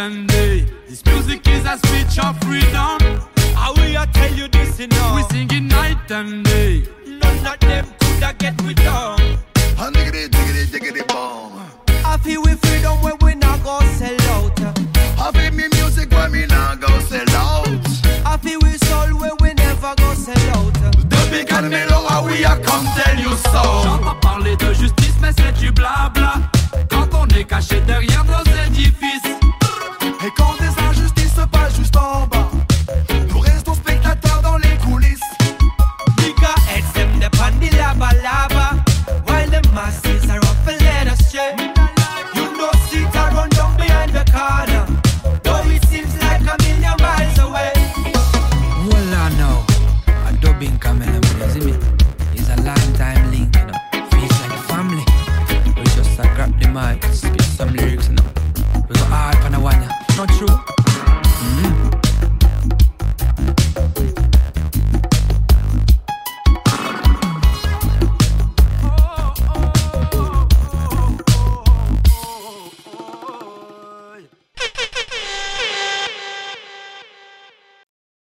and 0.05 0.29
day. 0.29 0.67
This 0.87 1.03
music 1.07 1.49
is 1.49 1.65
a 1.65 1.79
speech 1.79 2.19
of 2.23 2.39
freedom. 2.45 2.99
I 3.57 3.73
will 3.75 4.07
tell 4.13 4.33
you 4.35 4.49
this 4.49 4.79
enough. 4.79 5.17
We 5.17 5.23
sing 5.33 5.49
it 5.51 5.63
night 5.63 6.11
and 6.11 6.45
day. 6.45 6.85
None 7.07 7.47
of 7.47 7.59
them 7.61 7.87
could 8.01 8.23
I 8.23 8.33
get 8.35 8.61
with 8.65 8.77
them. 8.77 9.19
A 9.81 9.91
diggity, 9.91 10.29
diggity, 10.29 10.65
diggity 10.73 11.03
bomb. 11.09 11.53
I 12.05 12.19
feel 12.19 12.43
with 12.43 12.61
freedom 12.67 13.01
when 13.01 13.17
we 13.23 13.35
not 13.35 13.63
go 13.65 13.81
sell 13.99 14.21
out. 14.35 14.61
I 15.25 15.31
feel 15.33 15.53
me 15.53 15.69
music 15.79 16.11
when 16.11 16.33
me 16.33 16.45
not 16.47 16.81
go 16.81 16.93
sell 17.11 17.31
out. 17.31 17.69
I 18.27 18.37
feel 18.37 18.59
with 18.61 18.85
soul 18.85 19.09
when 19.19 19.33
we 19.41 19.55
never 19.55 19.95
go 19.97 20.13
sell 20.15 20.51
out. 20.57 20.75
Depuis 21.09 21.45
Canelo, 21.47 22.05
ah 22.11 22.23
oui, 22.27 22.45
I 22.45 22.61
come 22.61 22.87
tell 22.99 23.19
you 23.19 23.35
so. 23.53 23.63
J'en 23.63 23.83
J'entends 23.85 24.21
parler 24.21 24.57
de 24.57 24.71
justice, 24.75 25.17
mais 25.23 25.33
c'est 25.39 25.53
du 25.59 25.71
blabla. 25.73 26.35
Quand 26.91 27.09
on 27.15 27.27
est 27.29 27.45
caché 27.45 27.81
derrière 27.87 28.25
nos 28.25 28.54